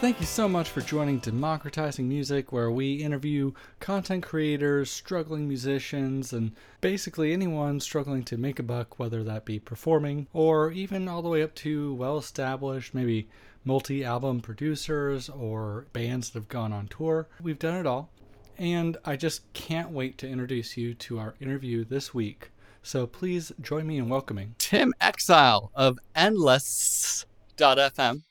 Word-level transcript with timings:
Thank 0.00 0.20
you 0.20 0.26
so 0.26 0.48
much 0.48 0.70
for 0.70 0.80
joining 0.80 1.18
Democratizing 1.18 2.08
Music, 2.08 2.52
where 2.52 2.70
we 2.70 2.94
interview 2.94 3.50
content 3.80 4.22
creators, 4.22 4.92
struggling 4.92 5.48
musicians, 5.48 6.32
and 6.32 6.52
basically 6.80 7.32
anyone 7.32 7.80
struggling 7.80 8.22
to 8.26 8.36
make 8.36 8.60
a 8.60 8.62
buck, 8.62 9.00
whether 9.00 9.24
that 9.24 9.44
be 9.44 9.58
performing 9.58 10.28
or 10.32 10.70
even 10.70 11.08
all 11.08 11.20
the 11.20 11.28
way 11.28 11.42
up 11.42 11.52
to 11.56 11.94
well 11.94 12.16
established, 12.16 12.94
maybe 12.94 13.28
multi 13.64 14.04
album 14.04 14.38
producers 14.40 15.28
or 15.28 15.88
bands 15.92 16.30
that 16.30 16.38
have 16.38 16.48
gone 16.48 16.72
on 16.72 16.86
tour. 16.86 17.26
We've 17.42 17.58
done 17.58 17.74
it 17.74 17.86
all. 17.86 18.08
And 18.56 18.98
I 19.04 19.16
just 19.16 19.52
can't 19.52 19.90
wait 19.90 20.16
to 20.18 20.28
introduce 20.28 20.76
you 20.76 20.94
to 20.94 21.18
our 21.18 21.34
interview 21.40 21.84
this 21.84 22.14
week. 22.14 22.52
So 22.84 23.08
please 23.08 23.50
join 23.60 23.88
me 23.88 23.98
in 23.98 24.08
welcoming 24.08 24.54
Tim 24.58 24.94
Exile 25.00 25.72
of 25.74 25.98
Endlesss.fm. 26.14 27.26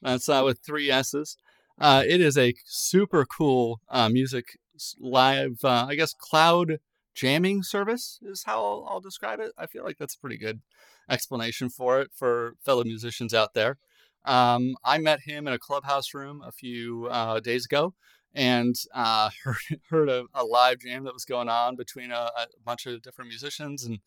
That's 0.01 0.29
uh, 0.29 0.43
with 0.45 0.59
three 0.59 0.89
S's. 0.89 1.35
Uh, 1.79 2.03
it 2.07 2.21
is 2.21 2.37
a 2.37 2.53
super 2.65 3.25
cool 3.25 3.79
uh, 3.89 4.09
music 4.09 4.57
live, 4.99 5.59
uh, 5.63 5.85
I 5.87 5.95
guess, 5.95 6.13
cloud 6.13 6.79
jamming 7.13 7.63
service 7.63 8.19
is 8.21 8.43
how 8.45 8.63
I'll, 8.63 8.87
I'll, 8.89 8.99
describe 8.99 9.39
it. 9.39 9.51
I 9.57 9.65
feel 9.65 9.83
like 9.83 9.97
that's 9.97 10.15
a 10.15 10.19
pretty 10.19 10.37
good 10.37 10.61
explanation 11.09 11.69
for 11.69 11.99
it 11.99 12.11
for 12.15 12.53
fellow 12.63 12.83
musicians 12.83 13.33
out 13.33 13.53
there. 13.53 13.77
Um, 14.25 14.75
I 14.83 14.97
met 14.97 15.21
him 15.21 15.47
in 15.47 15.53
a 15.53 15.59
clubhouse 15.59 16.13
room 16.13 16.43
a 16.45 16.51
few 16.51 17.07
uh, 17.07 17.39
days 17.39 17.65
ago 17.65 17.93
and 18.35 18.75
uh, 18.93 19.29
heard, 19.43 19.79
heard 19.89 20.09
a, 20.09 20.25
a, 20.33 20.43
live 20.43 20.79
jam 20.79 21.05
that 21.05 21.13
was 21.13 21.25
going 21.25 21.49
on 21.49 21.75
between 21.75 22.11
a, 22.11 22.31
a, 22.37 22.47
bunch 22.63 22.85
of 22.85 23.01
different 23.01 23.29
musicians. 23.29 23.83
And 23.83 23.99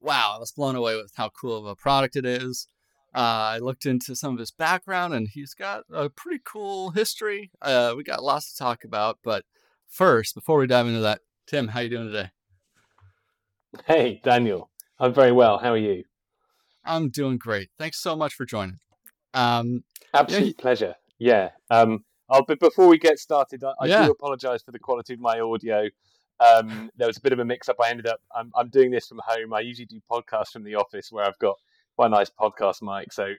wow, 0.00 0.34
I 0.36 0.38
was 0.38 0.52
blown 0.52 0.76
away 0.76 0.96
with 0.96 1.12
how 1.16 1.30
cool 1.30 1.58
of 1.58 1.66
a 1.66 1.76
product 1.76 2.16
it 2.16 2.24
is. 2.24 2.68
Uh, 3.16 3.54
I 3.54 3.58
looked 3.60 3.86
into 3.86 4.14
some 4.14 4.34
of 4.34 4.38
his 4.38 4.50
background, 4.50 5.14
and 5.14 5.26
he's 5.26 5.54
got 5.54 5.84
a 5.90 6.10
pretty 6.10 6.42
cool 6.44 6.90
history. 6.90 7.50
Uh, 7.62 7.94
we 7.96 8.04
got 8.04 8.22
lots 8.22 8.52
to 8.52 8.58
talk 8.58 8.84
about, 8.84 9.20
but 9.24 9.46
first, 9.88 10.34
before 10.34 10.58
we 10.58 10.66
dive 10.66 10.86
into 10.86 11.00
that, 11.00 11.20
Tim, 11.46 11.68
how 11.68 11.80
are 11.80 11.84
you 11.84 11.88
doing 11.88 12.08
today? 12.08 12.30
Hey, 13.86 14.20
Daniel, 14.22 14.68
I'm 14.98 15.14
very 15.14 15.32
well. 15.32 15.56
How 15.56 15.72
are 15.72 15.78
you? 15.78 16.04
I'm 16.84 17.08
doing 17.08 17.38
great. 17.38 17.70
Thanks 17.78 17.98
so 18.02 18.16
much 18.16 18.34
for 18.34 18.44
joining. 18.44 18.80
Um, 19.32 19.84
Absolute 20.12 20.58
pleasure. 20.58 20.94
Yeah. 21.18 21.52
Um, 21.70 22.04
I'll, 22.28 22.44
but 22.44 22.60
before 22.60 22.86
we 22.86 22.98
get 22.98 23.18
started, 23.18 23.64
I, 23.64 23.72
I 23.80 23.86
yeah. 23.86 24.04
do 24.04 24.10
apologise 24.12 24.62
for 24.62 24.72
the 24.72 24.78
quality 24.78 25.14
of 25.14 25.20
my 25.20 25.40
audio. 25.40 25.88
Um, 26.38 26.90
there 26.96 27.06
was 27.06 27.16
a 27.16 27.22
bit 27.22 27.32
of 27.32 27.38
a 27.38 27.46
mix-up. 27.46 27.76
I 27.82 27.88
ended 27.88 28.08
up. 28.08 28.20
I'm, 28.34 28.52
I'm 28.54 28.68
doing 28.68 28.90
this 28.90 29.08
from 29.08 29.22
home. 29.26 29.54
I 29.54 29.60
usually 29.60 29.86
do 29.86 30.00
podcasts 30.10 30.52
from 30.52 30.64
the 30.64 30.74
office 30.74 31.10
where 31.10 31.24
I've 31.24 31.38
got 31.38 31.56
quite 31.96 32.06
a 32.06 32.10
nice 32.10 32.30
podcast 32.30 32.82
mic. 32.82 33.12
So, 33.12 33.34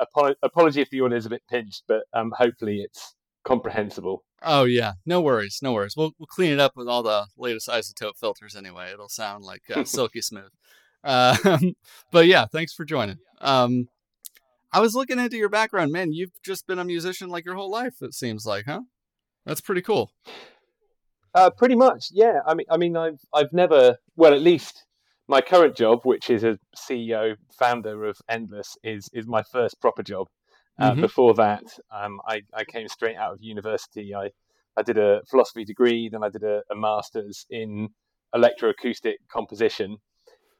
apolo- 0.00 0.36
apology 0.42 0.80
if 0.80 0.90
the 0.90 1.00
audio 1.02 1.18
is 1.18 1.26
a 1.26 1.30
bit 1.30 1.42
pinched, 1.50 1.82
but 1.86 2.04
um, 2.14 2.32
hopefully 2.36 2.80
it's 2.80 3.14
comprehensible. 3.44 4.24
Oh 4.42 4.64
yeah, 4.64 4.92
no 5.04 5.20
worries, 5.20 5.58
no 5.62 5.72
worries. 5.72 5.96
We'll 5.96 6.12
we'll 6.18 6.26
clean 6.26 6.52
it 6.52 6.60
up 6.60 6.72
with 6.76 6.88
all 6.88 7.02
the 7.02 7.26
latest 7.36 7.68
iZotope 7.68 8.16
filters 8.18 8.56
anyway. 8.56 8.90
It'll 8.92 9.08
sound 9.08 9.44
like 9.44 9.62
uh, 9.74 9.84
silky 9.84 10.22
smooth. 10.22 10.50
Uh, 11.02 11.58
but 12.12 12.26
yeah, 12.26 12.46
thanks 12.46 12.72
for 12.72 12.84
joining. 12.84 13.18
Um, 13.40 13.88
I 14.72 14.80
was 14.80 14.94
looking 14.94 15.18
into 15.18 15.36
your 15.36 15.48
background, 15.48 15.92
man. 15.92 16.12
You've 16.12 16.42
just 16.44 16.66
been 16.66 16.78
a 16.78 16.84
musician 16.84 17.30
like 17.30 17.44
your 17.44 17.54
whole 17.54 17.70
life. 17.70 18.02
It 18.02 18.14
seems 18.14 18.44
like, 18.44 18.66
huh? 18.66 18.82
That's 19.46 19.60
pretty 19.60 19.82
cool. 19.82 20.10
Uh, 21.34 21.50
pretty 21.50 21.74
much, 21.74 22.08
yeah. 22.12 22.40
I 22.46 22.54
mean, 22.54 22.66
I 22.70 22.76
mean, 22.76 22.96
I've 22.96 23.20
I've 23.32 23.52
never, 23.52 23.96
well, 24.16 24.34
at 24.34 24.40
least 24.40 24.84
my 25.28 25.40
current 25.40 25.76
job, 25.76 26.00
which 26.04 26.30
is 26.30 26.44
a 26.44 26.58
CEO 26.76 27.36
founder 27.58 28.04
of 28.04 28.18
Endlesss, 28.30 28.76
is 28.82 29.08
is 29.12 29.26
my 29.26 29.42
first 29.42 29.80
proper 29.80 30.02
job. 30.02 30.28
Uh, 30.78 30.92
mm-hmm. 30.92 31.00
Before 31.00 31.34
that, 31.34 31.64
um, 31.90 32.20
I 32.26 32.42
I 32.54 32.64
came 32.64 32.88
straight 32.88 33.16
out 33.16 33.32
of 33.32 33.42
university. 33.42 34.14
I 34.14 34.30
I 34.76 34.82
did 34.82 34.98
a 34.98 35.22
philosophy 35.28 35.64
degree, 35.64 36.08
then 36.08 36.22
I 36.22 36.28
did 36.28 36.42
a, 36.42 36.62
a 36.70 36.76
master's 36.76 37.46
in 37.50 37.88
electroacoustic 38.34 39.14
composition, 39.28 39.96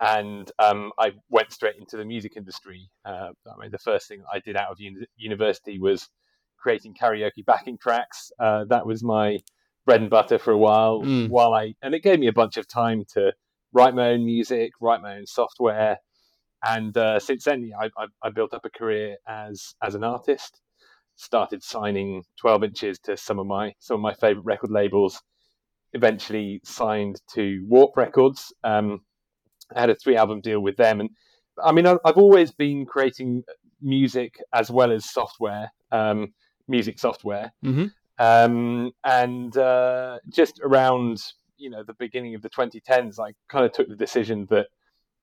and 0.00 0.50
um, 0.58 0.92
I 0.98 1.12
went 1.28 1.52
straight 1.52 1.76
into 1.78 1.96
the 1.96 2.04
music 2.04 2.32
industry. 2.36 2.88
Uh, 3.04 3.30
I 3.46 3.60
mean, 3.60 3.70
the 3.70 3.78
first 3.78 4.08
thing 4.08 4.22
I 4.32 4.40
did 4.40 4.56
out 4.56 4.70
of 4.70 4.80
uni- 4.80 5.06
university 5.16 5.78
was 5.78 6.08
creating 6.58 6.94
karaoke 6.94 7.44
backing 7.46 7.78
tracks. 7.78 8.32
Uh, 8.40 8.64
that 8.70 8.86
was 8.86 9.04
my 9.04 9.38
bread 9.84 10.00
and 10.00 10.10
butter 10.10 10.38
for 10.38 10.52
a 10.52 10.58
while. 10.58 11.02
Mm. 11.02 11.28
While 11.28 11.54
I 11.54 11.74
and 11.82 11.94
it 11.94 12.02
gave 12.02 12.18
me 12.18 12.26
a 12.26 12.32
bunch 12.32 12.56
of 12.56 12.66
time 12.66 13.04
to 13.12 13.32
write 13.76 13.94
my 13.94 14.08
own 14.08 14.24
music, 14.24 14.72
write 14.80 15.02
my 15.02 15.16
own 15.18 15.26
software, 15.26 15.98
and 16.64 16.96
uh, 16.96 17.20
since 17.20 17.44
then, 17.44 17.70
I, 17.78 17.90
I, 17.98 18.06
I, 18.22 18.30
built 18.30 18.54
up 18.54 18.64
a 18.64 18.70
career 18.70 19.16
as 19.28 19.74
as 19.82 19.94
an 19.94 20.02
artist. 20.02 20.60
Started 21.18 21.62
signing 21.62 22.22
12 22.40 22.64
inches 22.64 22.98
to 23.00 23.16
some 23.16 23.38
of 23.38 23.46
my 23.46 23.74
some 23.78 23.96
of 23.96 24.00
my 24.00 24.14
favorite 24.14 24.44
record 24.44 24.70
labels. 24.70 25.20
Eventually 25.92 26.60
signed 26.64 27.20
to 27.34 27.64
Warp 27.68 27.96
Records. 27.96 28.52
Um, 28.64 29.00
I 29.74 29.80
had 29.80 29.90
a 29.90 29.94
three 29.94 30.16
album 30.16 30.40
deal 30.40 30.60
with 30.60 30.76
them, 30.76 31.00
and 31.00 31.10
I 31.62 31.72
mean, 31.72 31.86
I've 31.86 32.16
always 32.16 32.52
been 32.52 32.86
creating 32.86 33.44
music 33.82 34.36
as 34.54 34.70
well 34.70 34.90
as 34.90 35.10
software, 35.10 35.70
um, 35.92 36.32
music 36.68 36.98
software, 36.98 37.52
mm-hmm. 37.64 37.86
um, 38.18 38.90
and 39.04 39.56
uh, 39.56 40.18
just 40.30 40.60
around 40.64 41.22
you 41.56 41.70
know 41.70 41.82
the 41.82 41.94
beginning 41.94 42.34
of 42.34 42.42
the 42.42 42.50
2010s, 42.50 43.18
I 43.18 43.32
kind 43.48 43.64
of 43.64 43.72
took 43.72 43.88
the 43.88 43.96
decision 43.96 44.46
that 44.50 44.66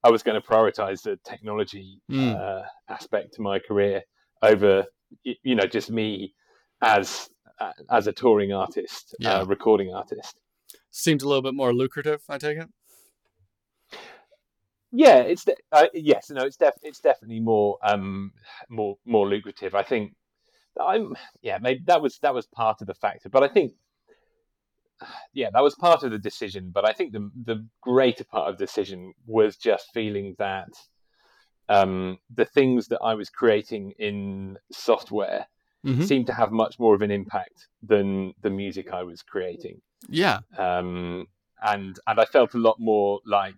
I 0.04 0.10
was 0.10 0.24
going 0.24 0.40
to 0.40 0.48
prioritize 0.48 1.02
the 1.02 1.18
technology 1.24 2.02
mm. 2.12 2.36
uh, 2.36 2.64
aspect 2.90 3.34
to 3.36 3.42
my 3.42 3.60
career 3.60 4.02
over 4.42 4.86
you 5.24 5.56
know 5.56 5.66
just 5.66 5.90
me 5.90 6.34
as 6.82 7.30
uh, 7.60 7.72
as 7.90 8.08
a 8.08 8.12
touring 8.12 8.52
artist, 8.52 9.16
uh, 9.26 9.46
recording 9.48 9.94
artist. 9.94 10.40
Seemed 10.92 11.22
a 11.22 11.28
little 11.28 11.42
bit 11.42 11.54
more 11.54 11.74
lucrative, 11.74 12.22
I 12.28 12.38
take 12.38 12.58
it. 12.58 12.70
Yeah, 14.92 15.20
it's 15.20 15.44
de- 15.46 15.56
uh, 15.72 15.88
yes, 15.94 16.30
no, 16.30 16.44
it's 16.46 16.58
def- 16.58 16.74
it's 16.84 17.00
definitely 17.00 17.40
more 17.40 17.78
um 17.82 18.32
more 18.70 18.98
more 19.06 19.28
lucrative. 19.28 19.74
I 19.74 19.84
think 19.84 20.14
I'm 20.80 21.16
yeah, 21.42 21.58
maybe 21.60 21.82
that 21.86 22.02
was 22.02 22.20
that 22.20 22.34
was 22.34 22.46
part 22.46 22.82
of 22.82 22.88
the 22.88 22.94
factor, 22.94 23.30
but 23.30 23.44
I 23.44 23.48
think 23.48 23.74
yeah, 25.34 25.50
that 25.54 25.64
was 25.64 25.76
part 25.76 26.04
of 26.04 26.12
the 26.12 26.20
decision. 26.20 26.72
But 26.74 26.88
I 26.88 26.94
think 26.94 27.14
the 27.14 27.30
the 27.46 27.66
greater 27.82 28.24
part 28.24 28.50
of 28.50 28.58
the 28.58 28.66
decision 28.66 29.14
was 29.26 29.58
just 29.58 29.88
feeling 29.94 30.36
that 30.40 30.70
um, 31.70 32.18
the 32.34 32.46
things 32.46 32.88
that 32.90 33.00
I 33.02 33.16
was 33.16 33.30
creating 33.30 33.94
in 33.98 34.58
software 34.72 35.48
mm-hmm. 35.86 36.04
seemed 36.04 36.28
to 36.28 36.34
have 36.34 36.52
much 36.52 36.80
more 36.80 36.96
of 36.96 37.02
an 37.02 37.12
impact 37.12 37.68
than 37.82 38.34
the 38.42 38.50
music 38.50 38.92
I 38.92 39.04
was 39.04 39.22
creating. 39.22 39.82
Yeah. 40.10 40.40
Um, 40.58 41.28
and 41.62 41.98
and 42.08 42.20
I 42.20 42.26
felt 42.26 42.54
a 42.54 42.60
lot 42.60 42.78
more 42.80 43.22
like 43.26 43.58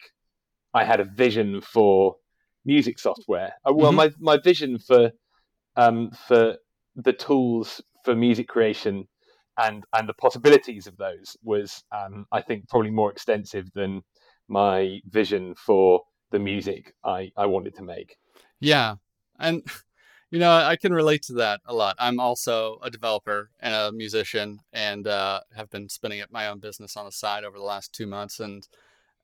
I 0.74 0.84
had 0.84 1.00
a 1.00 1.06
vision 1.06 1.62
for 1.62 2.18
music 2.64 3.00
software. 3.00 3.54
Uh, 3.66 3.74
well, 3.74 3.92
mm-hmm. 3.92 4.20
my 4.20 4.36
my 4.36 4.38
vision 4.38 4.78
for 4.78 5.12
um, 5.76 6.12
for 6.28 6.58
the 6.96 7.14
tools 7.14 7.82
for 8.04 8.16
music 8.16 8.48
creation 8.48 9.08
and 9.58 9.84
and 9.94 10.08
the 10.10 10.14
possibilities 10.14 10.88
of 10.88 10.98
those 10.98 11.38
was, 11.44 11.84
um, 11.92 12.26
I 12.32 12.42
think, 12.42 12.68
probably 12.70 12.92
more 12.92 13.12
extensive 13.12 13.72
than 13.74 14.02
my 14.48 15.00
vision 15.10 15.56
for 15.56 16.02
the 16.32 16.40
music 16.40 16.94
I 17.04 17.32
I 17.38 17.46
wanted 17.46 17.76
to 17.76 17.84
make. 17.84 18.18
Yeah, 18.60 18.96
and 19.40 19.64
you 20.32 20.40
know 20.40 20.52
I 20.52 20.76
can 20.76 20.94
relate 20.94 21.24
to 21.24 21.34
that 21.34 21.62
a 21.66 21.74
lot. 21.74 21.96
I'm 22.00 22.20
also 22.20 22.80
a 22.84 22.90
developer 22.90 23.50
and 23.60 23.74
a 23.74 23.92
musician, 23.92 24.60
and 24.74 25.08
uh, 25.08 25.42
have 25.56 25.70
been 25.70 25.90
spinning 25.90 26.22
up 26.22 26.32
my 26.32 26.48
own 26.48 26.60
business 26.60 26.98
on 26.98 27.06
the 27.06 27.12
side 27.12 27.44
over 27.44 27.58
the 27.58 27.64
last 27.64 27.94
two 27.94 28.08
months, 28.08 28.40
and 28.40 28.68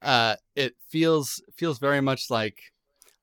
uh, 0.02 0.36
it 0.56 0.76
feels 0.90 1.42
feels 1.56 1.80
very 1.80 2.02
much 2.02 2.30
like 2.30 2.72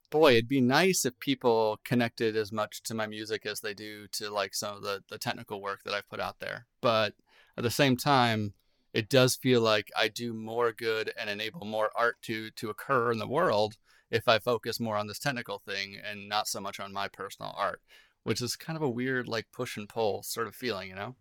boy 0.09 0.33
it'd 0.33 0.47
be 0.47 0.61
nice 0.61 1.05
if 1.05 1.19
people 1.19 1.79
connected 1.83 2.35
as 2.35 2.51
much 2.51 2.81
to 2.83 2.93
my 2.93 3.07
music 3.07 3.45
as 3.45 3.61
they 3.61 3.73
do 3.73 4.07
to 4.07 4.29
like 4.29 4.53
some 4.53 4.77
of 4.77 4.83
the, 4.83 5.03
the 5.09 5.17
technical 5.17 5.61
work 5.61 5.83
that 5.83 5.93
I've 5.93 6.09
put 6.09 6.19
out 6.19 6.39
there. 6.39 6.65
But 6.81 7.13
at 7.57 7.63
the 7.63 7.69
same 7.69 7.97
time 7.97 8.53
it 8.93 9.09
does 9.09 9.35
feel 9.35 9.61
like 9.61 9.91
i 9.95 10.07
do 10.07 10.33
more 10.33 10.71
good 10.71 11.13
and 11.19 11.29
enable 11.29 11.65
more 11.65 11.91
art 11.95 12.15
to 12.21 12.49
to 12.51 12.69
occur 12.69 13.11
in 13.11 13.19
the 13.19 13.27
world 13.27 13.77
if 14.09 14.27
i 14.27 14.39
focus 14.39 14.79
more 14.79 14.97
on 14.97 15.07
this 15.07 15.19
technical 15.19 15.59
thing 15.59 15.97
and 16.03 16.27
not 16.27 16.47
so 16.47 16.59
much 16.59 16.79
on 16.79 16.93
my 16.93 17.07
personal 17.07 17.53
art 17.57 17.81
which 18.23 18.41
is 18.41 18.55
kind 18.55 18.77
of 18.77 18.81
a 18.81 18.89
weird 18.89 19.27
like 19.27 19.45
push 19.51 19.77
and 19.77 19.89
pull 19.89 20.23
sort 20.23 20.47
of 20.47 20.55
feeling 20.55 20.89
you 20.89 20.95
know? 20.95 21.15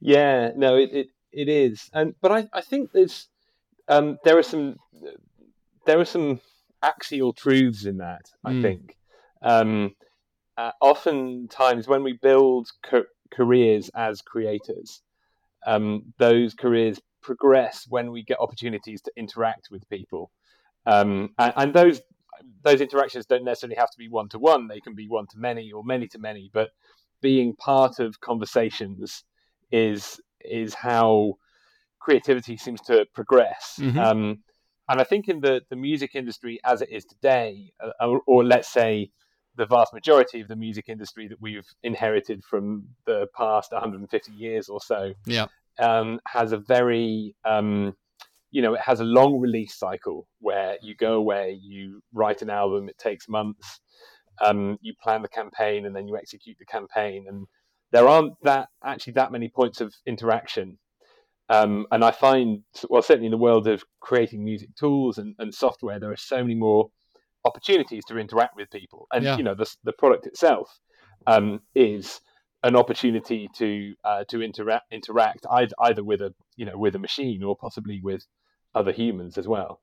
Yeah 0.00 0.50
no 0.56 0.76
it, 0.76 0.90
it, 0.92 1.06
it 1.32 1.48
is. 1.48 1.88
And 1.92 2.14
but 2.20 2.32
i 2.32 2.48
i 2.52 2.60
think 2.60 2.92
there's 2.92 3.28
um, 3.86 4.18
there 4.24 4.38
are 4.38 4.42
some 4.42 4.76
there 5.84 6.00
are 6.00 6.06
some 6.06 6.40
axial 6.84 7.32
truths 7.32 7.86
in 7.86 7.98
that. 7.98 8.30
I 8.44 8.52
mm. 8.52 8.62
think 8.62 8.96
um, 9.42 9.94
uh, 10.56 10.72
oftentimes 10.80 11.88
when 11.88 12.02
we 12.02 12.14
build 12.14 12.68
co- 12.82 13.04
careers 13.32 13.90
as 13.94 14.22
creators, 14.22 15.02
um, 15.66 16.12
those 16.18 16.54
careers 16.54 17.00
progress 17.22 17.86
when 17.88 18.12
we 18.12 18.22
get 18.22 18.38
opportunities 18.38 19.00
to 19.02 19.12
interact 19.16 19.68
with 19.70 19.88
people, 19.88 20.30
um, 20.86 21.30
and, 21.38 21.52
and, 21.56 21.74
those 21.74 22.02
those 22.62 22.80
interactions 22.82 23.24
don't 23.24 23.44
necessarily 23.44 23.76
have 23.76 23.90
to 23.90 23.98
be 23.98 24.08
one 24.08 24.28
to 24.28 24.38
one. 24.38 24.68
They 24.68 24.80
can 24.80 24.94
be 24.94 25.08
one 25.08 25.26
to 25.28 25.38
many 25.38 25.72
or 25.72 25.82
many 25.82 26.06
to 26.08 26.18
many, 26.18 26.50
but 26.52 26.70
being 27.22 27.56
part 27.56 28.00
of 28.00 28.20
conversations 28.20 29.24
is 29.72 30.20
is 30.40 30.74
how 30.74 31.38
creativity 32.00 32.58
seems 32.58 32.82
to 32.82 33.06
progress. 33.14 33.78
Mhm. 33.78 33.96
And 34.88 35.00
I 35.00 35.04
think 35.04 35.28
in 35.28 35.40
the, 35.40 35.62
the 35.70 35.76
music 35.76 36.10
industry 36.14 36.60
as 36.64 36.82
it 36.82 36.90
is 36.90 37.04
today, 37.04 37.72
uh, 37.82 37.90
or, 38.06 38.20
or 38.26 38.44
let's 38.44 38.72
say 38.72 39.10
the 39.56 39.66
vast 39.66 39.94
majority 39.94 40.40
of 40.40 40.48
the 40.48 40.56
music 40.56 40.88
industry 40.88 41.28
that 41.28 41.40
we've 41.40 41.66
inherited 41.82 42.42
from 42.44 42.84
the 43.06 43.26
past 43.36 43.72
150 43.72 44.32
years 44.32 44.68
or 44.68 44.80
so, 44.80 45.14
Yeah. 45.26 45.46
um, 45.78 46.20
has 46.26 46.52
a 46.52 46.58
very, 46.58 47.34
um, 47.44 47.94
you 48.50 48.62
know, 48.62 48.74
it 48.74 48.80
has 48.80 49.00
a 49.00 49.04
long 49.04 49.40
release 49.40 49.74
cycle 49.74 50.28
where 50.40 50.76
you 50.82 50.94
go 50.94 51.14
away, 51.14 51.58
you 51.62 52.02
write 52.12 52.42
an 52.42 52.50
album, 52.50 52.88
it 52.88 52.98
takes 52.98 53.28
months, 53.28 53.80
um, 54.44 54.78
you 54.82 54.92
plan 55.02 55.22
the 55.22 55.28
campaign, 55.28 55.86
and 55.86 55.94
then 55.94 56.08
you 56.08 56.16
execute 56.16 56.56
the 56.58 56.66
campaign, 56.66 57.26
and 57.28 57.46
there 57.92 58.08
aren't 58.08 58.34
that 58.42 58.68
actually 58.84 59.14
that 59.14 59.32
many 59.32 59.48
points 59.48 59.80
of 59.80 59.94
interaction. 60.06 60.78
Um, 61.48 61.86
and 61.90 62.02
I 62.04 62.10
find, 62.10 62.62
well, 62.88 63.02
certainly 63.02 63.26
in 63.26 63.30
the 63.30 63.36
world 63.38 63.66
of 63.68 63.84
creating 64.00 64.44
music 64.44 64.74
tools 64.76 65.18
and, 65.18 65.34
and 65.38 65.54
software, 65.54 66.00
there 66.00 66.10
are 66.10 66.16
so 66.16 66.38
many 66.38 66.54
more 66.54 66.90
opportunities 67.44 68.02
to 68.06 68.18
interact 68.18 68.56
with 68.56 68.70
people. 68.70 69.06
And 69.12 69.24
Yeah. 69.24 69.36
you 69.36 69.42
know, 69.42 69.54
the 69.54 69.70
the 69.84 69.92
product 69.92 70.26
itself 70.26 70.78
um, 71.26 71.60
is 71.74 72.20
an 72.62 72.76
opportunity 72.76 73.48
to 73.56 73.94
uh, 74.04 74.24
to 74.30 74.42
interact 74.42 74.90
interact 74.90 75.46
either, 75.50 75.74
either 75.80 76.02
with 76.02 76.22
a 76.22 76.34
you 76.56 76.64
know 76.64 76.78
with 76.78 76.94
a 76.94 76.98
machine 76.98 77.42
or 77.42 77.54
possibly 77.56 78.00
with 78.02 78.26
other 78.74 78.92
humans 78.92 79.36
as 79.36 79.46
well. 79.46 79.82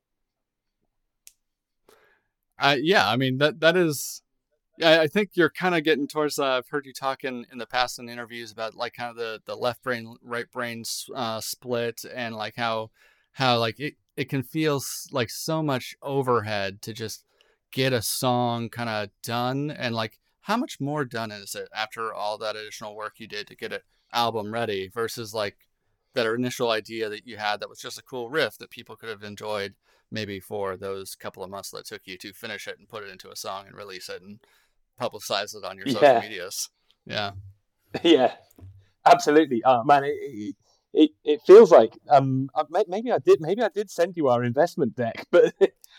Uh, 2.58 2.76
yeah, 2.80 3.08
I 3.08 3.16
mean 3.16 3.38
that 3.38 3.60
that 3.60 3.76
is. 3.76 4.22
I 4.80 5.06
think 5.06 5.30
you're 5.34 5.50
kind 5.50 5.74
of 5.74 5.84
getting 5.84 6.08
towards. 6.08 6.38
Uh, 6.38 6.46
I've 6.46 6.68
heard 6.68 6.86
you 6.86 6.92
talking 6.94 7.44
in 7.52 7.58
the 7.58 7.66
past 7.66 7.98
in 7.98 8.08
interviews 8.08 8.50
about 8.50 8.74
like 8.74 8.94
kind 8.94 9.10
of 9.10 9.16
the 9.16 9.40
the 9.44 9.56
left 9.56 9.82
brain 9.82 10.16
right 10.22 10.50
brain 10.50 10.84
uh, 11.14 11.40
split 11.40 12.04
and 12.12 12.34
like 12.34 12.54
how 12.56 12.90
how 13.32 13.58
like 13.58 13.78
it 13.78 13.94
it 14.16 14.28
can 14.28 14.42
feel 14.42 14.80
like 15.10 15.30
so 15.30 15.62
much 15.62 15.94
overhead 16.02 16.80
to 16.82 16.92
just 16.92 17.24
get 17.70 17.92
a 17.92 18.02
song 18.02 18.68
kind 18.68 18.88
of 18.88 19.10
done 19.22 19.70
and 19.70 19.94
like 19.94 20.18
how 20.42 20.56
much 20.56 20.80
more 20.80 21.04
done 21.04 21.30
is 21.30 21.54
it 21.54 21.68
after 21.74 22.12
all 22.12 22.36
that 22.36 22.56
additional 22.56 22.94
work 22.94 23.14
you 23.18 23.26
did 23.26 23.46
to 23.46 23.56
get 23.56 23.72
an 23.72 23.80
album 24.12 24.52
ready 24.52 24.88
versus 24.88 25.32
like 25.32 25.56
that 26.14 26.26
initial 26.26 26.70
idea 26.70 27.08
that 27.08 27.26
you 27.26 27.38
had 27.38 27.60
that 27.60 27.68
was 27.70 27.78
just 27.78 27.98
a 27.98 28.02
cool 28.02 28.28
riff 28.28 28.58
that 28.58 28.70
people 28.70 28.96
could 28.96 29.08
have 29.08 29.22
enjoyed 29.22 29.74
maybe 30.12 30.38
for 30.38 30.76
those 30.76 31.14
couple 31.16 31.42
of 31.42 31.50
months 31.50 31.70
that 31.70 31.86
took 31.86 32.02
you 32.04 32.16
to 32.18 32.32
finish 32.32 32.68
it 32.68 32.78
and 32.78 32.88
put 32.88 33.02
it 33.02 33.10
into 33.10 33.30
a 33.30 33.36
song 33.36 33.66
and 33.66 33.76
release 33.76 34.08
it 34.08 34.22
and 34.22 34.38
publicize 35.00 35.56
it 35.56 35.64
on 35.64 35.76
your 35.78 35.86
social 35.86 36.02
Yeah. 36.02 36.20
medias. 36.20 36.68
Yeah. 37.06 37.30
yeah, 38.04 38.34
absolutely. 39.06 39.62
Oh 39.64 39.82
man, 39.84 40.04
it, 40.04 40.16
it 40.20 40.56
it 40.94 41.10
it 41.24 41.40
feels 41.46 41.70
like 41.70 41.94
um 42.10 42.48
uh, 42.54 42.64
maybe 42.88 43.10
I 43.10 43.18
did 43.18 43.40
maybe 43.40 43.62
I 43.62 43.68
did 43.68 43.90
send 43.90 44.16
you 44.16 44.28
our 44.28 44.44
investment 44.44 44.94
deck, 44.96 45.26
but 45.30 45.54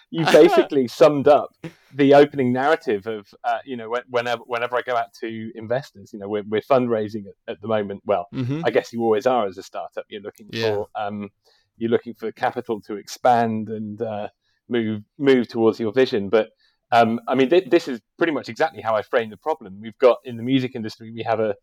you 0.10 0.26
basically 0.26 0.88
summed 1.02 1.28
up 1.28 1.56
the 1.96 2.14
opening 2.16 2.52
narrative 2.54 3.06
of 3.08 3.28
uh, 3.44 3.60
you 3.66 3.76
know 3.78 3.96
whenever 4.10 4.44
whenever 4.46 4.76
I 4.76 4.82
go 4.82 4.96
out 4.96 5.14
to 5.22 5.52
investors, 5.56 6.12
you 6.14 6.20
know 6.20 6.28
we're 6.30 6.44
we're 6.48 6.62
fundraising 6.62 7.26
at, 7.28 7.54
at 7.56 7.62
the 7.62 7.68
moment. 7.68 8.02
Well, 8.06 8.28
Mm-hmm. 8.34 8.62
I 8.66 8.72
guess 8.72 8.92
you 8.94 9.02
always 9.02 9.26
are 9.28 9.46
as 9.48 9.58
a 9.58 9.64
startup. 9.64 10.06
You're 10.10 10.22
looking 10.22 10.50
Yeah. 10.52 10.64
for 10.76 10.88
um, 10.96 11.30
you're 11.78 11.92
looking 11.92 12.14
for 12.14 12.32
capital 12.32 12.82
to 12.82 12.96
expand 12.96 13.70
and 13.70 14.02
uh, 14.02 14.28
move 14.70 15.02
move 15.18 15.48
towards 15.48 15.80
your 15.80 15.92
vision. 15.92 16.30
But 16.30 16.50
um, 16.92 17.20
I 17.28 17.36
mean, 17.36 17.50
th- 17.50 17.70
this 17.70 17.88
is 17.88 18.00
pretty 18.18 18.34
much 18.34 18.50
exactly 18.50 18.82
how 18.82 18.96
I 18.96 19.02
frame 19.02 19.30
the 19.30 19.38
problem. 19.38 19.80
We've 19.82 19.98
got 19.98 20.18
in 20.26 20.38
the 20.38 20.44
music 20.44 20.76
industry, 20.76 21.12
we 21.12 21.24
have 21.24 21.40
a, 21.40 21.56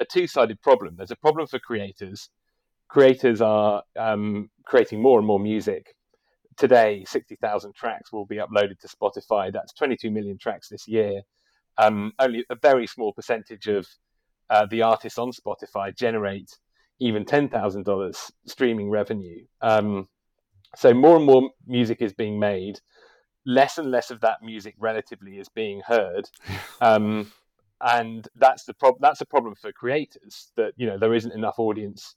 a 0.00 0.04
two 0.04 0.26
sided 0.26 0.60
problem. 0.62 0.94
There's 0.96 1.10
a 1.10 1.16
problem 1.16 1.46
for 1.46 1.58
creators. 1.58 2.30
Creators 2.88 3.42
are 3.42 3.82
um, 3.98 4.48
creating 4.64 5.02
more 5.02 5.18
and 5.18 5.26
more 5.26 5.38
music. 5.38 5.94
Today, 6.56 7.04
60,000 7.06 7.74
tracks 7.74 8.12
will 8.12 8.24
be 8.24 8.36
uploaded 8.36 8.80
to 8.80 8.88
Spotify. 8.88 9.52
That's 9.52 9.74
22 9.74 10.10
million 10.10 10.38
tracks 10.38 10.68
this 10.68 10.88
year. 10.88 11.20
Um, 11.76 12.12
only 12.18 12.44
a 12.50 12.56
very 12.56 12.86
small 12.86 13.12
percentage 13.12 13.68
of 13.68 13.86
uh, 14.50 14.66
the 14.66 14.82
artists 14.82 15.18
on 15.18 15.30
Spotify 15.32 15.94
generate 15.94 16.50
even 17.00 17.24
ten 17.24 17.48
thousand 17.48 17.84
dollars 17.84 18.32
streaming 18.46 18.90
revenue. 18.90 19.44
Um, 19.60 20.08
so 20.76 20.92
more 20.92 21.16
and 21.16 21.24
more 21.24 21.50
music 21.66 22.02
is 22.02 22.12
being 22.12 22.38
made. 22.38 22.80
Less 23.46 23.78
and 23.78 23.90
less 23.90 24.10
of 24.10 24.20
that 24.20 24.42
music, 24.42 24.74
relatively, 24.78 25.38
is 25.38 25.48
being 25.48 25.80
heard, 25.86 26.28
um, 26.80 27.32
and 27.80 28.28
that's 28.36 28.64
the 28.64 28.74
problem. 28.74 28.98
That's 29.00 29.20
a 29.20 29.26
problem 29.26 29.54
for 29.54 29.72
creators 29.72 30.52
that 30.56 30.72
you 30.76 30.86
know 30.86 30.98
there 30.98 31.14
isn't 31.14 31.32
enough 31.32 31.58
audience, 31.58 32.14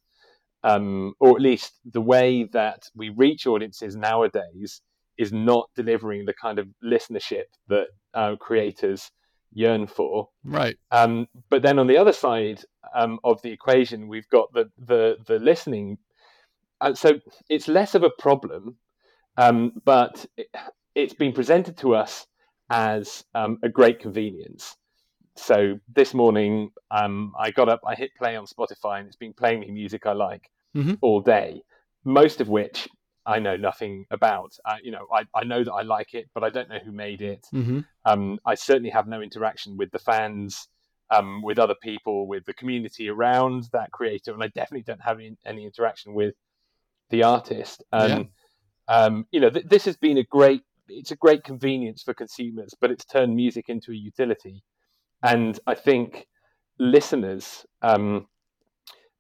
um, 0.64 1.14
or 1.20 1.36
at 1.36 1.42
least 1.42 1.80
the 1.86 2.02
way 2.02 2.44
that 2.52 2.90
we 2.96 3.10
reach 3.10 3.48
audiences 3.48 3.96
nowadays 3.96 4.82
is 5.18 5.32
not 5.32 5.70
delivering 5.76 6.26
the 6.26 6.34
kind 6.34 6.58
of 6.58 6.68
listenership 6.84 7.44
that 7.68 7.88
uh, 8.14 8.36
creators 8.38 9.12
yearn 9.54 9.88
for. 9.88 10.30
Right. 10.44 10.78
Um, 10.92 11.28
but 11.50 11.62
then 11.62 11.80
on 11.80 11.88
the 11.88 11.98
other 11.98 12.14
side 12.14 12.64
um, 12.96 13.20
of 13.24 13.42
the 13.42 13.52
equation, 13.52 14.08
we've 14.08 14.30
got 14.30 14.54
the 14.54 14.70
the 14.78 15.18
the 15.26 15.40
listening. 15.40 15.98
And 16.80 16.98
so 16.98 17.20
it's 17.50 17.68
less 17.68 17.94
of 17.96 18.04
a 18.04 18.10
problem, 18.18 18.78
um, 19.38 19.74
but 19.86 20.26
it, 20.36 20.48
it's 20.96 21.14
been 21.14 21.32
presented 21.32 21.78
to 21.78 21.96
us 21.96 22.26
as 22.72 23.24
um, 23.36 23.60
a 23.64 23.70
great 23.70 24.00
convenience. 24.00 24.76
So 25.36 25.80
this 25.96 26.14
morning, 26.14 26.72
um, 26.90 27.34
I 27.40 27.52
got 27.52 27.70
up, 27.70 27.82
I 27.86 27.96
hit 27.96 28.12
play 28.18 28.36
on 28.36 28.46
Spotify, 28.46 29.00
and 29.00 29.08
it's 29.08 29.16
been 29.16 29.34
playing 29.34 29.62
me 29.62 29.72
music 29.72 30.06
I 30.06 30.14
like 30.14 30.50
Mhm. 30.76 30.98
all 31.02 31.22
day. 31.22 31.62
Most 32.04 32.42
of 32.42 32.50
which 32.50 32.88
I 33.26 33.40
know 33.40 33.56
nothing 33.56 34.06
about. 34.10 34.54
Uh, 34.66 34.78
you 34.84 34.92
know, 34.92 35.08
I, 35.14 35.26
I 35.36 35.44
know 35.44 35.64
that 35.64 35.72
I 35.72 35.84
like 35.84 36.14
it, 36.14 36.30
but 36.34 36.44
I 36.44 36.50
don't 36.50 36.70
know 36.70 36.80
who 36.84 36.92
made 36.92 37.22
it. 37.22 37.46
Mm-hmm. 37.54 37.82
Um, 38.06 38.40
I 38.46 38.56
certainly 38.56 38.90
have 38.90 39.08
no 39.08 39.22
interaction 39.22 39.78
with 39.78 39.92
the 39.92 40.00
fans, 40.00 40.68
um, 41.12 41.42
with 41.44 41.60
other 41.60 41.76
people, 41.82 42.28
with 42.28 42.46
the 42.46 42.54
community 42.54 43.10
around 43.10 43.66
that 43.74 43.92
creator, 43.92 44.34
and 44.34 44.44
I 44.44 44.48
definitely 44.48 44.84
don't 44.84 45.02
have 45.02 45.20
any, 45.20 45.38
any 45.46 45.66
interaction 45.66 46.14
with 46.14 46.34
the 47.10 47.24
artist. 47.24 47.84
And 47.92 48.30
um, 48.88 49.28
you 49.32 49.40
know, 49.40 49.50
th- 49.50 49.68
this 49.68 49.86
has 49.86 49.98
been 49.98 50.18
a 50.18 50.24
great. 50.24 50.64
It's 50.88 51.12
a 51.12 51.16
great 51.16 51.44
convenience 51.44 52.04
for 52.04 52.14
consumers, 52.14 52.74
but 52.80 52.92
it's 52.92 53.06
turned 53.06 53.36
music 53.36 53.70
into 53.70 53.92
a 53.92 53.96
utility, 53.96 54.64
and 55.24 55.58
I 55.68 55.76
think 55.76 56.28
listeners 56.80 57.66
um, 57.82 58.28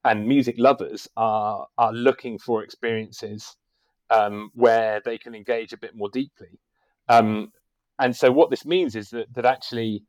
and 0.03 0.27
music 0.27 0.55
lovers 0.57 1.07
are 1.15 1.67
are 1.77 1.93
looking 1.93 2.39
for 2.39 2.63
experiences 2.63 3.55
um, 4.11 4.51
where 4.53 5.01
they 5.03 5.17
can 5.17 5.33
engage 5.33 5.73
a 5.73 5.77
bit 5.77 5.95
more 5.95 6.09
deeply. 6.09 6.59
Um, 7.07 7.51
and 7.97 8.15
so 8.15 8.31
what 8.31 8.49
this 8.49 8.65
means 8.65 8.95
is 8.95 9.09
that 9.09 9.33
that 9.33 9.45
actually 9.45 10.03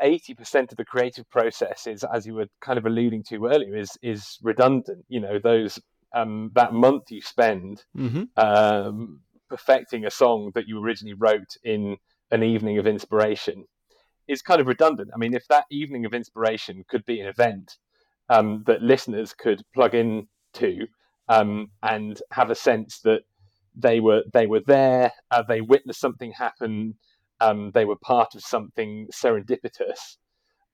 80% 0.00 0.70
of 0.70 0.76
the 0.76 0.84
creative 0.84 1.28
process 1.30 1.86
is 1.86 2.04
as 2.04 2.26
you 2.26 2.34
were 2.34 2.46
kind 2.60 2.78
of 2.78 2.86
alluding 2.86 3.24
to 3.24 3.46
earlier 3.46 3.76
is 3.76 3.90
is 4.00 4.38
redundant 4.42 5.04
you 5.08 5.18
know 5.20 5.38
those 5.40 5.80
um, 6.14 6.50
that 6.54 6.72
month 6.72 7.10
you 7.10 7.20
spend 7.20 7.84
Mm-hmm. 7.96 8.24
um, 8.36 9.20
perfecting 9.48 10.04
a 10.04 10.10
song 10.10 10.50
that 10.54 10.66
you 10.66 10.82
originally 10.82 11.14
wrote 11.14 11.56
in 11.64 11.96
an 12.30 12.42
evening 12.42 12.78
of 12.78 12.86
inspiration 12.86 13.64
is 14.28 14.42
kind 14.42 14.60
of 14.60 14.66
redundant 14.66 15.10
i 15.14 15.18
mean 15.18 15.34
if 15.34 15.46
that 15.48 15.64
evening 15.70 16.04
of 16.04 16.14
inspiration 16.14 16.84
could 16.88 17.04
be 17.04 17.20
an 17.20 17.26
event 17.26 17.76
um, 18.28 18.62
that 18.66 18.82
listeners 18.82 19.32
could 19.32 19.62
plug 19.74 19.94
in 19.94 20.26
to 20.52 20.86
um, 21.28 21.68
and 21.82 22.20
have 22.32 22.50
a 22.50 22.54
sense 22.54 23.00
that 23.00 23.22
they 23.74 24.00
were 24.00 24.22
they 24.32 24.46
were 24.46 24.62
there 24.66 25.12
uh, 25.30 25.42
they 25.42 25.60
witnessed 25.60 26.00
something 26.00 26.32
happen 26.32 26.94
um, 27.40 27.70
they 27.74 27.84
were 27.84 27.96
part 27.96 28.34
of 28.34 28.42
something 28.42 29.08
serendipitous. 29.12 30.16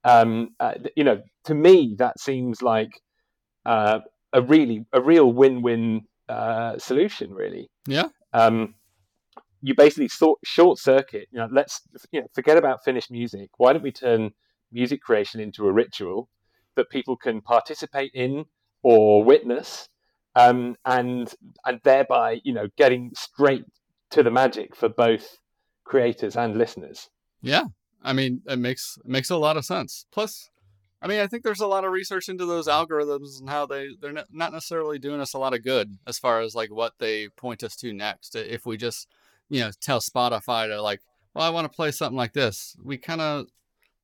Um, 0.05 0.51
uh, 0.61 0.75
you 0.97 1.05
know, 1.05 1.23
to 1.45 1.55
me, 1.55 1.95
that 1.99 2.21
seems 2.21 2.63
like 2.63 3.01
uh, 3.67 4.01
a 4.33 4.43
really 4.43 4.85
a 4.93 5.01
real 5.01 5.33
win-win 5.33 6.03
uh, 6.29 6.79
solution. 6.79 7.33
Really, 7.33 7.71
Yeah. 7.87 8.09
Um, 8.33 8.75
you 9.65 9.75
basically 9.77 10.09
sort, 10.09 10.41
short 10.45 10.79
circuit. 10.79 11.29
You 11.31 11.41
know, 11.41 11.49
let's 11.51 11.83
you 12.11 12.21
know, 12.21 12.27
forget 12.35 12.57
about 12.57 12.85
finished 12.85 13.11
music. 13.11 13.51
Why 13.59 13.73
don't 13.73 13.83
we 13.83 13.93
turn 13.93 14.31
music 14.73 15.03
creation 15.03 15.41
into 15.41 15.67
a 15.67 15.73
ritual 15.73 16.29
that 16.75 16.91
people 16.91 17.17
can 17.17 17.41
participate 17.41 18.11
in 18.15 18.45
or 18.83 19.23
witness, 19.23 19.89
um, 20.37 20.77
and 20.85 21.33
and 21.65 21.81
thereby 21.85 22.41
you 22.45 22.53
know 22.53 22.69
getting 22.77 23.11
straight 23.15 23.65
to 24.11 24.23
the 24.23 24.31
magic 24.31 24.77
for 24.77 24.89
both 24.89 25.39
creators 25.85 26.37
and 26.37 26.57
listeners. 26.57 27.09
Yeah. 27.43 27.65
I 28.03 28.13
mean, 28.13 28.43
it 28.47 28.59
makes 28.59 28.99
it 29.05 29.11
makes 29.11 29.31
a 29.31 29.37
lot 29.37 29.57
of 29.57 29.65
sense. 29.65 30.07
Plus, 30.13 30.51
I 31.01 31.07
mean, 31.07 31.21
I 31.21 31.27
think 31.27 31.43
there's 31.43 31.61
a 31.61 31.67
lot 31.67 31.85
of 31.85 31.93
research 31.93 32.29
into 32.29 32.47
those 32.47 32.69
algorithms 32.69 33.41
and 33.41 33.49
how 33.49 33.67
they 33.67 33.89
they're 34.01 34.13
not 34.13 34.27
not 34.31 34.53
necessarily 34.53 34.99
doing 34.99 35.21
us 35.21 35.35
a 35.35 35.39
lot 35.39 35.55
of 35.55 35.63
good 35.63 35.97
as 36.07 36.19
far 36.19 36.41
as 36.41 36.55
like 36.55 36.73
what 36.73 36.95
they 36.99 37.29
point 37.29 37.63
us 37.63 37.77
to 37.77 37.93
next. 37.93 38.35
If 38.35 38.67
we 38.67 38.77
just, 38.77 39.09
you 39.49 39.61
know, 39.61 39.71
tell 39.81 40.01
Spotify 40.01 40.67
to 40.69 40.83
like, 40.83 41.01
well, 41.35 41.45
I 41.45 41.51
want 41.51 41.71
to 41.71 41.77
play 41.77 41.91
something 41.91 42.17
like 42.17 42.33
this, 42.33 42.77
we 42.83 42.99
kind 42.99 43.21
of 43.21 43.47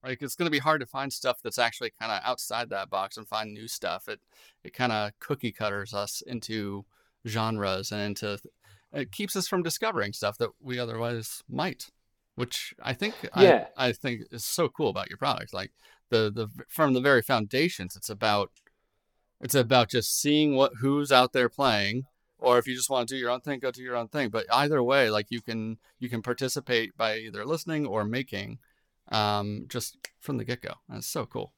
Like 0.04 0.22
it's 0.22 0.36
going 0.36 0.46
to 0.46 0.50
be 0.50 0.58
hard 0.58 0.80
to 0.80 0.86
find 0.86 1.12
stuff 1.12 1.40
that's 1.42 1.58
actually 1.58 1.92
kind 1.98 2.12
of 2.12 2.20
outside 2.24 2.70
that 2.70 2.90
box 2.90 3.16
and 3.16 3.26
find 3.26 3.52
new 3.52 3.68
stuff. 3.68 4.08
It 4.08 4.20
it 4.64 4.72
kind 4.72 4.92
of 4.92 5.12
cookie 5.20 5.52
cutters 5.52 5.92
us 5.94 6.22
into 6.26 6.84
genres 7.26 7.92
and 7.92 8.00
into 8.00 8.38
it 8.92 9.12
keeps 9.12 9.36
us 9.36 9.48
from 9.48 9.62
discovering 9.62 10.12
stuff 10.12 10.38
that 10.38 10.50
we 10.60 10.78
otherwise 10.78 11.42
might 11.48 11.90
which 12.38 12.72
I 12.80 12.94
think 12.94 13.14
yeah. 13.36 13.66
I, 13.76 13.88
I 13.88 13.92
think 13.92 14.22
is 14.30 14.44
so 14.44 14.68
cool 14.68 14.90
about 14.90 15.10
your 15.10 15.18
product. 15.18 15.52
Like 15.52 15.72
the 16.10 16.30
the 16.32 16.48
from 16.68 16.94
the 16.94 17.00
very 17.00 17.20
foundations, 17.20 17.96
it's 17.96 18.08
about 18.08 18.52
it's 19.40 19.56
about 19.56 19.90
just 19.90 20.20
seeing 20.20 20.54
what 20.54 20.70
who's 20.80 21.10
out 21.10 21.32
there 21.32 21.48
playing, 21.48 22.04
or 22.38 22.56
if 22.58 22.68
you 22.68 22.76
just 22.76 22.90
want 22.90 23.08
to 23.08 23.14
do 23.16 23.18
your 23.18 23.30
own 23.30 23.40
thing, 23.40 23.58
go 23.58 23.72
do 23.72 23.82
your 23.82 23.96
own 23.96 24.06
thing. 24.06 24.28
But 24.28 24.46
either 24.52 24.80
way, 24.80 25.10
like 25.10 25.26
you 25.30 25.42
can 25.42 25.78
you 25.98 26.08
can 26.08 26.22
participate 26.22 26.96
by 26.96 27.16
either 27.16 27.44
listening 27.44 27.86
or 27.88 28.04
making, 28.04 28.60
um, 29.10 29.66
just 29.68 29.96
from 30.20 30.36
the 30.36 30.44
get 30.44 30.62
go. 30.62 30.74
That's 30.88 31.06
so 31.06 31.26
cool. 31.26 31.52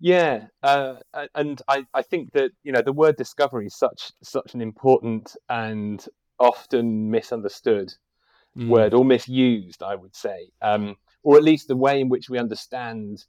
Yeah, 0.00 0.46
uh, 0.64 0.96
and 1.34 1.62
I, 1.68 1.86
I 1.94 2.02
think 2.02 2.32
that 2.32 2.50
you 2.64 2.72
know 2.72 2.82
the 2.82 2.92
word 2.92 3.16
discovery 3.16 3.66
is 3.66 3.76
such 3.76 4.10
such 4.22 4.54
an 4.54 4.60
important 4.60 5.36
and 5.48 6.04
often 6.40 7.10
misunderstood 7.10 7.92
mm. 8.56 8.68
word 8.68 8.94
or 8.94 9.04
misused, 9.04 9.82
I 9.82 9.94
would 9.94 10.16
say, 10.16 10.50
um, 10.60 10.96
or 11.22 11.36
at 11.36 11.44
least 11.44 11.68
the 11.68 11.76
way 11.76 12.00
in 12.00 12.08
which 12.08 12.28
we 12.28 12.38
understand 12.38 13.24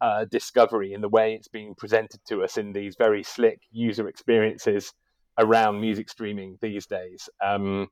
uh, 0.00 0.24
discovery 0.26 0.94
and 0.94 1.02
the 1.02 1.08
way 1.08 1.34
it's 1.34 1.48
being 1.48 1.74
presented 1.74 2.20
to 2.28 2.42
us 2.42 2.56
in 2.56 2.72
these 2.72 2.96
very 2.96 3.22
slick 3.22 3.60
user 3.70 4.08
experiences 4.08 4.92
around 5.38 5.80
music 5.80 6.08
streaming 6.08 6.58
these 6.60 6.86
days. 6.86 7.28
Um, 7.42 7.88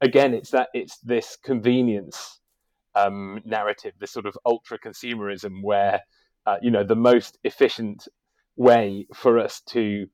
again, 0.00 0.34
it's 0.34 0.50
that 0.50 0.68
it's 0.74 0.98
this 0.98 1.36
convenience 1.36 2.40
um, 2.94 3.40
narrative, 3.44 3.92
this 3.98 4.10
sort 4.10 4.26
of 4.26 4.36
ultra 4.44 4.78
consumerism, 4.78 5.62
where 5.62 6.02
uh, 6.46 6.56
you 6.62 6.70
know 6.70 6.84
the 6.84 6.96
most 6.96 7.38
efficient 7.44 8.08
way 8.56 9.06
for 9.14 9.38
us 9.38 9.60
to 9.60 10.06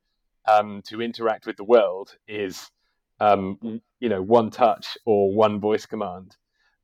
um, 0.47 0.81
to 0.85 1.01
interact 1.01 1.45
with 1.45 1.57
the 1.57 1.63
world 1.63 2.15
is 2.27 2.69
um, 3.19 3.81
you 3.99 4.09
know, 4.09 4.21
one 4.21 4.49
touch 4.49 4.97
or 5.05 5.33
one 5.33 5.59
voice 5.59 5.85
command. 5.85 6.35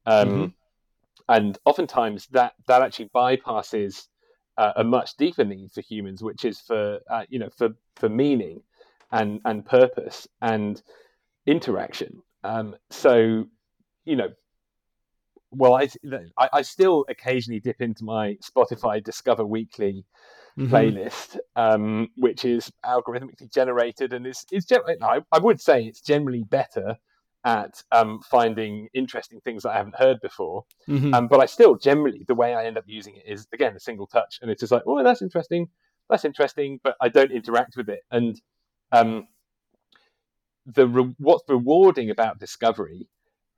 Um, 0.05 0.29
mm-hmm. 0.29 0.45
And 1.29 1.57
oftentimes 1.65 2.27
that, 2.31 2.53
that 2.67 2.81
actually 2.81 3.10
bypasses 3.13 4.07
uh, 4.57 4.74
a 4.75 4.83
much 4.83 5.15
deeper 5.17 5.43
need 5.43 5.71
for 5.71 5.81
humans, 5.81 6.24
which 6.24 6.45
is 6.45 6.60
for, 6.60 7.00
uh, 7.10 7.24
you 7.29 7.39
know, 7.39 7.50
for, 7.57 7.69
for 7.95 8.10
meaning 8.10 8.62
and, 9.12 9.39
and 9.45 9.65
purpose 9.65 10.27
and 10.41 10.81
interaction. 11.45 12.21
Um, 12.43 12.75
so, 12.89 13.45
you 14.05 14.15
know, 14.15 14.29
well, 15.51 15.75
I, 15.75 15.89
I, 16.53 16.62
still 16.62 17.05
occasionally 17.10 17.60
dip 17.60 17.81
into 17.81 18.05
my 18.05 18.38
Spotify 18.41 19.03
Discover 19.03 19.46
Weekly 19.46 20.05
mm-hmm. 20.58 20.74
playlist, 20.74 21.38
um, 21.55 22.08
which 22.15 22.46
is 22.46 22.72
algorithmically 22.86 23.53
generated 23.53 24.13
and 24.13 24.25
is 24.25 24.46
is 24.51 24.65
gen- 24.65 24.81
I, 25.01 25.20
I 25.31 25.39
would 25.39 25.60
say 25.60 25.84
it's 25.84 26.01
generally 26.01 26.43
better 26.43 26.98
at 27.43 27.81
um, 27.91 28.22
finding 28.29 28.88
interesting 28.93 29.41
things 29.41 29.63
that 29.63 29.72
I 29.72 29.77
haven't 29.77 29.98
heard 29.98 30.22
before. 30.22 30.63
Mm-hmm. 30.88 31.13
Um, 31.13 31.27
but 31.27 31.39
I 31.39 31.48
still 31.48 31.75
generally 31.75 32.24
the 32.27 32.36
way 32.36 32.53
I 32.53 32.65
end 32.65 32.77
up 32.77 32.86
using 32.88 33.15
it 33.15 33.24
is 33.25 33.48
again 33.53 33.75
a 33.75 33.79
single 33.79 34.08
touch, 34.08 34.39
and 34.41 34.50
it's 34.50 34.62
just 34.62 34.72
like, 34.72 34.84
oh, 34.86 35.03
that's 35.03 35.22
interesting, 35.22 35.67
that's 36.10 36.25
interesting, 36.25 36.79
but 36.84 36.96
I 37.01 37.10
don't 37.10 37.31
interact 37.31 37.75
with 37.75 37.89
it. 37.89 38.01
And 38.12 38.39
um, 38.91 39.27
the 40.65 40.88
re- 40.88 41.15
what's 41.17 41.43
rewarding 41.50 42.10
about 42.10 42.39
discovery 42.39 43.08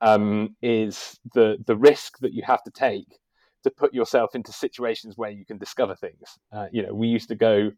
um, 0.03 0.55
is 0.61 1.17
the 1.33 1.57
the 1.65 1.77
risk 1.77 2.19
that 2.19 2.33
you 2.33 2.43
have 2.45 2.61
to 2.63 2.71
take 2.71 3.19
to 3.63 3.71
put 3.71 3.93
yourself 3.93 4.35
into 4.35 4.51
situations 4.51 5.17
where 5.17 5.31
you 5.31 5.45
can 5.45 5.57
discover 5.57 5.95
things. 5.95 6.37
Uh, 6.51 6.67
you 6.71 6.83
know, 6.85 6.93
we 6.93 7.07
used 7.07 7.29
to 7.29 7.35
go 7.35 7.71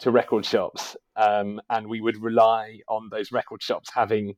to 0.00 0.10
record 0.10 0.44
shops 0.44 0.96
um, 1.16 1.60
and 1.70 1.88
we 1.88 2.02
would 2.02 2.22
rely 2.22 2.80
on 2.88 3.08
those 3.10 3.32
record 3.32 3.62
shops 3.62 3.88
having 3.94 4.34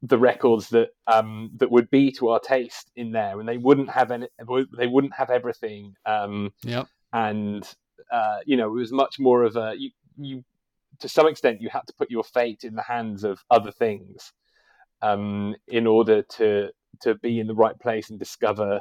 the 0.00 0.16
records 0.18 0.70
that 0.70 0.88
um, 1.06 1.50
that 1.58 1.70
would 1.70 1.90
be 1.90 2.10
to 2.10 2.30
our 2.30 2.40
taste 2.40 2.90
in 2.96 3.12
there, 3.12 3.38
and 3.38 3.48
they 3.48 3.58
wouldn't 3.58 3.90
have 3.90 4.10
any, 4.10 4.26
they 4.76 4.86
wouldn't 4.86 5.14
have 5.14 5.30
everything. 5.30 5.94
Um, 6.06 6.52
yep. 6.64 6.88
And 7.12 7.68
uh, 8.10 8.38
you 8.46 8.56
know, 8.56 8.68
it 8.68 8.80
was 8.80 8.92
much 8.92 9.20
more 9.20 9.44
of 9.44 9.56
a 9.56 9.74
you, 9.78 9.90
you 10.16 10.44
to 11.00 11.08
some 11.08 11.28
extent 11.28 11.60
you 11.60 11.68
had 11.68 11.86
to 11.86 11.94
put 11.94 12.10
your 12.10 12.24
fate 12.24 12.64
in 12.64 12.74
the 12.74 12.82
hands 12.82 13.22
of 13.24 13.44
other 13.50 13.70
things 13.70 14.32
um, 15.02 15.54
in 15.68 15.86
order 15.86 16.22
to 16.22 16.68
to 17.00 17.14
be 17.16 17.40
in 17.40 17.46
the 17.46 17.54
right 17.54 17.78
place 17.78 18.10
and 18.10 18.18
discover 18.18 18.80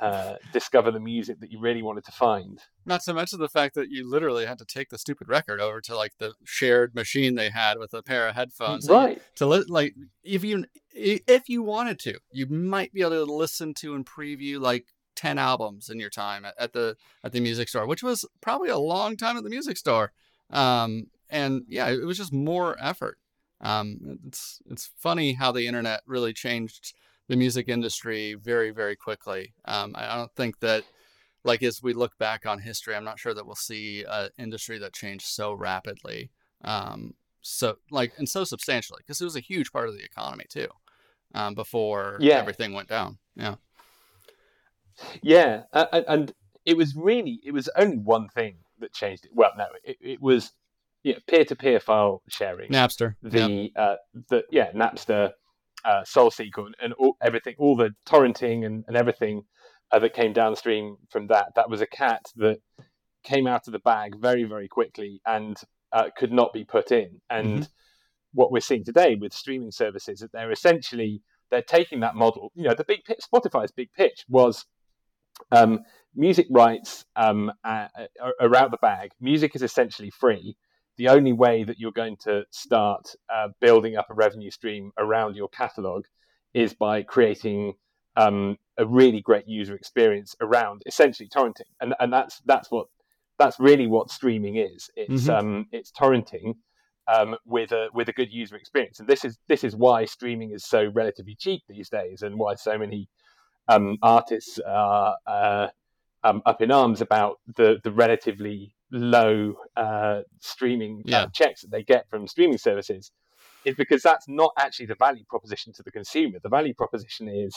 uh, 0.00 0.34
discover 0.52 0.90
the 0.90 0.98
music 0.98 1.38
that 1.40 1.52
you 1.52 1.60
really 1.60 1.82
wanted 1.82 2.04
to 2.04 2.10
find. 2.10 2.60
Not 2.84 3.02
to 3.02 3.14
mention 3.14 3.38
the 3.38 3.48
fact 3.48 3.76
that 3.76 3.88
you 3.88 4.08
literally 4.08 4.46
had 4.46 4.58
to 4.58 4.64
take 4.64 4.88
the 4.88 4.98
stupid 4.98 5.28
record 5.28 5.60
over 5.60 5.80
to 5.82 5.96
like 5.96 6.14
the 6.18 6.34
shared 6.44 6.94
machine 6.94 7.36
they 7.36 7.50
had 7.50 7.78
with 7.78 7.94
a 7.94 8.02
pair 8.02 8.28
of 8.28 8.34
headphones, 8.34 8.88
right? 8.88 9.22
To 9.36 9.46
li- 9.46 9.64
like 9.68 9.94
if 10.24 10.42
you 10.42 10.64
if 10.92 11.48
you 11.48 11.62
wanted 11.62 11.98
to, 12.00 12.18
you 12.32 12.46
might 12.46 12.92
be 12.92 13.02
able 13.02 13.26
to 13.26 13.32
listen 13.32 13.74
to 13.74 13.94
and 13.94 14.04
preview 14.04 14.60
like 14.60 14.86
10 15.14 15.38
albums 15.38 15.88
in 15.88 16.00
your 16.00 16.10
time 16.10 16.44
at, 16.44 16.54
at, 16.58 16.72
the 16.72 16.96
at 17.22 17.32
the 17.32 17.40
music 17.40 17.68
store 17.68 17.86
which 17.86 18.02
was 18.02 18.24
probably 18.40 18.70
a 18.70 18.78
long 18.78 19.14
time 19.14 19.36
at 19.36 19.44
the 19.44 19.50
music 19.50 19.76
store 19.76 20.10
um, 20.50 21.04
and 21.28 21.62
yeah 21.68 21.90
it 21.90 22.04
was 22.04 22.16
just 22.16 22.32
more 22.32 22.76
effort 22.80 23.18
um, 23.62 24.18
it's 24.26 24.60
it's 24.70 24.90
funny 24.98 25.32
how 25.34 25.52
the 25.52 25.66
internet 25.66 26.02
really 26.06 26.32
changed 26.32 26.94
the 27.28 27.36
music 27.36 27.68
industry 27.68 28.34
very, 28.34 28.70
very 28.72 28.96
quickly. 28.96 29.54
Um, 29.64 29.94
I 29.96 30.16
don't 30.16 30.34
think 30.34 30.58
that, 30.60 30.84
like, 31.44 31.62
as 31.62 31.82
we 31.82 31.92
look 31.92 32.18
back 32.18 32.46
on 32.46 32.58
history, 32.58 32.94
I'm 32.94 33.04
not 33.04 33.18
sure 33.18 33.32
that 33.32 33.46
we'll 33.46 33.54
see 33.54 34.04
an 34.06 34.30
industry 34.38 34.78
that 34.78 34.92
changed 34.92 35.26
so 35.26 35.52
rapidly. 35.52 36.30
Um, 36.64 37.14
so, 37.40 37.76
like, 37.90 38.12
and 38.18 38.28
so 38.28 38.44
substantially, 38.44 39.00
because 39.06 39.20
it 39.20 39.24
was 39.24 39.36
a 39.36 39.40
huge 39.40 39.72
part 39.72 39.88
of 39.88 39.94
the 39.94 40.04
economy 40.04 40.44
too, 40.48 40.68
um, 41.34 41.54
before 41.54 42.18
yeah. 42.20 42.38
everything 42.38 42.72
went 42.72 42.88
down. 42.88 43.18
Yeah. 43.36 43.54
Yeah. 45.22 45.62
Uh, 45.72 46.02
and 46.06 46.32
it 46.64 46.76
was 46.76 46.94
really, 46.94 47.40
it 47.44 47.52
was 47.52 47.68
only 47.76 47.98
one 47.98 48.28
thing 48.28 48.56
that 48.80 48.92
changed 48.92 49.24
it. 49.24 49.30
Well, 49.32 49.52
no, 49.56 49.66
it, 49.84 49.96
it 50.00 50.20
was 50.20 50.52
yeah, 51.02 51.16
peer-to-peer 51.28 51.80
file 51.80 52.22
sharing. 52.28 52.70
Napster. 52.70 53.14
The 53.22 53.70
uh, 53.76 53.96
the 54.28 54.44
yeah 54.50 54.72
Napster 54.72 55.32
uh, 55.84 56.02
SoulSeek 56.02 56.50
and 56.80 56.92
all, 56.94 57.16
everything, 57.20 57.54
all 57.58 57.76
the 57.76 57.90
torrenting 58.06 58.64
and, 58.64 58.84
and 58.86 58.96
everything 58.96 59.42
uh, 59.90 59.98
that 59.98 60.14
came 60.14 60.32
downstream 60.32 60.96
from 61.10 61.26
that. 61.28 61.52
That 61.56 61.70
was 61.70 61.80
a 61.80 61.86
cat 61.86 62.22
that 62.36 62.58
came 63.24 63.46
out 63.46 63.66
of 63.66 63.72
the 63.72 63.78
bag 63.80 64.16
very, 64.20 64.44
very 64.44 64.68
quickly 64.68 65.20
and 65.26 65.56
uh, 65.92 66.10
could 66.16 66.32
not 66.32 66.52
be 66.52 66.64
put 66.64 66.92
in. 66.92 67.20
And 67.30 67.48
mm-hmm. 67.48 67.62
what 68.32 68.52
we're 68.52 68.60
seeing 68.60 68.84
today 68.84 69.16
with 69.16 69.32
streaming 69.32 69.70
services 69.70 70.20
that 70.20 70.32
they're 70.32 70.52
essentially 70.52 71.22
they're 71.50 71.62
taking 71.62 72.00
that 72.00 72.14
model. 72.14 72.50
You 72.54 72.64
know, 72.64 72.74
the 72.74 72.84
big 72.84 73.04
pitch, 73.04 73.20
Spotify's 73.32 73.72
big 73.72 73.92
pitch 73.92 74.24
was 74.28 74.64
um, 75.50 75.80
music 76.14 76.46
rights 76.50 77.04
um, 77.14 77.52
are, 77.62 77.90
are 78.40 78.56
out 78.56 78.70
the 78.70 78.78
bag. 78.80 79.10
Music 79.20 79.54
is 79.54 79.62
essentially 79.62 80.10
free 80.10 80.56
the 80.96 81.08
only 81.08 81.32
way 81.32 81.64
that 81.64 81.78
you're 81.78 81.92
going 81.92 82.16
to 82.18 82.44
start 82.50 83.14
uh, 83.32 83.48
building 83.60 83.96
up 83.96 84.10
a 84.10 84.14
revenue 84.14 84.50
stream 84.50 84.92
around 84.98 85.36
your 85.36 85.48
catalog 85.48 86.04
is 86.54 86.74
by 86.74 87.02
creating 87.02 87.74
um, 88.16 88.58
a 88.78 88.86
really 88.86 89.20
great 89.20 89.48
user 89.48 89.74
experience 89.74 90.36
around 90.40 90.82
essentially 90.86 91.28
torrenting, 91.28 91.70
and 91.80 91.94
and 91.98 92.12
that's 92.12 92.40
that's 92.44 92.70
what 92.70 92.86
that's 93.38 93.58
really 93.58 93.86
what 93.86 94.10
streaming 94.10 94.56
is. 94.56 94.90
It's 94.96 95.24
mm-hmm. 95.24 95.30
um, 95.30 95.66
it's 95.72 95.90
torrenting 95.92 96.56
um, 97.12 97.36
with 97.46 97.72
a 97.72 97.88
with 97.94 98.08
a 98.08 98.12
good 98.12 98.32
user 98.32 98.56
experience, 98.56 99.00
and 99.00 99.08
this 99.08 99.24
is 99.24 99.38
this 99.48 99.64
is 99.64 99.74
why 99.74 100.04
streaming 100.04 100.52
is 100.52 100.64
so 100.64 100.90
relatively 100.94 101.34
cheap 101.34 101.62
these 101.68 101.88
days, 101.88 102.22
and 102.22 102.38
why 102.38 102.54
so 102.54 102.76
many 102.76 103.08
um, 103.68 103.96
artists 104.02 104.58
are 104.66 105.16
uh, 105.26 105.68
um, 106.24 106.42
up 106.44 106.60
in 106.60 106.70
arms 106.70 107.00
about 107.00 107.40
the 107.56 107.78
the 107.82 107.92
relatively 107.92 108.74
low 108.92 109.54
uh, 109.76 110.20
streaming 110.40 110.98
uh, 111.00 111.10
yeah. 111.10 111.22
uh, 111.22 111.26
checks 111.32 111.62
that 111.62 111.70
they 111.70 111.82
get 111.82 112.08
from 112.08 112.28
streaming 112.28 112.58
services 112.58 113.10
is 113.64 113.74
because 113.74 114.02
that's 114.02 114.28
not 114.28 114.52
actually 114.58 114.86
the 114.86 114.94
value 114.94 115.24
proposition 115.28 115.72
to 115.72 115.82
the 115.82 115.90
consumer. 115.90 116.38
The 116.42 116.48
value 116.48 116.74
proposition 116.74 117.28
is, 117.28 117.56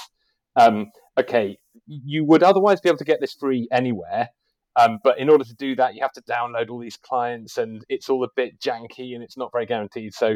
um, 0.56 0.92
okay, 1.18 1.58
you 1.86 2.24
would 2.26 2.44
otherwise 2.44 2.80
be 2.80 2.90
able 2.90 3.00
to 3.00 3.06
get 3.06 3.20
this 3.20 3.34
free 3.34 3.68
anywhere, 3.72 4.30
um, 4.78 5.00
but 5.04 5.20
in 5.20 5.30
order 5.30 5.44
to 5.44 5.56
do 5.56 5.76
that, 5.76 5.96
you 5.96 6.02
have 6.02 6.12
to 6.14 6.22
download 6.22 6.70
all 6.70 6.80
these 6.80 6.98
clients, 6.98 7.58
and 7.58 7.84
it's 7.90 8.10
all 8.10 8.24
a 8.24 8.30
bit 8.36 8.60
janky 8.60 9.14
and 9.14 9.24
it's 9.24 9.38
not 9.38 9.52
very 9.52 9.66
guaranteed. 9.66 10.14
So 10.14 10.36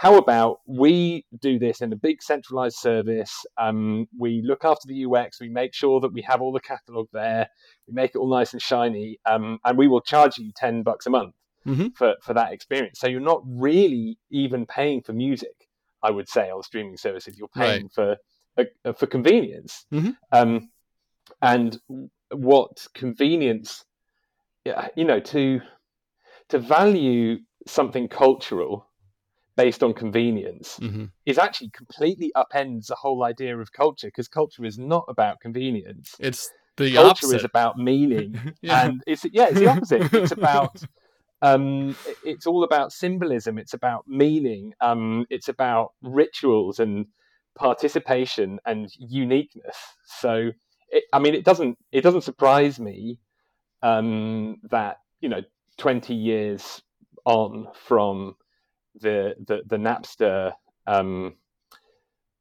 how 0.00 0.16
about 0.16 0.60
we 0.64 1.26
do 1.42 1.58
this 1.58 1.82
in 1.82 1.92
a 1.92 1.96
big 1.96 2.22
centralized 2.22 2.76
service? 2.76 3.44
Um, 3.58 4.08
we 4.18 4.40
look 4.42 4.64
after 4.64 4.88
the 4.88 5.04
UX, 5.04 5.42
we 5.42 5.50
make 5.50 5.74
sure 5.74 6.00
that 6.00 6.14
we 6.14 6.22
have 6.22 6.40
all 6.40 6.52
the 6.52 6.60
catalog 6.60 7.08
there, 7.12 7.46
we 7.86 7.92
make 7.92 8.12
it 8.14 8.16
all 8.16 8.30
nice 8.30 8.54
and 8.54 8.62
shiny, 8.62 9.18
um, 9.26 9.58
and 9.62 9.76
we 9.76 9.88
will 9.88 10.00
charge 10.00 10.38
you 10.38 10.52
10 10.56 10.84
bucks 10.84 11.04
a 11.04 11.10
month 11.10 11.34
mm-hmm. 11.66 11.88
for, 11.94 12.14
for 12.22 12.32
that 12.32 12.50
experience. 12.50 12.98
So 12.98 13.08
you're 13.08 13.20
not 13.20 13.42
really 13.44 14.16
even 14.30 14.64
paying 14.64 15.02
for 15.02 15.12
music, 15.12 15.68
I 16.02 16.10
would 16.10 16.30
say, 16.30 16.48
on 16.48 16.62
streaming 16.62 16.96
services. 16.96 17.36
You're 17.36 17.48
paying 17.48 17.90
right. 17.98 18.16
for 18.56 18.64
uh, 18.86 18.94
for 18.94 19.06
convenience. 19.06 19.84
Mm-hmm. 19.92 20.12
Um, 20.32 20.70
and 21.42 21.78
what 22.30 22.86
convenience, 22.94 23.84
you 24.64 25.04
know, 25.04 25.20
to 25.20 25.60
to 26.48 26.58
value 26.58 27.40
something 27.66 28.08
cultural 28.08 28.86
based 29.60 29.82
on 29.82 29.92
convenience 29.92 30.78
mm-hmm. 30.80 31.04
is 31.26 31.36
actually 31.36 31.68
completely 31.68 32.32
upends 32.34 32.86
the 32.86 32.94
whole 32.94 33.24
idea 33.24 33.58
of 33.58 33.70
culture 33.72 34.06
because 34.08 34.26
culture 34.26 34.64
is 34.64 34.78
not 34.78 35.04
about 35.06 35.38
convenience. 35.40 36.14
It's 36.18 36.50
the 36.78 36.94
culture 36.94 37.26
opposite. 37.26 37.36
is 37.36 37.44
about 37.44 37.76
meaning, 37.76 38.54
yeah. 38.62 38.86
and 38.86 39.02
it's 39.06 39.26
yeah, 39.30 39.48
it's 39.48 39.58
the 39.58 39.66
opposite. 39.66 40.14
it's 40.14 40.32
about 40.32 40.82
um, 41.42 41.94
it's 42.24 42.46
all 42.46 42.64
about 42.64 42.90
symbolism. 42.90 43.58
It's 43.58 43.74
about 43.74 44.08
meaning. 44.08 44.72
Um, 44.80 45.26
it's 45.28 45.48
about 45.48 45.92
rituals 46.00 46.80
and 46.80 47.04
participation 47.54 48.60
and 48.64 48.88
uniqueness. 48.98 49.76
So, 50.20 50.52
it, 50.88 51.04
I 51.12 51.18
mean, 51.18 51.34
it 51.34 51.44
doesn't 51.44 51.76
it 51.92 52.00
doesn't 52.00 52.22
surprise 52.22 52.80
me 52.80 53.18
um, 53.82 54.56
that 54.70 54.96
you 55.20 55.28
know, 55.28 55.42
twenty 55.76 56.14
years 56.14 56.80
on 57.26 57.68
from 57.74 58.36
the 59.00 59.34
the, 59.46 59.62
the 59.66 59.76
Napster. 59.76 60.52
Um, 60.86 61.34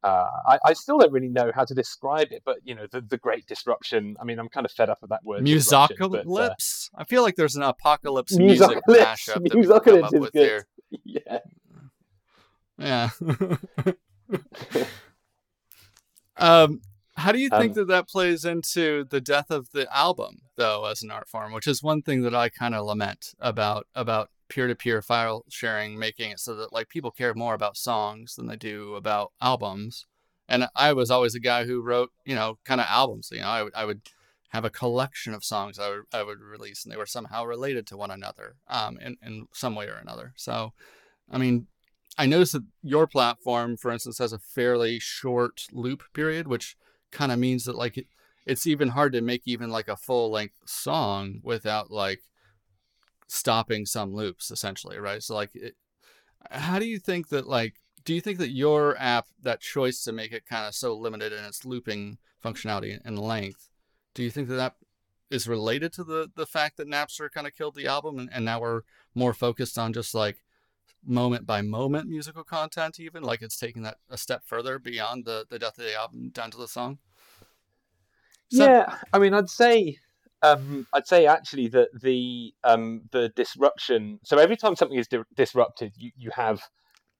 uh, 0.01 0.29
I, 0.47 0.59
I, 0.67 0.73
still 0.73 0.97
don't 0.97 1.11
really 1.11 1.27
know 1.27 1.51
how 1.53 1.65
to 1.65 1.73
describe 1.73 2.31
it, 2.31 2.41
but 2.45 2.59
you 2.63 2.73
know, 2.73 2.87
the, 2.89 3.01
the 3.01 3.17
great 3.17 3.45
disruption. 3.47 4.15
I 4.19 4.23
mean, 4.23 4.39
I'm 4.39 4.47
kind 4.47 4.65
of 4.65 4.71
fed 4.71 4.89
up 4.89 4.99
with 5.01 5.09
that 5.09 5.25
word. 5.25 5.43
Musocalypse. 5.43 6.89
Uh, 6.93 7.01
I 7.01 7.03
feel 7.03 7.21
like 7.21 7.35
there's 7.35 7.57
an 7.57 7.63
apocalypse 7.63 8.37
music 8.37 8.79
mashup 8.87 9.43
that 9.43 9.55
we 9.55 9.91
come 9.91 10.03
up 10.03 10.13
with 10.13 10.31
good. 10.31 10.47
here. 10.47 10.67
Yeah. 11.03 11.39
Yeah. 12.79 13.09
um, 16.37 16.81
how 17.15 17.31
do 17.31 17.39
you 17.39 17.49
think 17.49 17.71
um, 17.71 17.73
that 17.73 17.87
that 17.89 18.07
plays 18.07 18.45
into 18.45 19.03
the 19.03 19.21
death 19.21 19.51
of 19.51 19.69
the 19.71 19.93
album, 19.95 20.39
though, 20.55 20.85
as 20.85 21.03
an 21.03 21.11
art 21.11 21.27
form? 21.27 21.51
Which 21.51 21.67
is 21.67 21.83
one 21.83 22.01
thing 22.01 22.21
that 22.23 22.33
I 22.33 22.49
kind 22.49 22.73
of 22.73 22.85
lament 22.85 23.35
about 23.39 23.85
about 23.93 24.29
peer-to-peer 24.49 25.01
file 25.01 25.45
sharing 25.49 25.97
making 25.97 26.31
it 26.31 26.39
so 26.39 26.55
that 26.55 26.73
like 26.73 26.89
people 26.89 27.11
care 27.11 27.33
more 27.33 27.53
about 27.53 27.77
songs 27.77 28.35
than 28.35 28.47
they 28.47 28.55
do 28.55 28.95
about 28.95 29.31
albums. 29.41 30.05
And 30.47 30.67
i 30.75 30.93
was 30.93 31.11
always 31.11 31.35
a 31.35 31.39
guy 31.39 31.65
who 31.65 31.81
wrote 31.81 32.11
you 32.25 32.35
know 32.35 32.57
kind 32.65 32.81
of 32.81 32.87
albums 32.89 33.29
you 33.31 33.39
know 33.39 33.47
i 33.47 33.61
would 33.61 33.75
i 33.75 33.85
would 33.85 34.01
have 34.49 34.65
a 34.65 34.69
collection 34.71 35.35
of 35.35 35.43
songs 35.43 35.77
I 35.77 35.89
would, 35.89 36.03
I 36.11 36.23
would 36.23 36.41
release 36.41 36.83
and 36.83 36.91
they 36.91 36.97
were 36.97 37.05
somehow 37.05 37.45
related 37.45 37.85
to 37.87 37.97
one 37.97 38.09
another 38.09 38.55
um, 38.67 38.97
in, 38.99 39.15
in 39.23 39.47
some 39.53 39.75
way 39.75 39.85
or 39.85 39.99
another. 40.01 40.33
So 40.35 40.73
i 41.31 41.37
mean 41.37 41.67
i 42.17 42.25
noticed 42.25 42.53
that 42.53 42.65
your 42.81 43.05
platform 43.05 43.77
for 43.77 43.91
instance 43.91 44.17
has 44.17 44.33
a 44.33 44.39
fairly 44.39 44.99
short 44.99 45.67
loop 45.71 46.01
period 46.13 46.47
which 46.47 46.75
kind 47.11 47.31
of 47.31 47.39
means 47.39 47.65
that 47.65 47.75
like 47.75 47.97
it, 47.97 48.07
it's 48.45 48.65
even 48.65 48.89
hard 48.89 49.13
to 49.13 49.21
make 49.21 49.43
even 49.45 49.69
like 49.69 49.87
a 49.87 49.95
full 49.95 50.31
length 50.31 50.55
song 50.65 51.39
without 51.43 51.91
like 51.91 52.21
stopping 53.31 53.86
some 53.86 54.13
loops 54.13 54.51
essentially 54.51 54.98
right? 54.98 55.24
So 55.24 55.36
like 55.36 55.55
it, 55.55 55.75
how 56.51 56.79
do 56.79 56.86
you 56.86 57.00
think 57.00 57.29
that 57.29 57.48
like 57.48 57.75
do 58.05 58.13
you 58.13 58.21
think 58.21 58.39
that 58.39 58.51
your 58.51 58.98
app 58.98 59.27
that 59.41 59.62
choice 59.62 60.03
to 60.03 60.12
make 60.12 60.31
it 60.31 60.45
kind 60.45 60.67
of 60.67 60.75
so 60.75 60.95
limited 60.95 61.32
in 61.34 61.43
its 61.43 61.65
looping 61.65 62.17
functionality 62.43 62.97
and 63.03 63.19
length 63.19 63.69
do 64.13 64.23
you 64.23 64.32
think 64.32 64.47
that 64.47 64.56
that 64.56 64.75
is 65.30 65.47
related 65.47 65.93
to 65.93 66.03
the 66.03 66.30
the 66.36 66.45
fact 66.45 66.77
that 66.77 66.88
napster 66.88 67.30
kind 67.30 67.45
of 67.45 67.53
killed 67.53 67.75
the 67.75 67.88
album 67.88 68.17
and, 68.17 68.30
and 68.32 68.45
now 68.45 68.60
we're 68.60 68.82
more 69.13 69.34
focused 69.34 69.77
on 69.77 69.93
just 69.93 70.15
like 70.15 70.43
moment 71.06 71.45
by 71.45 71.62
moment 71.62 72.10
musical 72.10 72.43
content 72.43 72.99
even? 72.99 73.23
Like 73.23 73.41
it's 73.41 73.58
taking 73.58 73.84
that 73.84 73.97
a 74.10 74.17
step 74.17 74.43
further 74.45 74.80
beyond 74.80 75.25
the 75.25 75.45
the 75.49 75.60
death 75.60 75.77
of 75.77 75.86
the 75.86 75.95
album 75.95 76.30
down 76.30 76.51
to 76.51 76.58
the 76.58 76.67
song? 76.67 76.99
So, 78.51 78.65
yeah 78.65 78.95
i 79.13 79.19
mean 79.19 79.36
i'd 79.36 79.47
say 79.47 79.99
um, 80.41 80.88
I'd 80.93 81.08
say 81.08 81.25
actually 81.25 81.67
that 81.69 81.89
the 82.02 82.54
um, 82.63 83.02
the 83.12 83.30
disruption. 83.36 84.19
So 84.23 84.38
every 84.38 84.58
time 84.58 84.75
something 84.75 84.97
is 84.97 85.08
di- 85.08 85.19
disrupted, 85.36 85.93
you 85.97 86.12
you 86.17 86.32
have 86.36 86.62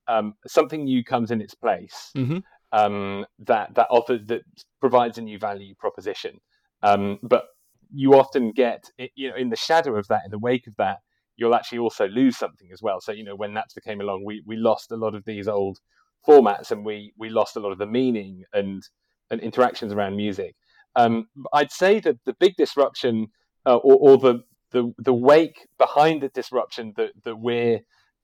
um, 0.08 0.34
something 0.48 0.84
new 0.84 1.04
comes 1.04 1.32
in 1.32 1.42
its 1.42 1.56
place 1.56 2.12
mm-hmm. 2.16 2.40
Um, 2.72 3.26
that 3.40 3.74
that 3.74 3.88
offers 3.90 4.22
that 4.28 4.42
provides 4.80 5.18
a 5.18 5.22
new 5.22 5.40
value 5.40 5.74
proposition. 5.80 6.40
Um, 6.84 7.18
but 7.24 7.46
you 7.92 8.14
often 8.14 8.52
get 8.52 8.84
you 9.16 9.30
know 9.30 9.36
in 9.36 9.50
the 9.50 9.56
shadow 9.56 9.96
of 9.96 10.08
that, 10.10 10.22
in 10.26 10.32
the 10.32 10.38
wake 10.38 10.68
of 10.68 10.76
that, 10.78 11.00
you'll 11.36 11.56
actually 11.56 11.80
also 11.80 12.08
lose 12.08 12.38
something 12.38 12.70
as 12.72 12.82
well. 12.82 13.02
So 13.02 13.12
you 13.12 13.24
know 13.24 13.36
when 13.36 13.52
Napster 13.52 13.84
came 13.84 14.02
along, 14.02 14.24
we 14.24 14.44
we 14.46 14.56
lost 14.56 14.92
a 14.92 14.98
lot 14.98 15.16
of 15.16 15.26
these 15.26 15.48
old 15.48 15.80
formats, 16.28 16.70
and 16.72 16.86
we 16.86 17.12
we 17.18 17.30
lost 17.30 17.56
a 17.56 17.60
lot 17.60 17.72
of 17.72 17.80
the 17.80 17.88
meaning 17.88 18.44
and 18.54 18.84
and 19.32 19.42
interactions 19.42 19.92
around 19.92 20.16
music. 20.16 20.56
Um, 20.96 21.28
I'd 21.54 21.72
say 21.72 22.00
that 22.00 22.18
the 22.26 22.34
big 22.34 22.56
disruption 22.58 23.28
uh, 23.66 23.76
or, 23.78 24.12
or, 24.12 24.18
the, 24.18 24.44
the 24.72 24.94
the 24.98 25.14
wake 25.14 25.68
behind 25.78 26.22
the 26.22 26.30
disruption 26.30 26.94
that, 26.98 27.12
that 27.24 27.36
we're 27.36 27.82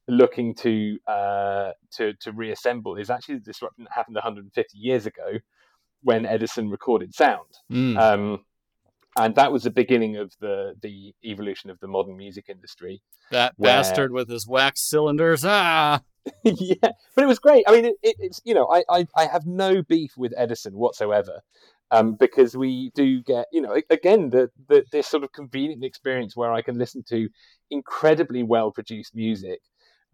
looking 0.07 0.53
to 0.55 0.97
uh, 1.07 1.71
to 1.91 2.13
to 2.21 2.31
reassemble 2.31 2.95
is 2.95 3.09
actually 3.09 3.35
the 3.35 3.41
disruption 3.41 3.83
that 3.85 3.93
happened 3.93 4.15
150 4.15 4.77
years 4.77 5.05
ago 5.05 5.39
when 6.01 6.25
Edison 6.25 6.69
recorded 6.69 7.13
sound. 7.15 7.47
Mm. 7.71 7.97
Um, 7.97 8.45
and 9.17 9.35
that 9.35 9.51
was 9.51 9.63
the 9.63 9.71
beginning 9.71 10.17
of 10.17 10.33
the 10.39 10.75
the 10.81 11.13
evolution 11.23 11.69
of 11.69 11.79
the 11.79 11.87
modern 11.87 12.17
music 12.17 12.45
industry. 12.49 13.01
That 13.31 13.53
where... 13.57 13.77
bastard 13.77 14.11
with 14.11 14.29
his 14.29 14.47
wax 14.47 14.81
cylinders, 14.81 15.43
ah. 15.45 16.01
yeah, 16.43 16.75
but 16.81 17.23
it 17.23 17.27
was 17.27 17.39
great. 17.39 17.65
I 17.67 17.71
mean, 17.71 17.85
it, 17.85 17.95
it, 18.01 18.15
it's 18.19 18.41
you 18.43 18.53
know, 18.53 18.67
I, 18.67 18.83
I 18.89 19.07
I 19.15 19.25
have 19.27 19.45
no 19.45 19.81
beef 19.83 20.17
with 20.17 20.33
Edison 20.35 20.73
whatsoever 20.73 21.41
um, 21.91 22.15
because 22.15 22.55
we 22.55 22.91
do 22.95 23.21
get, 23.21 23.47
you 23.51 23.61
know, 23.61 23.75
again, 23.89 24.29
the, 24.29 24.49
the, 24.67 24.83
this 24.91 25.07
sort 25.07 25.23
of 25.23 25.31
convenient 25.31 25.83
experience 25.83 26.35
where 26.35 26.51
I 26.51 26.61
can 26.61 26.77
listen 26.77 27.03
to 27.09 27.29
incredibly 27.69 28.43
well 28.43 28.71
produced 28.71 29.15
music 29.15 29.59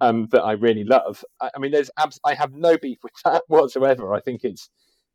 um, 0.01 0.27
that 0.31 0.41
I 0.41 0.53
really 0.53 0.83
love. 0.83 1.23
I, 1.39 1.51
I 1.55 1.59
mean, 1.59 1.71
there's 1.71 1.91
abs- 1.97 2.19
I 2.25 2.33
have 2.33 2.53
no 2.53 2.77
beef 2.77 2.99
with 3.03 3.13
that 3.25 3.43
whatsoever. 3.47 4.13
I 4.13 4.19
think 4.19 4.43
it's 4.43 4.69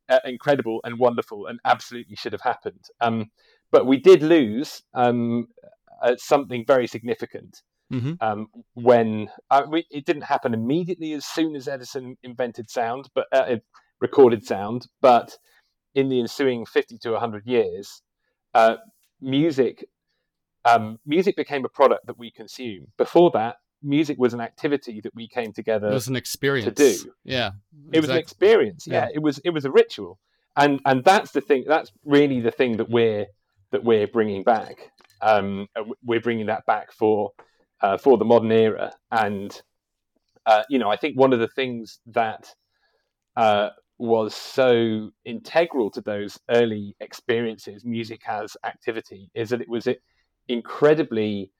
uh, 0.09 0.21
incredible 0.25 0.81
and 0.85 0.99
wonderful 0.99 1.47
and 1.47 1.59
absolutely 1.65 2.17
should 2.17 2.33
have 2.33 2.43
happened. 2.43 2.85
Um, 3.01 3.31
but 3.71 3.87
we 3.87 3.99
did 3.99 4.23
lose 4.23 4.83
um, 4.95 5.49
uh, 6.03 6.15
something 6.19 6.65
very 6.67 6.87
significant. 6.87 7.63
Mm-hmm. 7.93 8.15
Um, 8.21 8.49
when 8.75 9.29
uh, 9.51 9.63
we, 9.69 9.87
it 9.91 10.07
didn't 10.07 10.23
happen 10.23 10.55
immediately 10.55 11.13
as 11.13 11.25
soon 11.25 11.55
as 11.55 11.69
Edison 11.69 12.17
invented 12.25 12.69
sound, 12.69 13.09
but 13.15 13.27
uh, 13.31 13.57
recorded 14.01 14.45
sound, 14.45 14.87
but 15.01 15.37
in 15.97 16.09
the 16.09 16.21
ensuing 16.21 16.65
50 16.67 16.99
to 16.99 17.11
100 17.13 17.47
years, 17.47 18.03
uh, 18.55 18.77
music 19.21 19.85
um, 20.65 20.99
music 21.07 21.37
became 21.37 21.65
a 21.65 21.69
product 21.69 22.07
that 22.07 22.19
we 22.19 22.31
consume. 22.31 22.89
Before 22.99 23.31
that, 23.33 23.57
music 23.83 24.19
was 24.19 24.35
an 24.35 24.41
activity 24.41 25.01
that 25.01 25.15
we 25.15 25.29
came 25.29 25.53
together. 25.53 25.89
It 25.89 25.95
was 25.95 26.09
an 26.09 26.17
experience 26.17 26.65
to 26.65 26.73
do. 26.73 27.13
Yeah, 27.25 27.53
exactly. 27.53 27.91
it 27.93 28.01
was 28.01 28.11
an 28.11 28.17
experience. 28.17 28.87
Yeah. 28.87 29.05
yeah, 29.05 29.09
it 29.15 29.23
was 29.23 29.39
it 29.39 29.51
was 29.51 29.65
a 29.65 29.71
ritual, 29.71 30.19
and 30.57 30.81
and 30.85 31.05
that's 31.05 31.31
the 31.31 31.41
thing. 31.41 31.65
That's 31.67 31.93
really 32.05 32.41
the 32.41 32.51
thing 32.51 32.79
that 32.79 32.91
we're 32.91 33.27
that 33.71 33.85
we're 33.85 34.09
bringing 34.09 34.43
back. 34.43 34.91
Um, 35.23 35.69
uh, 35.77 35.85
we're 36.05 36.21
bringing 36.21 36.47
that 36.47 36.67
back 36.67 36.93
for 36.93 37.31
uh, 37.81 37.97
for 37.97 38.19
the 38.19 38.25
modern 38.25 38.51
era, 38.51 38.93
and 39.13 39.63
uh, 40.47 40.65
you 40.69 40.79
know, 40.81 40.91
I 40.91 40.97
think 40.97 41.17
one 41.17 41.33
of 41.33 41.39
the 41.39 41.49
things 41.49 42.01
that 42.07 42.53
uh, 43.37 43.71
was 43.99 44.35
so 44.35 45.11
integral 45.25 45.91
to 45.91 46.01
those 46.01 46.39
early 46.51 46.95
experiences, 47.01 47.85
music 47.85 48.23
as 48.29 48.57
activity, 48.65 49.31
is 49.35 49.51
that 49.51 49.61
it 49.61 49.69
was 49.69 49.89
incredibly 50.49 51.51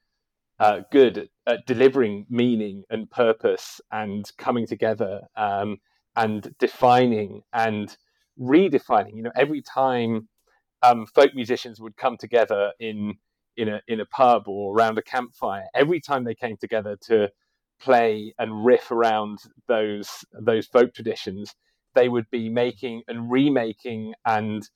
uh, 0.59 0.81
good 0.91 1.29
at, 1.45 1.65
delivering 1.65 2.25
meaning 2.29 2.83
and 2.89 3.09
purpose 3.09 3.81
and 3.91 4.31
coming 4.37 4.65
together 4.65 5.21
um, 5.35 5.77
and 6.15 6.53
defining 6.59 7.41
and 7.53 7.95
redefining. 8.39 9.15
You 9.15 9.23
know, 9.23 9.31
every 9.35 9.61
time 9.61 10.27
um, 10.83 11.05
folk 11.07 11.33
musicians 11.35 11.79
would 11.79 11.97
come 11.97 12.17
together 12.17 12.71
in 12.79 13.15
in 13.55 13.69
a 13.69 13.81
in 13.87 13.99
a 13.99 14.05
pub 14.05 14.47
or 14.47 14.75
around 14.75 14.97
a 14.97 15.01
campfire, 15.01 15.65
every 15.73 15.99
time 15.99 16.23
they 16.23 16.35
came 16.35 16.57
together 16.57 16.97
to 17.07 17.29
play 17.79 18.33
and 18.39 18.65
riff 18.65 18.91
around 18.91 19.39
those 19.67 20.25
those 20.33 20.67
folk 20.67 20.93
traditions, 20.93 21.53
they 21.97 22.09
would 22.09 22.29
be 22.29 22.47
making 22.47 23.01
and 23.07 23.31
remaking 23.31 24.13
and 24.23 24.69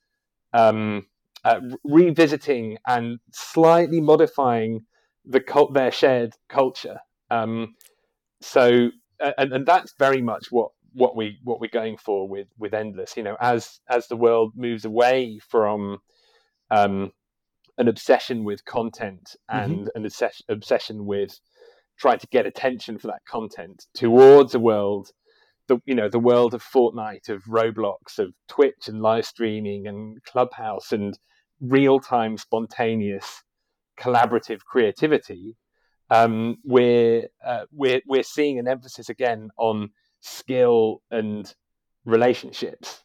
um, 0.52 1.06
uh, 1.44 1.60
revisiting 1.84 2.78
and 2.86 3.20
slightly 3.32 4.00
modifying 4.00 4.80
the 5.24 5.40
cult 5.40 5.72
their 5.72 5.92
shared 5.92 6.34
culture. 6.48 6.98
Um, 7.30 7.76
so, 8.40 8.90
and, 9.38 9.52
and 9.52 9.66
that's 9.66 9.94
very 9.98 10.20
much 10.20 10.48
what 10.50 10.70
what 10.94 11.16
we 11.16 11.38
what 11.44 11.60
we're 11.60 11.68
going 11.68 11.96
for 11.96 12.28
with 12.28 12.48
with 12.58 12.72
endlesss. 12.72 13.16
You 13.16 13.22
know, 13.22 13.36
as 13.40 13.80
as 13.88 14.08
the 14.08 14.16
world 14.16 14.52
moves 14.56 14.84
away 14.84 15.38
from 15.48 15.98
um, 16.70 17.12
an 17.78 17.88
obsession 17.88 18.44
with 18.44 18.64
content 18.64 19.36
and 19.48 19.86
mm-hmm. 19.86 19.96
an 19.96 20.04
obsession, 20.04 20.44
obsession 20.48 21.06
with 21.06 21.38
trying 21.98 22.18
to 22.18 22.26
get 22.28 22.46
attention 22.46 22.98
for 22.98 23.06
that 23.06 23.24
content 23.28 23.86
towards 23.94 24.54
a 24.54 24.58
world 24.58 25.12
the 25.72 25.82
you 25.86 25.94
know 25.94 26.08
the 26.08 26.18
world 26.18 26.54
of 26.54 26.62
Fortnite, 26.62 27.28
of 27.28 27.42
Roblox, 27.44 28.18
of 28.18 28.32
Twitch 28.48 28.88
and 28.88 29.00
live 29.02 29.26
streaming 29.26 29.86
and 29.86 30.22
Clubhouse 30.24 30.92
and 30.92 31.18
real 31.60 32.00
time, 32.00 32.36
spontaneous, 32.36 33.42
collaborative 33.98 34.60
creativity, 34.60 35.56
um, 36.10 36.56
we're, 36.64 37.28
uh, 37.44 37.64
we're, 37.72 38.02
we're 38.06 38.22
seeing 38.22 38.58
an 38.58 38.68
emphasis 38.68 39.08
again 39.08 39.48
on 39.56 39.90
skill 40.20 41.02
and 41.10 41.54
relationships 42.04 43.04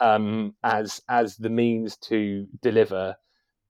um, 0.00 0.54
as, 0.62 1.00
as 1.08 1.36
the 1.36 1.50
means 1.50 1.96
to 1.98 2.46
deliver. 2.62 3.16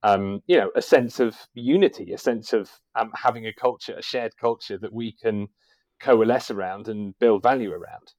Um, 0.03 0.41
you 0.45 0.57
know, 0.57 0.69
a 0.75 0.81
sense 0.81 1.19
of 1.19 1.35
unity, 1.55 2.13
a 2.13 2.17
sense 2.19 2.53
of 2.53 2.69
um, 2.95 3.11
having 3.15 3.47
a 3.47 3.53
culture, 3.53 3.95
a 3.97 4.03
shared 4.03 4.37
culture 4.37 4.77
that 4.77 4.93
we 4.93 5.11
can 5.11 5.47
coalesce 5.99 6.51
around 6.51 6.87
and 6.87 7.17
build 7.19 7.41
value 7.41 7.71
around 7.71 8.13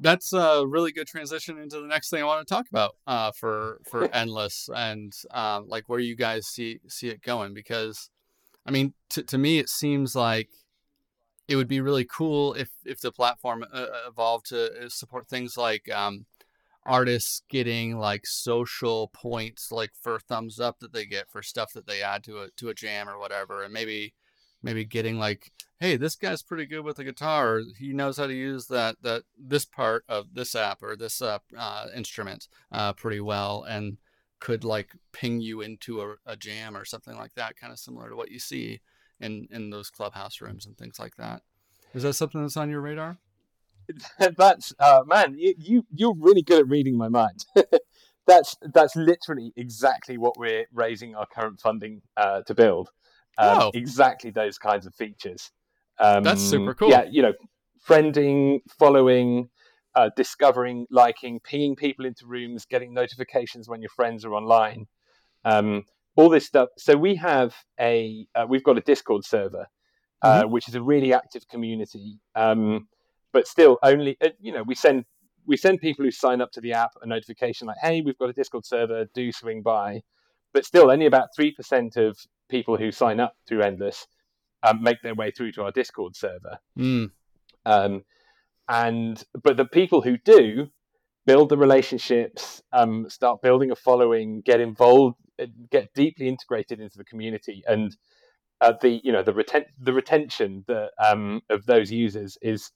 that's 0.00 0.32
a 0.32 0.64
really 0.66 0.92
good 0.92 1.06
transition 1.06 1.58
into 1.58 1.80
the 1.80 1.86
next 1.86 2.10
thing 2.10 2.22
I 2.22 2.26
want 2.26 2.46
to 2.46 2.54
talk 2.54 2.66
about 2.70 2.96
uh, 3.06 3.32
for 3.32 3.80
for 3.84 4.08
endlesss 4.14 4.68
and 4.74 5.12
um, 5.30 5.68
like 5.68 5.88
where 5.88 5.98
you 5.98 6.16
guys 6.16 6.46
see 6.46 6.80
see 6.88 7.08
it 7.08 7.22
going 7.22 7.54
because 7.54 8.10
I 8.66 8.70
mean 8.70 8.94
to 9.10 9.22
to 9.24 9.38
me 9.38 9.58
it 9.58 9.68
seems 9.68 10.14
like 10.14 10.50
it 11.48 11.56
would 11.56 11.68
be 11.68 11.80
really 11.80 12.04
cool 12.04 12.54
if 12.54 12.70
if 12.84 13.00
the 13.00 13.12
platform 13.12 13.64
uh, 13.72 13.86
evolved 14.06 14.46
to 14.50 14.86
uh, 14.86 14.88
support 14.88 15.28
things 15.28 15.56
like 15.56 15.90
um, 15.90 16.26
artists 16.86 17.42
getting 17.48 17.98
like 17.98 18.26
social 18.26 19.08
points 19.08 19.72
like 19.72 19.90
for 20.00 20.18
thumbs 20.20 20.60
up 20.60 20.78
that 20.80 20.92
they 20.92 21.06
get 21.06 21.28
for 21.30 21.42
stuff 21.42 21.72
that 21.72 21.86
they 21.86 22.02
add 22.02 22.22
to 22.24 22.38
a 22.38 22.50
to 22.56 22.68
a 22.68 22.74
jam 22.74 23.08
or 23.08 23.18
whatever 23.18 23.62
and 23.62 23.72
maybe 23.72 24.14
maybe 24.62 24.84
getting 24.84 25.18
like 25.18 25.52
hey 25.80 25.96
this 25.96 26.16
guy's 26.16 26.42
pretty 26.42 26.66
good 26.66 26.84
with 26.84 26.96
the 26.96 27.04
guitar 27.04 27.60
he 27.78 27.92
knows 27.92 28.16
how 28.16 28.26
to 28.26 28.34
use 28.34 28.66
that 28.66 28.96
that 29.02 29.22
this 29.38 29.64
part 29.64 30.04
of 30.08 30.34
this 30.34 30.54
app 30.54 30.82
or 30.82 30.96
this 30.96 31.22
uh, 31.22 31.38
uh, 31.56 31.86
instrument 31.94 32.48
uh, 32.72 32.92
pretty 32.92 33.20
well 33.20 33.64
and 33.68 33.98
could 34.40 34.64
like 34.64 34.90
ping 35.12 35.40
you 35.40 35.60
into 35.60 36.00
a, 36.00 36.14
a 36.26 36.36
jam 36.36 36.76
or 36.76 36.84
something 36.84 37.16
like 37.16 37.34
that 37.34 37.56
kind 37.56 37.72
of 37.72 37.78
similar 37.78 38.08
to 38.08 38.16
what 38.16 38.30
you 38.30 38.38
see 38.38 38.80
in 39.20 39.48
in 39.50 39.70
those 39.70 39.90
clubhouse 39.90 40.40
rooms 40.40 40.66
and 40.66 40.76
things 40.76 40.98
like 40.98 41.16
that 41.16 41.42
is 41.94 42.02
that 42.02 42.12
something 42.12 42.42
that's 42.42 42.56
on 42.56 42.70
your 42.70 42.80
radar 42.80 43.18
that's 44.36 44.74
uh, 44.78 45.02
man 45.06 45.34
you, 45.38 45.54
you 45.58 45.86
you're 45.94 46.14
really 46.18 46.42
good 46.42 46.60
at 46.60 46.68
reading 46.68 46.96
my 46.96 47.08
mind 47.08 47.44
that's 48.26 48.56
that's 48.74 48.94
literally 48.94 49.52
exactly 49.56 50.18
what 50.18 50.36
we're 50.36 50.66
raising 50.72 51.14
our 51.14 51.26
current 51.26 51.58
funding 51.60 52.02
uh, 52.16 52.42
to 52.42 52.54
build 52.54 52.90
um, 53.38 53.58
oh. 53.60 53.70
exactly 53.72 54.30
those 54.30 54.58
kinds 54.58 54.84
of 54.84 54.94
features. 54.94 55.52
Um, 56.00 56.22
That's 56.22 56.42
super 56.42 56.74
cool. 56.74 56.90
Yeah, 56.90 57.04
you 57.10 57.22
know, 57.22 57.32
friending, 57.86 58.60
following, 58.78 59.48
uh, 59.94 60.10
discovering, 60.16 60.86
liking, 60.90 61.40
pinging 61.40 61.74
people 61.74 62.04
into 62.04 62.26
rooms, 62.26 62.64
getting 62.66 62.94
notifications 62.94 63.68
when 63.68 63.80
your 63.80 63.90
friends 63.90 64.24
are 64.24 64.34
online, 64.34 64.86
um, 65.44 65.84
all 66.16 66.28
this 66.28 66.46
stuff. 66.46 66.68
So 66.76 66.96
we 66.96 67.16
have 67.16 67.54
a 67.80 68.26
uh, 68.34 68.46
we've 68.48 68.62
got 68.62 68.78
a 68.78 68.82
Discord 68.82 69.24
server, 69.24 69.66
uh, 70.22 70.42
mm-hmm. 70.42 70.52
which 70.52 70.68
is 70.68 70.74
a 70.74 70.82
really 70.82 71.12
active 71.12 71.48
community. 71.48 72.18
Um, 72.34 72.88
but 73.32 73.46
still, 73.46 73.78
only 73.82 74.16
uh, 74.22 74.28
you 74.40 74.52
know 74.52 74.62
we 74.62 74.74
send 74.74 75.04
we 75.46 75.56
send 75.56 75.80
people 75.80 76.04
who 76.04 76.10
sign 76.10 76.40
up 76.40 76.52
to 76.52 76.60
the 76.60 76.72
app 76.72 76.90
a 77.02 77.06
notification 77.06 77.66
like, 77.66 77.78
"Hey, 77.82 78.00
we've 78.00 78.18
got 78.18 78.30
a 78.30 78.34
Discord 78.34 78.66
server. 78.66 79.06
Do 79.14 79.32
swing 79.32 79.62
by." 79.62 80.02
But 80.54 80.64
still, 80.64 80.90
only 80.90 81.06
about 81.06 81.28
three 81.34 81.52
percent 81.52 81.96
of 81.96 82.18
people 82.48 82.76
who 82.76 82.90
sign 82.90 83.20
up 83.20 83.34
through 83.46 83.60
Endlesss 83.60 84.06
um, 84.62 84.82
make 84.82 85.02
their 85.02 85.14
way 85.14 85.30
through 85.30 85.52
to 85.52 85.62
our 85.62 85.72
Discord 85.72 86.16
server. 86.16 86.58
Mm. 86.78 87.10
Um, 87.64 88.04
and 88.68 89.22
but 89.42 89.56
the 89.56 89.64
people 89.64 90.02
who 90.02 90.18
do 90.18 90.68
build 91.26 91.50
the 91.50 91.58
relationships, 91.58 92.62
um, 92.72 93.08
start 93.10 93.42
building 93.42 93.70
a 93.70 93.76
following, 93.76 94.40
get 94.40 94.60
involved, 94.60 95.16
uh, 95.38 95.44
get 95.70 95.92
deeply 95.94 96.26
integrated 96.26 96.80
into 96.80 96.96
the 96.96 97.04
community, 97.04 97.62
and 97.66 97.96
uh, 98.60 98.72
the 98.80 99.00
you 99.04 99.12
know 99.12 99.22
the 99.22 99.32
reten- 99.32 99.66
the 99.78 99.92
retention 99.92 100.64
that, 100.66 100.90
um, 101.04 101.40
of 101.50 101.66
those 101.66 101.90
users 101.92 102.38
is 102.42 102.72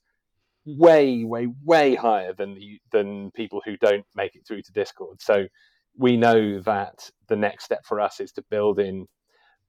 way 0.65 1.23
way 1.23 1.47
way 1.63 1.95
higher 1.95 2.33
than 2.33 2.53
the 2.55 2.79
than 2.91 3.31
people 3.31 3.61
who 3.65 3.75
don't 3.77 4.05
make 4.15 4.35
it 4.35 4.45
through 4.47 4.61
to 4.61 4.71
Discord. 4.71 5.21
So 5.21 5.47
we 5.97 6.15
know 6.15 6.59
that 6.61 7.09
the 7.27 7.35
next 7.35 7.65
step 7.65 7.85
for 7.85 7.99
us 7.99 8.19
is 8.19 8.31
to 8.33 8.43
build 8.49 8.79
in 8.79 9.07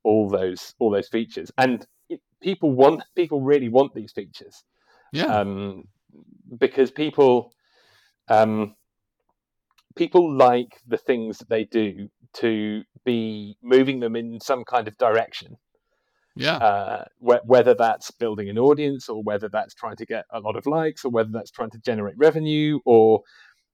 all 0.04 0.28
those 0.28 0.74
all 0.78 0.90
those 0.90 1.08
features, 1.08 1.50
and 1.58 1.86
people 2.42 2.72
want 2.72 3.02
people 3.14 3.40
really 3.40 3.68
want 3.68 3.94
these 3.94 4.12
features. 4.12 4.64
Yeah. 5.12 5.26
Um, 5.26 5.84
because 6.58 6.90
people 6.90 7.52
um, 8.28 8.74
people 9.96 10.32
like 10.32 10.80
the 10.86 10.98
things 10.98 11.38
that 11.38 11.48
they 11.48 11.64
do 11.64 12.08
to 12.34 12.82
be 13.04 13.56
moving 13.62 14.00
them 14.00 14.16
in 14.16 14.40
some 14.40 14.64
kind 14.64 14.88
of 14.88 14.96
direction. 14.98 15.56
Yeah. 16.36 16.56
Uh, 16.56 17.04
wh- 17.20 17.46
whether 17.48 17.74
that's 17.74 18.10
building 18.10 18.48
an 18.48 18.58
audience, 18.58 19.08
or 19.08 19.22
whether 19.22 19.48
that's 19.48 19.74
trying 19.74 19.96
to 19.96 20.06
get 20.06 20.24
a 20.30 20.40
lot 20.40 20.56
of 20.56 20.66
likes, 20.66 21.04
or 21.04 21.10
whether 21.10 21.30
that's 21.32 21.50
trying 21.52 21.70
to 21.70 21.78
generate 21.78 22.16
revenue, 22.18 22.80
or 22.84 23.22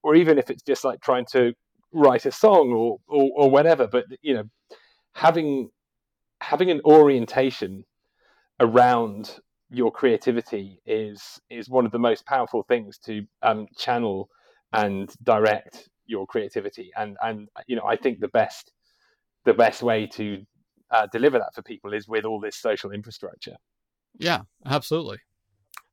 or 0.03 0.15
even 0.15 0.39
if 0.39 0.51
it's 0.51 0.63
just 0.63 0.85
like 0.85 1.01
trying 1.01 1.27
to 1.33 1.55
write 1.93 2.27
a 2.27 2.33
song 2.33 2.71
or 2.73 2.99
or, 3.09 3.31
or 3.35 3.51
whatever. 3.51 3.87
But 3.87 4.05
you 4.21 4.35
know, 4.35 4.45
having 5.15 5.71
having 6.43 6.71
an 6.71 6.81
orientation 6.85 7.85
around 8.61 9.39
your 9.71 9.91
creativity 9.91 10.81
is 10.87 11.41
is 11.49 11.69
one 11.69 11.87
of 11.87 11.93
the 11.93 11.99
most 11.99 12.27
powerful 12.27 12.63
things 12.65 12.99
to 12.99 13.23
um, 13.43 13.67
channel 13.77 14.29
and 14.73 15.13
direct 15.23 15.89
your 16.07 16.27
creativity 16.27 16.91
and 16.97 17.17
and 17.23 17.49
you 17.67 17.77
know 17.77 17.85
I 17.85 17.97
think 17.97 18.21
the 18.21 18.29
best 18.29 18.73
the 19.45 19.55
best 19.55 19.83
way 19.83 20.07
to 20.07 20.45
uh, 20.91 21.07
deliver 21.13 21.39
that 21.39 21.55
for 21.55 21.63
people 21.63 21.95
is 21.95 22.09
with 22.09 22.25
all 22.25 22.41
this 22.41 22.57
social 22.57 22.91
infrastructure. 22.91 23.57
Yeah, 24.19 24.43
absolutely. 24.67 25.19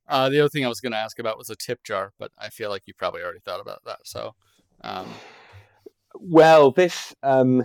Uh, 0.08 0.30
the 0.30 0.40
other 0.40 0.50
thing 0.50 0.66
I 0.66 0.70
was 0.70 0.82
going 0.82 0.92
to 0.92 0.98
ask 0.98 1.20
about 1.20 1.38
was 1.38 1.50
a 1.50 1.56
tip 1.56 1.84
jar, 1.84 2.14
but 2.18 2.32
I 2.38 2.50
feel 2.50 2.70
like 2.70 2.84
you 2.86 2.94
probably 2.98 3.22
already 3.22 3.40
thought 3.40 3.60
about 3.60 3.82
that. 3.86 4.00
So, 4.06 4.34
um... 4.82 5.08
well, 6.16 6.72
this 6.72 7.14
um, 7.24 7.64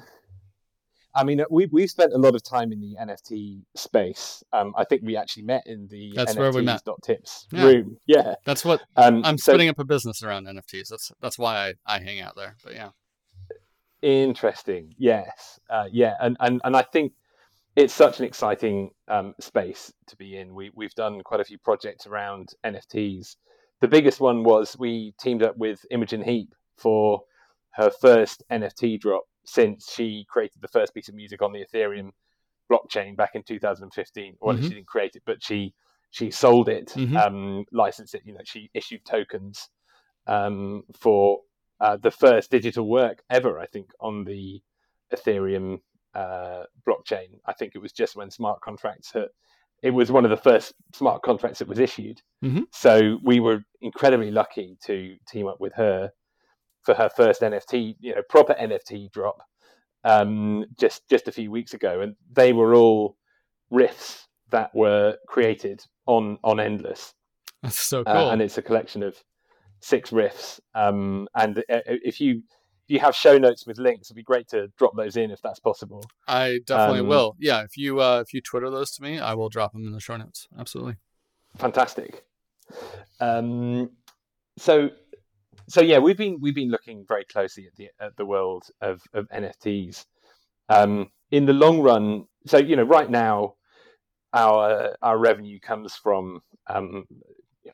I 1.14 1.24
mean, 1.24 1.42
we 1.50 1.66
we've 1.66 1.90
spent 1.90 2.12
a 2.12 2.18
lot 2.18 2.34
of 2.34 2.42
time 2.42 2.72
in 2.72 2.80
the 2.80 2.96
NFT 3.00 3.62
space. 3.74 4.42
Um, 4.52 4.72
I 4.76 4.84
think 4.84 5.02
we 5.04 5.16
actually 5.16 5.42
met 5.44 5.66
in 5.66 5.88
the 5.88 6.12
that's 6.14 6.34
NFTs. 6.34 6.38
where 6.38 6.52
we 6.52 6.62
met. 6.62 6.82
Tips 7.02 7.46
yeah. 7.52 7.64
room. 7.64 7.98
Yeah, 8.06 8.34
that's 8.44 8.64
what 8.64 8.82
um, 8.96 9.22
I'm 9.24 9.38
so, 9.38 9.54
up 9.54 9.78
a 9.78 9.84
business 9.84 10.22
around 10.22 10.46
NFTs. 10.46 10.88
That's 10.88 11.12
that's 11.20 11.38
why 11.38 11.74
I, 11.86 11.96
I 11.96 11.98
hang 12.00 12.20
out 12.20 12.34
there. 12.36 12.56
But 12.64 12.74
yeah, 12.74 12.90
interesting. 14.00 14.94
Yes, 14.98 15.60
uh, 15.68 15.88
yeah, 15.92 16.14
and, 16.20 16.36
and 16.40 16.60
and 16.64 16.76
I 16.76 16.82
think 16.82 17.12
it's 17.76 17.94
such 17.94 18.18
an 18.18 18.24
exciting 18.24 18.90
um, 19.08 19.34
space 19.40 19.92
to 20.08 20.16
be 20.16 20.36
in. 20.36 20.54
We 20.54 20.70
we've 20.74 20.94
done 20.94 21.20
quite 21.22 21.40
a 21.40 21.44
few 21.44 21.58
projects 21.58 22.06
around 22.06 22.54
NFTs. 22.64 23.36
The 23.80 23.88
biggest 23.88 24.20
one 24.20 24.44
was 24.44 24.76
we 24.78 25.14
teamed 25.20 25.42
up 25.42 25.56
with 25.58 25.84
Imogen 25.90 26.22
Heap 26.22 26.54
for 26.76 27.22
her 27.72 27.90
first 27.90 28.42
NFT 28.50 29.00
drop 29.00 29.24
since 29.44 29.92
she 29.92 30.26
created 30.28 30.60
the 30.60 30.68
first 30.68 30.94
piece 30.94 31.08
of 31.08 31.14
music 31.14 31.42
on 31.42 31.52
the 31.52 31.64
Ethereum 31.64 32.10
blockchain 32.70 33.16
back 33.16 33.34
in 33.34 33.42
2015. 33.42 34.36
Well, 34.40 34.54
mm-hmm. 34.54 34.64
she 34.64 34.74
didn't 34.74 34.86
create 34.86 35.16
it, 35.16 35.22
but 35.26 35.42
she 35.42 35.74
she 36.10 36.30
sold 36.30 36.68
it, 36.68 36.88
mm-hmm. 36.88 37.16
um, 37.16 37.64
licensed 37.72 38.14
it. 38.14 38.22
You 38.24 38.34
know, 38.34 38.40
she 38.44 38.70
issued 38.74 39.04
tokens 39.04 39.68
um, 40.26 40.84
for 40.94 41.40
uh, 41.80 41.96
the 41.96 42.10
first 42.10 42.50
digital 42.50 42.86
work 42.86 43.22
ever. 43.30 43.58
I 43.58 43.66
think 43.66 43.90
on 44.00 44.24
the 44.24 44.62
Ethereum 45.12 45.80
uh, 46.14 46.64
blockchain. 46.86 47.38
I 47.46 47.52
think 47.52 47.74
it 47.74 47.78
was 47.78 47.92
just 47.92 48.16
when 48.16 48.30
smart 48.30 48.60
contracts 48.60 49.12
hit. 49.12 49.30
It 49.82 49.90
was 49.90 50.12
one 50.12 50.24
of 50.24 50.30
the 50.30 50.36
first 50.36 50.74
smart 50.94 51.22
contracts 51.22 51.58
that 51.58 51.68
was 51.68 51.78
issued. 51.78 52.20
Mm-hmm. 52.44 52.62
So 52.70 53.18
we 53.24 53.40
were 53.40 53.64
incredibly 53.80 54.30
lucky 54.30 54.76
to 54.84 55.16
team 55.26 55.48
up 55.48 55.60
with 55.60 55.72
her 55.74 56.12
for 56.82 56.94
her 56.94 57.08
first 57.08 57.42
NFT, 57.42 57.96
you 58.00 58.14
know, 58.14 58.22
proper 58.28 58.54
NFT 58.54 59.10
drop 59.12 59.42
um, 60.04 60.64
just 60.78 61.08
just 61.08 61.28
a 61.28 61.32
few 61.32 61.50
weeks 61.50 61.74
ago, 61.74 62.00
and 62.00 62.16
they 62.32 62.52
were 62.52 62.74
all 62.74 63.16
riffs 63.72 64.26
that 64.50 64.74
were 64.74 65.16
created 65.28 65.84
on 66.06 66.38
on 66.42 66.56
Endlesss. 66.56 67.14
That's 67.62 67.80
so 67.80 68.04
cool, 68.04 68.14
uh, 68.14 68.32
and 68.32 68.42
it's 68.42 68.58
a 68.58 68.62
collection 68.62 69.02
of 69.02 69.16
six 69.80 70.10
riffs. 70.10 70.60
Um, 70.74 71.28
and 71.34 71.58
uh, 71.58 71.80
if 71.86 72.20
you 72.20 72.42
if 72.84 72.90
you 72.90 72.98
have 72.98 73.14
show 73.14 73.38
notes 73.38 73.66
with 73.66 73.78
links, 73.78 74.08
it'd 74.08 74.16
be 74.16 74.22
great 74.22 74.48
to 74.48 74.68
drop 74.76 74.96
those 74.96 75.16
in 75.16 75.30
if 75.30 75.40
that's 75.42 75.60
possible. 75.60 76.04
I 76.26 76.60
definitely 76.66 77.00
um, 77.00 77.08
will. 77.08 77.36
Yeah, 77.38 77.62
if 77.62 77.76
you 77.76 78.00
uh, 78.00 78.22
if 78.26 78.34
you 78.34 78.40
Twitter 78.40 78.70
those 78.70 78.90
to 78.92 79.02
me, 79.02 79.18
I 79.18 79.34
will 79.34 79.48
drop 79.48 79.72
them 79.72 79.86
in 79.86 79.92
the 79.92 80.00
show 80.00 80.16
notes. 80.16 80.48
Absolutely. 80.58 80.96
Fantastic. 81.58 82.24
Um, 83.20 83.90
so 84.56 84.90
so 85.68 85.80
yeah, 85.80 85.98
we've 85.98 86.16
been 86.16 86.38
we've 86.40 86.54
been 86.54 86.70
looking 86.70 87.04
very 87.06 87.24
closely 87.24 87.66
at 87.66 87.74
the 87.76 87.88
at 88.00 88.16
the 88.16 88.26
world 88.26 88.64
of 88.80 89.02
of 89.12 89.28
NFTs. 89.28 90.04
Um, 90.68 91.10
in 91.30 91.46
the 91.46 91.52
long 91.52 91.80
run, 91.80 92.26
so 92.46 92.58
you 92.58 92.76
know, 92.76 92.82
right 92.82 93.10
now, 93.10 93.54
our 94.32 94.96
our 95.02 95.18
revenue 95.18 95.58
comes 95.60 95.94
from, 95.94 96.40
um, 96.68 97.04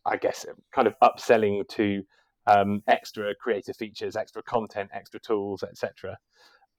I 0.04 0.16
guess, 0.16 0.46
kind 0.72 0.88
of 0.88 0.94
upselling 1.02 1.66
to 1.68 2.02
um, 2.46 2.82
extra 2.88 3.34
creative 3.34 3.76
features, 3.76 4.16
extra 4.16 4.42
content, 4.42 4.90
extra 4.92 5.20
tools, 5.20 5.62
etc. 5.62 6.18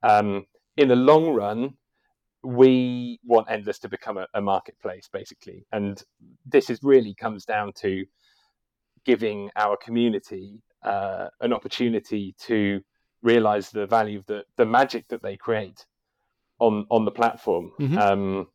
Um, 0.04 0.46
in 0.78 0.88
the 0.88 0.96
long 0.96 1.30
run, 1.34 1.74
we 2.44 3.20
want 3.24 3.48
Endlesss 3.50 3.80
to 3.82 3.90
become 3.90 4.18
a, 4.18 4.28
a 4.34 4.42
marketplace, 4.42 5.10
basically, 5.12 5.66
and 5.72 6.02
this 6.46 6.70
is 6.70 6.80
really 6.82 7.14
comes 7.14 7.46
down 7.46 7.74
to 7.82 8.06
giving 9.06 9.50
our 9.56 9.78
community 9.78 10.62
uh, 10.84 11.28
an 11.42 11.54
opportunity 11.54 12.36
to 12.40 12.82
realize 13.22 13.70
the 13.70 13.86
value 13.86 14.20
of 14.20 14.26
the 14.26 14.44
the 14.58 14.66
magic 14.66 15.08
that 15.10 15.22
they 15.22 15.38
create 15.38 15.86
on 16.60 16.86
on 16.90 17.06
the 17.06 17.12
platform. 17.12 17.72
Mhm. 17.80 17.98
Um, 17.98 18.48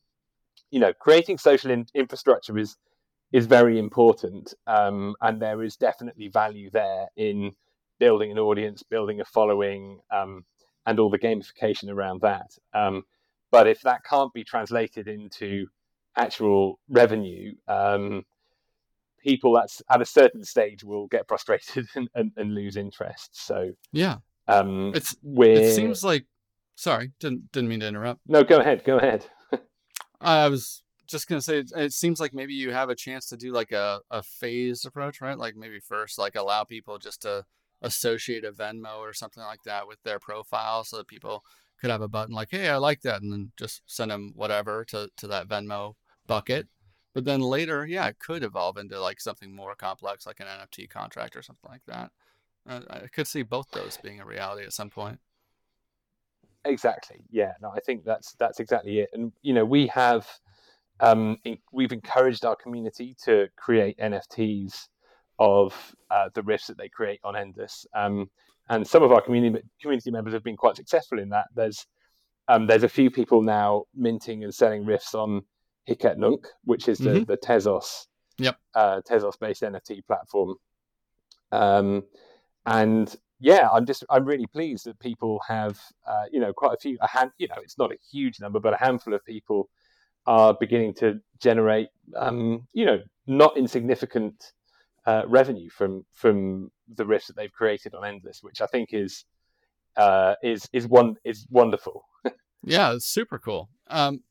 you 0.71 0.81
know, 0.81 0.93
creating 0.93 1.39
social 1.39 1.71
in- 1.71 1.87
infrastructure 1.95 2.59
is 2.59 2.77
is 3.33 3.47
very 3.47 3.79
important, 3.79 4.55
um, 4.67 5.17
and 5.21 5.41
there 5.41 5.63
is 5.63 5.77
definitely 5.77 6.29
value 6.29 6.71
there 6.71 7.09
in 7.17 7.53
building 7.99 8.31
an 8.31 8.39
audience, 8.39 8.83
building 8.83 9.21
a 9.21 9.25
following, 9.25 10.01
um, 10.11 10.45
and 10.87 11.01
all 11.01 11.11
the 11.11 11.19
gamification 11.19 11.91
around 11.91 12.21
that. 12.21 12.57
Um, 12.73 13.05
but 13.51 13.67
if 13.67 13.81
that 13.83 14.05
can't 14.05 14.33
be 14.33 14.45
translated 14.45 15.09
into 15.09 15.67
actual 16.17 16.79
revenue, 16.89 17.55
um, 17.67 18.25
people 19.25 19.55
that's 19.55 19.83
at 19.91 20.01
a 20.01 20.05
certain 20.05 20.45
stage 20.45 20.85
will 20.85 21.07
get 21.09 21.27
frustrated 21.27 21.87
and, 21.97 22.09
and, 22.15 22.31
and 22.37 22.55
lose 22.55 22.77
interest. 22.77 23.31
So 23.33 23.73
Yeah. 23.93 24.19
um, 24.47 24.93
It's 24.95 25.17
we're... 25.23 25.59
it 25.59 25.75
seems 25.75 26.05
like 26.05 26.27
sorry, 26.77 27.13
didn't 27.21 27.51
didn't 27.53 27.69
mean 27.69 27.81
to 27.81 27.89
interrupt. 27.89 28.21
no. 28.27 28.43
Go 28.45 28.59
ahead. 28.61 28.85
Go 28.85 28.99
ahead. 28.99 29.27
I 30.21 30.49
was 30.49 30.83
just 31.07 31.29
gonna 31.29 31.43
say 31.43 31.65
it, 31.77 31.93
seems 31.93 32.21
like 32.21 32.35
maybe 32.35 32.55
you 32.55 32.73
have 32.73 32.91
a 32.91 32.95
chance 32.95 33.27
to 33.29 33.37
do 33.37 33.53
like 33.53 33.73
a, 33.73 34.01
a 34.11 34.23
phased 34.23 34.87
approach, 34.87 35.21
right? 35.21 35.39
Like 35.39 35.57
maybe 35.57 35.81
first 35.81 36.19
like 36.19 36.35
allow 36.37 36.65
people 36.65 36.99
just 36.99 37.23
to 37.23 37.45
associate 37.83 38.45
a 38.45 38.53
Venmo 38.53 38.99
or 38.99 39.13
something 39.13 39.43
like 39.43 39.63
that 39.65 39.87
with 39.87 40.03
their 40.03 40.19
profile 40.19 40.85
so 40.85 40.97
that 40.97 41.07
people 41.09 41.45
could 41.81 41.91
have 41.91 42.01
a 42.01 42.09
button 42.09 42.35
like, 42.35 42.49
hey, 42.51 42.69
I 42.69 42.77
like 42.77 43.03
that, 43.03 43.21
and 43.23 43.33
then 43.33 43.53
just 43.57 43.83
send 43.87 44.11
them 44.11 44.33
whatever 44.35 44.85
to, 44.87 45.09
to 45.19 45.27
that 45.29 45.49
Venmo 45.49 45.95
bucket. 46.27 46.69
But 47.15 47.25
then 47.25 47.41
later, 47.41 47.87
yeah, 47.87 48.09
it 48.09 48.19
could 48.19 48.43
evolve 48.43 48.77
into 48.77 49.01
like 49.01 49.21
something 49.21 49.55
more 49.55 49.75
complex, 49.77 50.27
like 50.27 50.41
an 50.41 50.47
NFT 50.47 50.91
contract 50.91 51.37
or 51.37 51.43
something 51.43 51.71
like 51.71 51.85
that. 51.87 52.11
Uh, 52.69 52.81
I 52.91 53.07
could 53.07 53.29
see 53.29 53.43
both 53.43 53.71
those 53.71 53.99
being 54.03 54.21
a 54.21 54.27
reality 54.27 54.65
at 54.65 54.73
some 54.73 54.91
point. 54.91 55.19
Exactly. 56.65 57.25
Yeah. 57.31 57.53
No, 57.63 57.71
I 57.71 57.81
think 57.81 58.05
that's 58.05 58.35
that's 58.35 58.59
exactly 58.59 59.01
it. 59.01 59.11
And 59.13 59.33
you 59.43 59.53
know, 59.53 59.65
we 59.65 59.87
have 59.89 60.27
um, 61.01 61.39
we've 61.73 61.93
encouraged 61.93 62.45
our 62.45 62.57
community 62.57 63.17
to 63.25 63.49
create 63.57 63.99
NFTs 63.99 64.89
of 65.39 65.95
uh, 66.11 66.31
the 66.35 66.43
riffs 66.43 66.67
that 66.67 66.79
they 66.79 66.89
create 66.89 67.21
on 67.25 67.35
Endlesss. 67.35 67.87
Um, 67.95 68.31
and 68.69 68.87
some 68.87 69.03
of 69.03 69.13
our 69.13 69.21
community 69.21 69.63
community 69.81 70.11
members 70.11 70.33
have 70.33 70.43
been 70.45 70.57
quite 70.57 70.77
successful 70.77 71.19
in 71.19 71.29
that. 71.31 71.47
There's 71.55 71.87
um, 72.49 72.67
there's 72.67 72.83
a 72.83 72.89
few 72.89 73.11
people 73.11 73.43
now 73.43 73.85
minting 73.95 74.43
and 74.43 74.55
selling 74.55 74.85
riffs 74.85 75.15
on 75.15 75.43
Hic 75.87 76.05
et 76.05 76.19
Nunc, 76.19 76.47
which 76.65 76.89
is 76.89 76.99
the, 76.99 77.11
Mhm. 77.11 77.27
the 77.27 77.37
Tezos 77.37 78.07
Yep. 78.39 78.57
uh, 78.75 79.01
Tezos 79.03 79.39
based 79.39 79.63
NFT 79.63 80.05
platform. 80.07 80.57
Um, 81.53 82.05
and 82.67 83.15
yeah, 83.41 83.69
I'm 83.71 83.87
just 83.87 84.05
I'm 84.11 84.25
really 84.25 84.47
pleased 84.47 84.87
that 84.87 84.99
people 84.99 85.41
have 85.47 85.79
uh, 86.07 86.25
you 86.33 86.41
know 86.41 86.53
quite 86.53 86.73
a 86.75 86.79
few 86.79 86.97
a 87.01 87.07
hand 87.09 87.31
you 87.39 87.49
know 87.49 87.57
it's 87.63 87.79
not 87.79 87.93
a 87.93 87.99
huge 88.11 88.41
number, 88.41 88.59
but 88.61 88.73
a 88.75 88.79
handful 88.79 89.15
of 89.15 89.25
people 89.25 89.69
are 90.27 90.55
beginning 90.55 90.95
to 90.95 91.21
generate 91.39 91.89
um, 92.17 92.67
you 92.73 92.87
know 92.87 92.99
not 93.27 93.57
insignificant 93.57 94.53
uh, 95.07 95.23
revenue 95.27 95.69
from 95.69 96.05
from 96.13 96.71
the 96.95 97.05
riffs 97.05 97.27
that 97.27 97.37
they've 97.37 97.53
created 97.53 97.95
on 97.95 98.03
Endlesss, 98.03 98.43
which 98.43 98.61
I 98.63 98.67
think 98.67 98.91
is 98.93 99.25
uh, 99.97 100.35
is 100.43 100.69
is 100.73 100.89
one 100.89 101.17
is 101.25 101.47
wonderful. 101.51 102.05
Yeah, 102.67 102.95
it's 102.95 103.05
super 103.05 103.39
cool. 103.39 103.69
Um, 103.89 104.23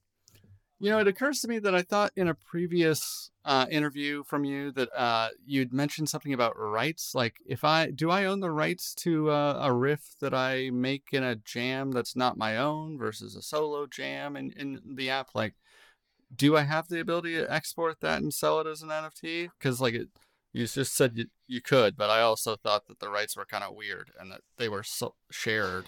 you 0.80 0.90
know, 0.90 1.00
it 1.00 1.08
occurs 1.08 1.40
to 1.42 1.48
me 1.48 1.60
that 1.60 1.76
I 1.76 1.82
thought 1.82 2.12
in 2.16 2.28
a 2.28 2.34
previous 2.34 3.32
uh, 3.46 3.66
interview 3.70 4.24
from 4.24 4.44
you 4.44 4.72
that 4.72 4.90
uh, 4.98 5.30
you'd 5.46 5.74
mentioned 5.74 6.10
something 6.10 6.34
about 6.34 6.58
rights. 6.58 7.14
Like, 7.16 7.38
if 7.46 7.64
I 7.64 7.92
do, 7.92 8.10
I 8.10 8.26
own 8.26 8.40
the 8.40 8.52
rights 8.52 8.94
to 8.96 9.30
uh, 9.30 9.60
a 9.62 9.72
riff 9.74 10.16
that 10.20 10.34
I 10.34 10.70
make 10.72 11.10
in 11.12 11.24
a 11.24 11.36
jam 11.36 11.92
that's 11.92 12.16
not 12.16 12.38
my 12.38 12.58
own 12.58 12.98
versus 12.98 13.36
a 13.36 13.42
solo 13.42 13.86
jam 13.86 14.36
in, 14.36 14.52
in 14.52 14.82
the 14.96 15.10
app. 15.10 15.30
Like, 15.34 15.54
do 16.36 16.58
I 16.58 16.62
have 16.62 16.88
the 16.88 17.00
ability 17.00 17.36
to 17.36 17.52
export 17.52 18.00
that 18.02 18.22
and 18.22 18.34
sell 18.34 18.60
it 18.60 18.68
as 18.68 18.82
an 18.82 18.90
NFT? 18.90 19.50
Because 19.58 19.80
like 19.80 19.94
it, 19.94 20.10
you 20.52 20.68
just 20.68 20.96
said 20.96 21.14
you, 21.16 21.26
you 21.48 21.62
could, 21.62 21.96
but 21.96 22.10
I 22.10 22.22
also 22.22 22.56
thought 22.56 22.88
that 22.88 23.00
the 23.00 23.10
rights 23.10 23.36
were 23.36 23.46
kind 23.46 23.64
of 23.64 23.76
weird 23.76 24.12
and 24.20 24.32
that 24.32 24.42
they 24.58 24.70
were 24.70 24.84
so 24.84 25.16
shared. 25.32 25.86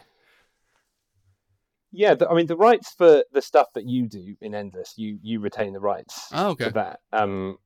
Yeah, 1.95 2.15
the, 2.15 2.29
I 2.29 2.33
mean 2.35 2.47
the 2.47 2.57
rights 2.57 2.93
for 2.97 3.23
the 3.31 3.41
stuff 3.41 3.67
that 3.75 3.85
you 3.87 4.07
do 4.07 4.35
in 4.41 4.51
Endlesss, 4.51 4.93
you 4.97 5.17
you 5.21 5.39
retain 5.39 5.73
the 5.73 5.79
rights 5.79 6.29
Oh, 6.31 6.49
okay. 6.49 6.65
for 6.65 6.71
that. 6.71 6.99
Um, 7.13 7.57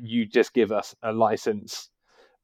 you 0.00 0.26
just 0.26 0.52
give 0.52 0.72
us 0.72 0.94
a 1.02 1.12
license 1.12 1.90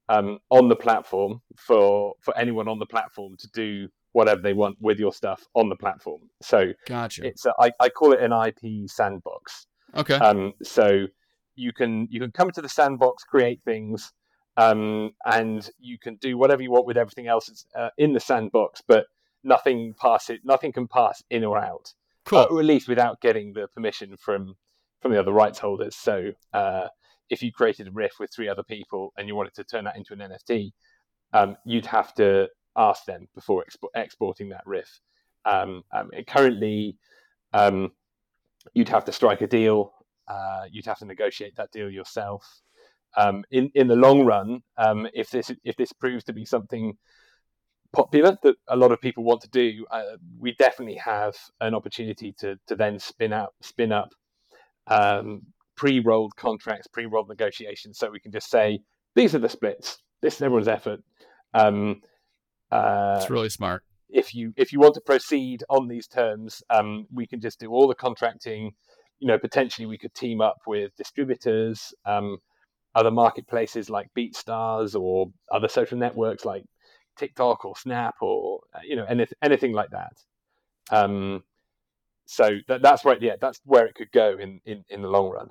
um, 0.08 0.38
on 0.50 0.68
the 0.68 0.76
platform 0.76 1.42
for 1.56 2.14
for 2.20 2.36
anyone 2.36 2.68
on 2.68 2.78
the 2.78 2.86
platform 2.86 3.36
to 3.38 3.48
do 3.52 3.88
whatever 4.12 4.40
they 4.42 4.52
want 4.52 4.76
with 4.80 4.98
your 4.98 5.12
stuff 5.12 5.46
on 5.54 5.68
the 5.68 5.76
platform. 5.76 6.20
So 6.42 6.72
Gotcha. 6.86 7.26
it's 7.26 7.46
a, 7.46 7.54
I, 7.58 7.72
I 7.80 7.88
call 7.88 8.12
it 8.12 8.20
an 8.20 8.32
IP 8.32 8.88
sandbox. 8.90 9.66
Okay. 9.94 10.14
Um, 10.16 10.52
so 10.62 11.06
you 11.54 11.72
can 11.72 12.08
you 12.10 12.20
can 12.20 12.30
come 12.30 12.50
to 12.52 12.62
the 12.62 12.68
sandbox, 12.68 13.24
create 13.24 13.60
things, 13.64 14.12
um, 14.56 15.12
and 15.24 15.68
you 15.78 15.98
can 15.98 16.16
do 16.16 16.38
whatever 16.38 16.62
you 16.62 16.70
want 16.70 16.86
with 16.86 16.96
everything 16.96 17.26
else 17.26 17.46
that's, 17.46 17.66
uh, 17.74 17.90
in 17.98 18.12
the 18.12 18.20
sandbox, 18.20 18.82
but 18.86 19.06
nothing 19.44 19.94
pass 20.00 20.30
it, 20.30 20.40
nothing 20.44 20.72
can 20.72 20.88
pass 20.88 21.22
in 21.30 21.44
or 21.44 21.58
out, 21.58 21.92
Cool. 22.24 22.38
uh, 22.40 22.44
or 22.44 22.60
at 22.60 22.66
least 22.66 22.88
without 22.88 23.20
getting 23.20 23.52
the 23.52 23.68
permission 23.68 24.16
from 24.16 24.54
from 25.00 25.12
the 25.12 25.18
other 25.18 25.32
rights 25.32 25.58
holders. 25.58 25.96
So 25.96 26.32
uh, 26.52 26.86
if 27.28 27.42
you 27.42 27.50
created 27.52 27.88
a 27.88 27.90
riff 27.90 28.12
with 28.20 28.30
three 28.32 28.48
other 28.48 28.62
people 28.62 29.12
and 29.16 29.26
you 29.26 29.34
wanted 29.34 29.54
to 29.54 29.64
turn 29.64 29.84
that 29.84 29.96
into 29.96 30.12
an 30.12 30.20
NFT, 30.20 30.72
um, 31.32 31.56
you'd 31.64 31.86
have 31.86 32.14
to 32.14 32.48
ask 32.76 33.04
them 33.04 33.26
before 33.34 33.64
expo- 33.64 33.88
exporting 33.94 34.50
that 34.50 34.62
riff. 34.64 35.00
Um, 35.44 35.82
um, 35.92 36.10
it 36.12 36.26
currently, 36.26 36.96
um, 37.52 37.90
you'd 38.74 38.88
have 38.90 39.04
to 39.06 39.12
strike 39.12 39.40
a 39.40 39.46
deal. 39.48 39.92
Uh, 40.28 40.66
you'd 40.70 40.86
have 40.86 40.98
to 40.98 41.04
negotiate 41.04 41.56
that 41.56 41.72
deal 41.72 41.90
yourself. 41.90 42.46
Um, 43.16 43.44
in 43.50 43.70
in 43.74 43.88
the 43.88 43.96
long 43.96 44.24
run, 44.24 44.62
um, 44.78 45.08
if 45.12 45.30
this 45.30 45.50
if 45.64 45.76
this 45.76 45.92
proves 45.92 46.24
to 46.24 46.32
be 46.32 46.44
something 46.44 46.96
popular 47.92 48.36
that 48.42 48.56
a 48.68 48.76
lot 48.76 48.92
of 48.92 49.00
people 49.00 49.24
want 49.24 49.40
to 49.42 49.48
do, 49.50 49.84
uh, 49.90 50.16
we 50.38 50.54
definitely 50.58 50.96
have 50.96 51.34
an 51.60 51.74
opportunity 51.74 52.32
to 52.38 52.56
to 52.66 52.74
then 52.76 52.98
spin 52.98 53.32
out 53.32 53.54
spin 53.60 53.92
up 53.92 54.10
um, 54.86 55.42
pre-rolled 55.76 56.34
contracts, 56.36 56.86
pre-rolled 56.86 57.28
negotiations, 57.28 57.98
so 57.98 58.10
we 58.10 58.20
can 58.20 58.32
just 58.32 58.50
say 58.50 58.80
these 59.14 59.34
are 59.34 59.38
the 59.38 59.48
splits. 59.48 59.98
This 60.20 60.36
is 60.36 60.42
everyone's 60.42 60.68
effort. 60.68 61.00
Um, 61.54 62.00
uh, 62.70 63.16
It's 63.20 63.30
really 63.30 63.50
smart. 63.50 63.82
if 64.08 64.34
you 64.34 64.52
if 64.56 64.72
you 64.72 64.80
want 64.80 64.94
to 64.94 65.00
proceed 65.00 65.64
on 65.68 65.88
these 65.88 66.06
terms, 66.06 66.62
um, 66.70 67.06
we 67.12 67.26
can 67.26 67.40
just 67.40 67.60
do 67.60 67.70
all 67.70 67.88
the 67.88 67.94
contracting. 67.94 68.72
You 69.20 69.28
know, 69.28 69.38
potentially 69.38 69.86
we 69.86 69.98
could 69.98 70.14
team 70.14 70.40
up 70.40 70.58
with 70.66 70.96
distributors, 70.96 71.94
um, 72.04 72.38
other 72.94 73.10
marketplaces 73.10 73.88
like 73.88 74.08
BeatStars 74.16 74.98
or 75.00 75.28
other 75.50 75.68
social 75.68 75.96
networks 75.98 76.44
like 76.44 76.64
TikTok 77.16 77.64
or 77.64 77.76
Snap 77.76 78.16
or 78.20 78.60
uh, 78.74 78.80
you 78.84 78.96
know 78.96 79.04
anything 79.04 79.36
anything 79.42 79.72
like 79.72 79.90
that. 79.90 80.16
Um, 80.90 81.42
so 82.26 82.58
that, 82.68 82.82
that's 82.82 83.04
where 83.04 83.16
yeah 83.20 83.36
that's 83.40 83.60
where 83.64 83.86
it 83.86 83.94
could 83.94 84.12
go 84.12 84.36
in, 84.38 84.60
in, 84.64 84.84
in 84.88 85.02
the 85.02 85.08
long 85.08 85.30
run. 85.30 85.48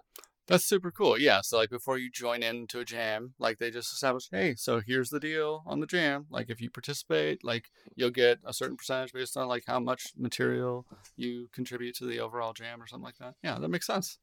That's 0.47 0.65
super 0.65 0.91
cool. 0.91 1.17
Yeah. 1.17 1.39
So 1.41 1.58
like 1.58 1.69
before 1.69 1.97
you 1.97 2.12
join 2.12 2.43
into 2.43 2.80
a 2.80 2.86
jam, 2.86 3.36
like 3.39 3.58
they 3.58 3.71
just 3.71 3.93
establish, 3.93 4.28
hey, 4.30 4.56
so 4.56 4.82
here's 4.86 5.10
the 5.10 5.19
deal 5.19 5.63
on 5.65 5.80
the 5.80 5.88
jam. 5.88 6.26
Like 6.30 6.50
if 6.50 6.60
you 6.60 6.69
participate, 6.69 7.43
like 7.43 7.71
you'll 7.95 8.10
get 8.10 8.39
a 8.43 8.52
certain 8.52 8.76
percentage 8.76 9.13
based 9.13 9.38
on 9.38 9.47
like 9.47 9.63
how 9.65 9.80
much 9.80 10.12
material 10.17 10.86
you 11.15 11.47
contribute 11.54 11.95
to 11.97 12.06
the 12.06 12.19
overall 12.19 12.52
jam 12.52 12.82
or 12.82 12.88
something 12.88 13.06
like 13.06 13.17
that. 13.19 13.36
Yeah, 13.43 13.60
that 13.60 13.69
makes 13.69 13.88
sense. 13.88 14.17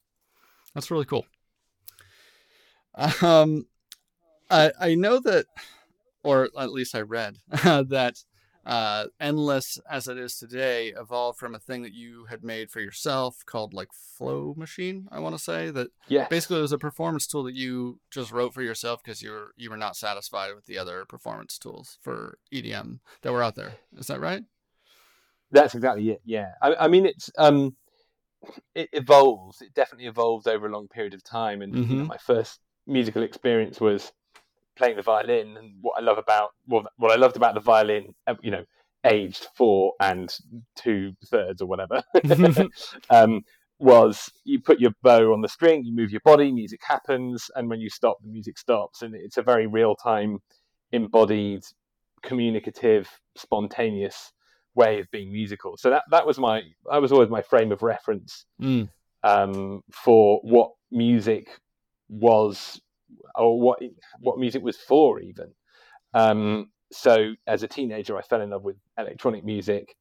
That's 0.74 0.90
really 0.90 1.06
cool. 1.06 1.24
Um, 3.22 3.66
I 4.50 4.72
I 4.78 4.94
know 4.96 5.20
that, 5.20 5.46
or 6.22 6.48
at 6.58 6.72
least 6.72 6.94
I 6.94 7.00
read 7.00 7.38
that 7.48 8.14
uh, 8.66 9.06
endlesss 9.20 9.78
as 9.90 10.08
it 10.08 10.18
is 10.18 10.36
today 10.36 10.88
evolved 10.88 11.38
from 11.38 11.54
a 11.54 11.58
thing 11.58 11.82
that 11.82 11.94
you 11.94 12.26
had 12.26 12.44
made 12.44 12.70
for 12.70 12.80
yourself 12.80 13.38
called 13.46 13.72
like 13.72 13.88
flow 13.94 14.52
machine 14.58 15.06
i 15.10 15.18
want 15.18 15.34
to 15.34 15.42
say 15.42 15.70
that 15.70 15.88
Yeah, 16.08 16.26
basically 16.28 16.58
it 16.58 16.62
was 16.62 16.72
a 16.72 16.76
performance 16.78 17.26
tool 17.26 17.44
that 17.44 17.54
you 17.54 17.98
just 18.10 18.30
wrote 18.30 18.52
for 18.52 18.60
yourself 18.60 19.00
because 19.02 19.22
you 19.22 19.30
were 19.30 19.54
you 19.56 19.70
were 19.70 19.76
not 19.78 19.96
satisfied 19.96 20.54
with 20.54 20.66
the 20.66 20.76
other 20.76 21.06
performance 21.06 21.56
tools 21.56 21.96
for 22.02 22.36
edm 22.52 22.98
that 23.22 23.32
were 23.32 23.42
out 23.42 23.54
there 23.54 23.74
is 23.96 24.08
that 24.08 24.20
right 24.20 24.42
That's 25.50 25.74
exactly 25.74 26.10
it. 26.10 26.20
Yeah, 26.26 26.52
I, 26.60 26.74
I 26.74 26.88
mean 26.88 27.06
it's 27.06 27.30
um, 27.38 27.74
it 28.74 28.90
evolves. 28.92 29.62
It 29.62 29.72
definitely 29.74 30.06
evolves 30.08 30.46
over 30.46 30.66
a 30.66 30.70
long 30.70 30.88
period 30.88 31.14
of 31.14 31.24
time. 31.24 31.62
And 31.62 31.74
you 31.74 31.96
know, 31.96 32.04
Mhm. 32.04 32.08
my 32.08 32.18
first 32.18 32.60
musical 32.86 33.22
experience 33.22 33.80
was 33.80 34.12
playing 34.78 34.96
the 34.96 35.02
violin. 35.02 35.56
And 35.56 35.74
what 35.80 35.94
I 35.98 36.02
love 36.02 36.18
about 36.18 36.50
well, 36.66 36.84
what 36.96 37.12
I 37.12 37.16
loved 37.16 37.36
about 37.36 37.54
the 37.54 37.60
violin, 37.60 38.14
uh, 38.26 38.34
you 38.42 38.50
know, 38.50 38.64
aged 39.04 39.46
four 39.54 39.92
and 40.00 40.32
two 40.76 41.12
thirds 41.26 41.60
or 41.60 41.66
whatever, 41.66 42.02
um, 43.10 43.42
was 43.78 44.30
you 44.44 44.60
put 44.60 44.80
your 44.80 44.92
bow 45.02 45.32
on 45.32 45.40
the 45.40 45.48
string, 45.48 45.84
you 45.84 45.94
move 45.94 46.10
your 46.10 46.22
body, 46.24 46.50
music 46.52 46.80
happens, 46.82 47.50
and 47.54 47.68
when 47.68 47.80
you 47.80 47.90
stop, 47.90 48.16
the 48.22 48.28
music 48.28 48.58
stops, 48.58 49.02
and 49.02 49.14
it's 49.14 49.36
a 49.36 49.42
very 49.42 49.66
real 49.66 49.94
time, 49.94 50.38
embodied, 50.92 51.62
communicative, 52.22 53.08
spontaneous 53.36 54.32
way 54.74 55.00
of 55.00 55.10
being 55.10 55.32
musical. 55.32 55.76
So 55.76 55.90
that 55.90 56.04
that 56.10 56.26
was 56.26 56.38
my 56.38 56.62
that 56.90 57.02
was 57.02 57.12
always 57.12 57.28
my 57.28 57.42
frame 57.42 57.72
of 57.72 57.82
reference 57.82 58.46
Mm. 58.60 58.88
um, 59.22 59.82
for 59.92 60.40
what 60.42 60.72
music 60.90 61.48
was 62.08 62.80
or 63.38 63.58
what 63.60 63.80
what 64.20 64.38
music 64.38 64.62
was 64.62 64.76
for 64.76 65.20
even. 65.20 65.52
Um, 66.14 66.70
so 66.92 67.34
as 67.46 67.62
a 67.62 67.68
teenager, 67.68 68.16
I 68.16 68.22
fell 68.22 68.40
in 68.40 68.50
love 68.50 68.64
with 68.64 68.76
electronic 68.98 69.44
music. 69.44 69.94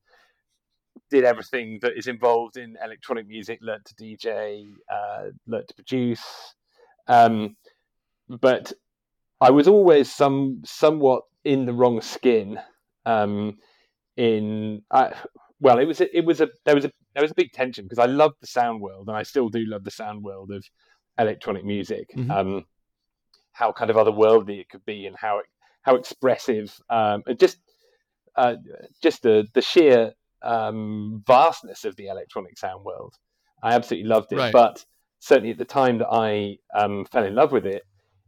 Did 1.10 1.24
everything 1.24 1.80
that 1.82 1.98
is 1.98 2.08
involved 2.08 2.58
in 2.58 2.76
electronic 2.84 3.28
music. 3.28 3.60
Learned 3.62 3.86
to 3.86 3.96
DJ. 3.96 4.66
Uh, 4.92 5.30
learned 5.46 5.68
to 5.68 5.76
produce. 5.76 6.24
Um, 7.08 7.56
but 8.28 8.74
I 9.40 9.52
was 9.52 9.68
always 9.68 10.12
some 10.14 10.62
somewhat 10.66 11.24
in 11.46 11.66
the 11.66 11.74
wrong 11.74 12.02
skin. 12.02 12.60
Um, 13.06 13.58
in 14.18 14.82
uh, 14.92 15.12
well, 15.60 15.80
it 15.80 15.86
was 15.86 16.02
a, 16.02 16.18
it 16.18 16.26
was 16.26 16.42
a 16.42 16.50
there 16.66 16.76
was 16.76 16.86
a 16.86 16.92
there 17.14 17.24
was 17.24 17.32
a 17.32 17.36
big 17.36 17.52
tension 17.52 17.86
because 17.86 18.00
I 18.00 18.06
loved 18.06 18.36
the 18.42 18.48
sound 18.48 18.82
world 18.82 19.08
and 19.08 19.18
I 19.18 19.24
still 19.24 19.50
do 19.50 19.64
love 19.66 19.84
the 19.84 19.92
sound 19.92 20.24
world 20.24 20.52
of 20.52 20.64
electronic 21.18 21.66
music. 21.66 22.10
Mhm. 22.16 22.30
Um, 22.30 22.66
how 23.58 23.72
kind 23.72 23.90
of 23.90 23.98
otherworldly 23.98 24.60
it 24.60 24.70
could 24.70 24.86
be 24.86 25.06
and 25.08 25.16
how 25.18 25.42
how 25.82 25.96
expressive 25.96 26.78
um, 26.90 27.24
and 27.26 27.40
just 27.40 27.58
uh, 28.36 28.56
just 29.02 29.24
the 29.24 29.48
the 29.54 29.62
sheer 29.62 30.14
um, 30.44 31.24
vastness 31.26 31.84
of 31.86 31.96
the 31.96 32.08
electronic 32.08 32.58
sound 32.58 32.84
world. 32.86 33.16
I 33.64 33.74
absolutely 33.74 34.08
loved 34.08 34.32
it, 34.32 34.38
Right. 34.38 34.54
but 34.54 34.86
certainly 35.20 35.52
at 35.52 35.58
the 35.58 35.66
time 35.66 35.98
that 35.98 36.10
I 36.12 36.58
um, 36.78 37.06
fell 37.12 37.26
in 37.26 37.34
love 37.34 37.52
with 37.52 37.66
it, 37.66 37.82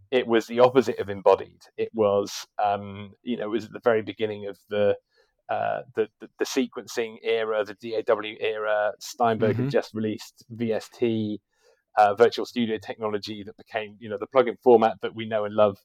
it 0.10 0.26
was 0.26 0.48
the 0.48 0.62
opposite 0.62 0.98
of 0.98 1.10
embodied. 1.10 1.62
It 1.78 1.90
was, 1.94 2.48
um, 2.64 3.12
you 3.22 3.38
know, 3.38 3.46
it 3.46 3.50
was 3.52 3.66
at 3.66 3.74
the 3.74 3.82
very 3.84 4.02
beginning 4.02 4.48
of 4.48 4.58
the 4.70 4.96
uh, 5.50 5.82
the, 5.96 6.08
the 6.20 6.30
the 6.40 6.46
sequencing 6.46 7.18
era, 7.24 7.64
the 7.64 7.76
DAW 7.76 8.36
era. 8.40 8.94
Steinberg 9.00 9.56
Mhm. 9.56 9.64
had 9.64 9.72
just 9.72 9.94
released 9.94 10.44
VST, 10.56 11.38
uh, 12.00 12.12
Virtual 12.26 12.46
Studio 12.46 12.78
technology 12.90 13.40
that 13.46 13.58
became, 13.64 13.92
you 14.00 14.10
know, 14.10 14.20
the 14.24 14.32
plugin 14.34 14.58
format 14.64 14.96
that 15.02 15.16
we 15.20 15.26
know 15.32 15.44
and 15.46 15.56
love 15.64 15.78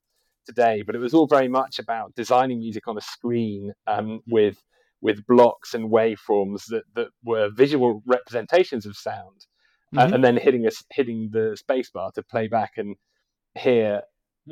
today. 0.51 0.77
But 0.87 0.95
it 0.95 1.03
was 1.07 1.15
all 1.15 1.27
very 1.39 1.49
much 1.49 1.75
about 1.85 2.15
designing 2.15 2.59
music 2.67 2.85
on 2.91 2.97
a 2.99 3.07
screen 3.15 3.73
um, 3.87 4.21
with 4.37 4.59
with 5.07 5.27
blocks 5.27 5.75
and 5.75 5.85
waveforms 5.91 6.61
that, 6.73 6.85
that 6.97 7.09
were 7.31 7.49
visual 7.65 7.91
representations 8.17 8.85
of 8.87 8.95
sound, 8.97 9.39
uh, 9.99 10.07
Mhm. 10.07 10.15
and 10.15 10.25
then 10.25 10.37
hitting 10.47 10.65
us 10.71 10.79
hitting 10.99 11.21
the 11.37 11.47
spacebar 11.63 12.09
to 12.15 12.23
play 12.23 12.47
back 12.49 12.73
and 12.83 12.91
hear 13.67 14.03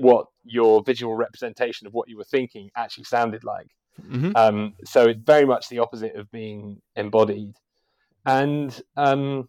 what 0.09 0.27
your 0.57 0.83
visual 0.91 1.15
representation 1.27 1.87
of 1.87 1.93
what 1.97 2.09
you 2.11 2.17
were 2.21 2.31
thinking 2.37 2.71
actually 2.83 3.05
sounded 3.17 3.43
like. 3.55 3.71
Mhm. 4.01 4.33
Um, 4.43 4.59
so 4.85 4.99
it's 5.11 5.21
very 5.35 5.47
much 5.53 5.65
the 5.69 5.81
opposite 5.85 6.15
of 6.21 6.31
being 6.31 6.61
embodied. 6.97 7.55
And 8.25 8.71
um, 9.07 9.49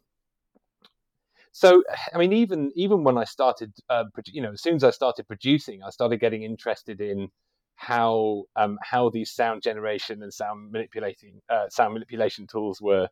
so, 1.53 1.83
I 2.13 2.17
mean, 2.17 2.33
even 2.33 2.71
even 2.75 3.03
when 3.03 3.17
I 3.17 3.25
started, 3.25 3.73
uh, 3.89 4.05
you 4.27 4.41
know, 4.41 4.53
as 4.53 4.61
soon 4.63 4.75
as 4.75 4.83
I 4.83 4.89
started 4.91 5.27
producing, 5.27 5.83
I 5.83 5.91
started 5.91 6.19
getting 6.19 6.43
interested 6.43 6.99
in 6.99 7.29
how 7.75 8.45
um, 8.55 8.79
how 8.81 9.09
these 9.09 9.31
sound 9.31 9.61
generation 9.63 10.23
and 10.23 10.33
sound 10.33 10.71
manipulating 10.71 11.41
uh, 11.49 11.69
sound 11.69 11.93
manipulation 11.93 12.47
tools 12.47 12.81
were 12.81 13.07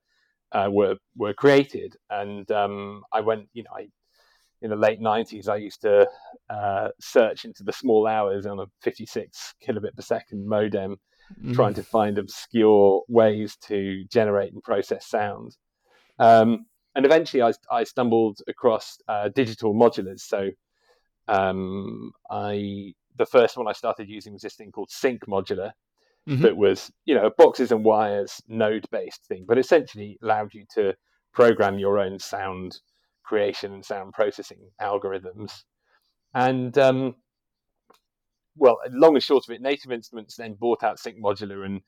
uh, 0.54 0.69
were 0.71 0.97
were 1.15 1.34
created. 1.36 1.95
And 2.10 2.51
um, 2.51 3.04
I 3.13 3.21
went, 3.21 3.49
you 3.54 3.63
know, 3.63 3.71
I 3.75 3.89
in 4.62 4.69
the 4.71 4.75
late 4.75 4.99
'90s, 5.01 5.47
I 5.47 5.58
used 5.58 5.82
to 5.82 6.08
uh, 6.49 6.89
search 6.99 7.45
into 7.45 7.63
the 7.63 7.73
small 7.73 8.08
hours 8.08 8.45
on 8.45 8.60
a 8.60 8.65
56 8.82 9.56
kilobit 9.63 9.95
per 9.95 10.01
second 10.01 10.47
modem 10.47 10.97
Mhm. 11.39 11.54
trying 11.54 11.73
to 11.75 11.84
find 11.84 12.17
obscure 12.17 13.04
ways 13.10 13.58
to 13.58 14.06
generate 14.12 14.54
and 14.54 14.63
process 14.63 15.06
sound. 15.08 15.58
Um, 16.19 16.65
and 16.95 17.06
eventually, 17.06 17.41
I, 17.41 17.54
I 17.71 17.84
stumbled 17.84 18.39
across 18.47 18.97
uh, 19.08 19.30
digital 19.30 19.73
modulars. 19.73 20.21
So, 20.21 20.49
um, 21.27 22.12
I 22.30 22.93
the 23.17 23.25
first 23.25 23.58
one 23.58 23.67
I 23.67 23.73
started 23.73 24.10
using 24.10 24.34
was 24.34 24.41
this 24.41 24.56
thing 24.56 24.71
called 24.71 24.89
SynC 24.89 25.19
Modular, 25.27 25.71
Mhm. 26.27 26.41
that 26.43 26.56
was 26.56 26.91
you 27.06 27.15
know 27.15 27.32
boxes 27.36 27.71
and 27.71 27.84
wires 27.84 28.41
node 28.47 28.86
based 28.91 29.25
thing, 29.25 29.45
but 29.47 29.58
essentially 29.58 30.19
allowed 30.21 30.54
you 30.54 30.65
to 30.75 30.93
program 31.34 31.80
your 31.80 31.97
own 31.97 32.19
sound 32.19 32.80
creation 33.23 33.73
and 33.73 33.84
sound 33.86 34.13
processing 34.13 34.60
algorithms. 34.80 35.63
And 36.34 36.77
um, 36.77 37.15
well, 38.56 38.80
long 38.91 39.15
and 39.15 39.23
short 39.23 39.45
of 39.47 39.54
it, 39.56 39.62
Native 39.62 39.91
Instruments 39.91 40.36
then 40.36 40.54
bought 40.54 40.84
out 40.84 40.99
SynC 40.99 41.19
Modular 41.21 41.65
and 41.65 41.82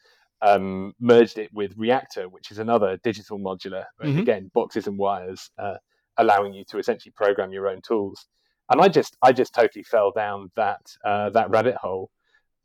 um, 0.43 0.93
merged 0.99 1.37
it 1.37 1.49
with 1.53 1.77
Reaktor, 1.77 2.29
which 2.29 2.51
is 2.51 2.59
another 2.59 2.97
digital 3.03 3.39
modular. 3.39 3.85
Mhm. 4.03 4.19
Again, 4.19 4.51
boxes 4.53 4.87
and 4.87 4.97
wires, 4.97 5.49
uh, 5.57 5.77
allowing 6.17 6.53
you 6.53 6.63
to 6.65 6.77
essentially 6.77 7.13
program 7.15 7.51
your 7.51 7.67
own 7.67 7.81
tools. 7.81 8.27
And 8.69 8.81
I 8.81 8.89
just, 8.89 9.17
I 9.21 9.31
just 9.31 9.53
totally 9.53 9.83
fell 9.83 10.11
down 10.11 10.51
that 10.55 10.81
uh, 11.03 11.29
that 11.31 11.49
rabbit 11.49 11.75
hole. 11.75 12.09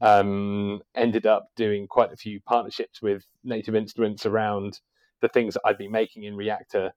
Um, 0.01 0.81
ended 0.95 1.27
up 1.27 1.47
doing 1.57 1.89
quite 1.89 2.13
a 2.13 2.17
few 2.17 2.41
partnerships 2.41 3.03
with 3.03 3.25
Native 3.43 3.75
Instruments 3.75 4.27
around 4.27 4.81
the 5.21 5.29
things 5.29 5.55
that 5.55 5.63
I'd 5.65 5.79
been 5.79 5.91
making 5.91 6.23
in 6.23 6.35
Reaktor. 6.35 6.91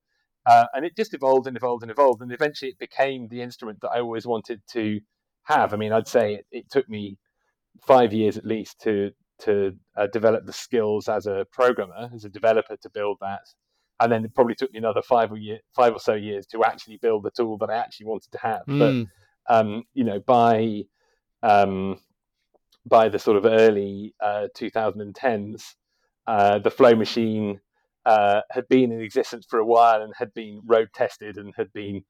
Uh, 0.46 0.66
and 0.74 0.86
it 0.86 0.96
just 0.96 1.14
evolved 1.14 1.48
and 1.48 1.58
evolved 1.58 1.84
and 1.84 1.92
evolved, 1.92 2.22
and 2.22 2.32
eventually 2.32 2.72
it 2.72 2.80
became 2.80 3.28
the 3.28 3.42
instrument 3.42 3.80
that 3.82 3.90
I 3.90 4.00
always 4.00 4.26
wanted 4.26 4.62
to 4.74 5.00
have. 5.44 5.74
I 5.74 5.78
mean, 5.78 5.94
I'd 5.94 6.08
say 6.08 6.36
it, 6.36 6.46
it 6.52 6.70
took 6.70 6.90
me 6.90 7.18
five 7.82 8.14
years 8.14 8.38
at 8.38 8.46
least 8.46 8.80
to 8.82 9.12
to 9.42 9.76
uh, 9.98 10.08
develop 10.08 10.46
the 10.46 10.54
skills 10.54 11.08
as 11.08 11.28
a 11.28 11.46
programmer, 11.52 12.10
as 12.14 12.26
a 12.26 12.30
developer, 12.30 12.76
to 12.78 12.90
build 12.90 13.18
that, 13.22 13.46
and 14.00 14.12
then 14.12 14.26
it 14.26 14.34
probably 14.34 14.56
took 14.56 14.72
me 14.72 14.80
another 14.80 15.02
five 15.02 15.32
or 15.32 15.38
year, 15.38 15.60
five 15.76 15.94
or 15.94 16.00
so 16.00 16.14
years 16.14 16.46
to 16.48 16.64
actually 16.64 16.98
build 16.98 17.24
the 17.24 17.32
tool 17.32 17.58
that 17.58 17.70
I 17.70 17.78
actually 17.78 18.08
wanted 18.08 18.32
to 18.32 18.40
have. 18.40 18.64
But 18.68 18.94
Mm. 18.94 19.08
um, 19.50 19.84
you 19.94 20.04
know, 20.04 20.20
by 20.20 20.84
um, 21.44 22.00
by 22.86 23.10
the 23.10 23.20
sort 23.20 23.38
of 23.38 23.46
early 23.46 24.16
uh, 24.22 24.48
2010s, 24.56 25.76
uh, 26.28 26.60
the 26.60 26.72
Flow 26.72 26.96
Machine 26.96 27.60
uh, 28.06 28.42
had 28.50 28.68
been 28.68 28.92
in 28.92 29.02
existence 29.02 29.46
for 29.50 29.60
a 29.60 29.66
while 29.66 30.02
and 30.02 30.14
had 30.18 30.34
been 30.34 30.62
road 30.66 30.90
tested 30.94 31.38
and 31.38 31.54
had 31.56 31.72
been 31.74 32.04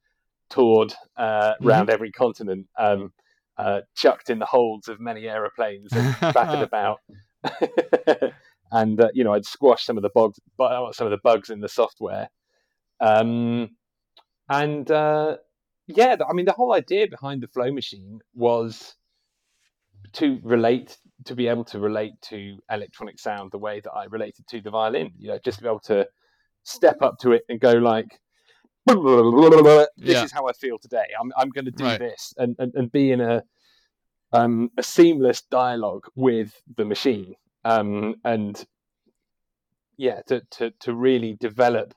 toured 0.50 0.94
uh, 1.18 1.54
around 1.64 1.90
every 1.90 2.12
continent, 2.12 2.68
um, 2.78 3.12
uh, 3.58 3.82
chucked 3.96 4.30
in 4.30 4.40
the 4.40 4.46
holds 4.46 4.88
of 4.88 5.00
many 5.00 5.28
aeroplanes 5.28 5.92
and 5.94 6.16
battered 6.34 6.62
about. 6.62 7.00
and 8.72 9.02
uh, 9.02 9.10
you 9.14 9.24
know, 9.24 9.34
I'd 9.34 9.46
squashed 9.46 9.86
some 9.86 9.98
of 9.98 10.04
the 10.04 10.10
bugs, 10.14 10.40
some 10.58 11.08
of 11.08 11.12
the 11.12 11.20
bugs 11.24 11.50
in 11.50 11.60
the 11.60 11.70
software. 11.70 12.30
Um, 13.00 13.72
and 14.50 14.90
uh, 14.90 15.38
yeah, 15.88 16.16
I 16.28 16.34
mean, 16.34 16.46
the 16.46 16.54
whole 16.54 16.74
idea 16.74 17.08
behind 17.08 17.42
the 17.42 17.48
flow 17.48 17.72
machine 17.72 18.20
was 18.34 18.96
to 20.14 20.40
relate, 20.44 20.98
to 21.26 21.36
be 21.36 21.48
able 21.48 21.64
to 21.66 21.80
relate 21.80 22.14
to 22.24 22.58
electronic 22.70 23.20
sound 23.20 23.52
the 23.52 23.58
way 23.58 23.80
that 23.80 23.92
I 23.92 24.06
related 24.06 24.48
to 24.50 24.62
the 24.62 24.70
violin. 24.70 25.12
You 25.18 25.30
know, 25.30 25.40
just 25.44 25.58
to 25.58 25.64
be 25.64 25.70
able 25.70 25.80
to 25.82 26.08
step 26.64 27.02
up 27.02 27.18
to 27.20 27.32
it 27.32 27.44
and 27.50 27.60
go 27.60 27.74
like, 27.74 28.20
"This 29.98 30.18
Yeah. 30.18 30.24
is 30.26 30.32
how 30.32 30.48
I 30.48 30.54
feel 30.54 30.78
today. 30.78 31.06
I'm 31.20 31.32
I'm 31.38 31.50
going 31.50 31.66
to 31.66 31.72
do 31.72 31.84
Right. 31.86 32.00
this," 32.00 32.34
and, 32.38 32.56
and 32.60 32.74
and 32.76 32.92
be 32.92 33.12
in 33.12 33.22
a 33.22 33.44
um, 34.34 34.72
a 34.78 34.84
seamless 34.84 35.42
dialogue 35.42 36.08
with 36.16 36.62
the 36.76 36.86
machine, 36.86 37.36
um, 37.66 38.16
and 38.24 38.66
yeah, 39.98 40.22
to 40.28 40.42
to 40.52 40.72
to 40.82 40.94
really 40.94 41.34
develop 41.34 41.94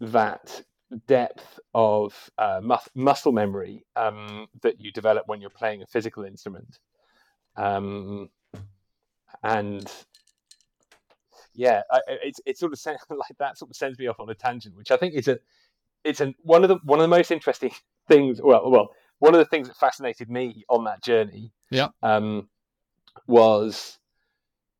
that 0.00 0.62
depth 1.06 1.58
of 1.74 2.30
uh, 2.38 2.60
mus- 2.62 2.88
muscle 2.94 3.32
memory 3.32 3.84
um, 3.96 4.46
that 4.62 4.80
you 4.80 4.92
develop 4.92 5.26
when 5.26 5.40
you're 5.40 5.50
playing 5.50 5.82
a 5.82 5.86
physical 5.86 6.24
instrument. 6.24 6.78
Um, 7.56 8.28
and 9.42 9.90
yeah, 11.54 11.82
I, 11.90 11.96
I- 11.96 12.18
it's 12.24 12.40
it 12.46 12.58
sort 12.58 12.72
of 12.72 12.78
like 13.16 13.38
that 13.38 13.58
sort 13.58 13.70
of 13.70 13.76
sends 13.76 13.98
me 13.98 14.06
off 14.06 14.20
on 14.20 14.28
a 14.30 14.34
tangent, 14.34 14.76
which 14.76 14.90
I 14.90 14.96
think 14.96 15.14
is 15.14 15.28
a 15.28 15.38
it's 16.06 16.20
a, 16.20 16.32
one 16.42 16.62
of 16.62 16.68
the 16.68 16.78
one 16.84 16.98
of 16.98 17.04
the 17.04 17.16
most 17.16 17.30
interesting 17.30 17.72
things. 18.08 18.40
Well, 18.42 18.70
well, 18.70 18.90
one 19.18 19.34
of 19.34 19.38
the 19.38 19.46
things 19.46 19.68
that 19.68 19.76
fascinated 19.76 20.30
me 20.30 20.64
on 20.68 20.84
that 20.84 21.02
journey, 21.02 21.52
Yeah. 21.70 21.88
um, 22.02 22.48
was 23.26 23.98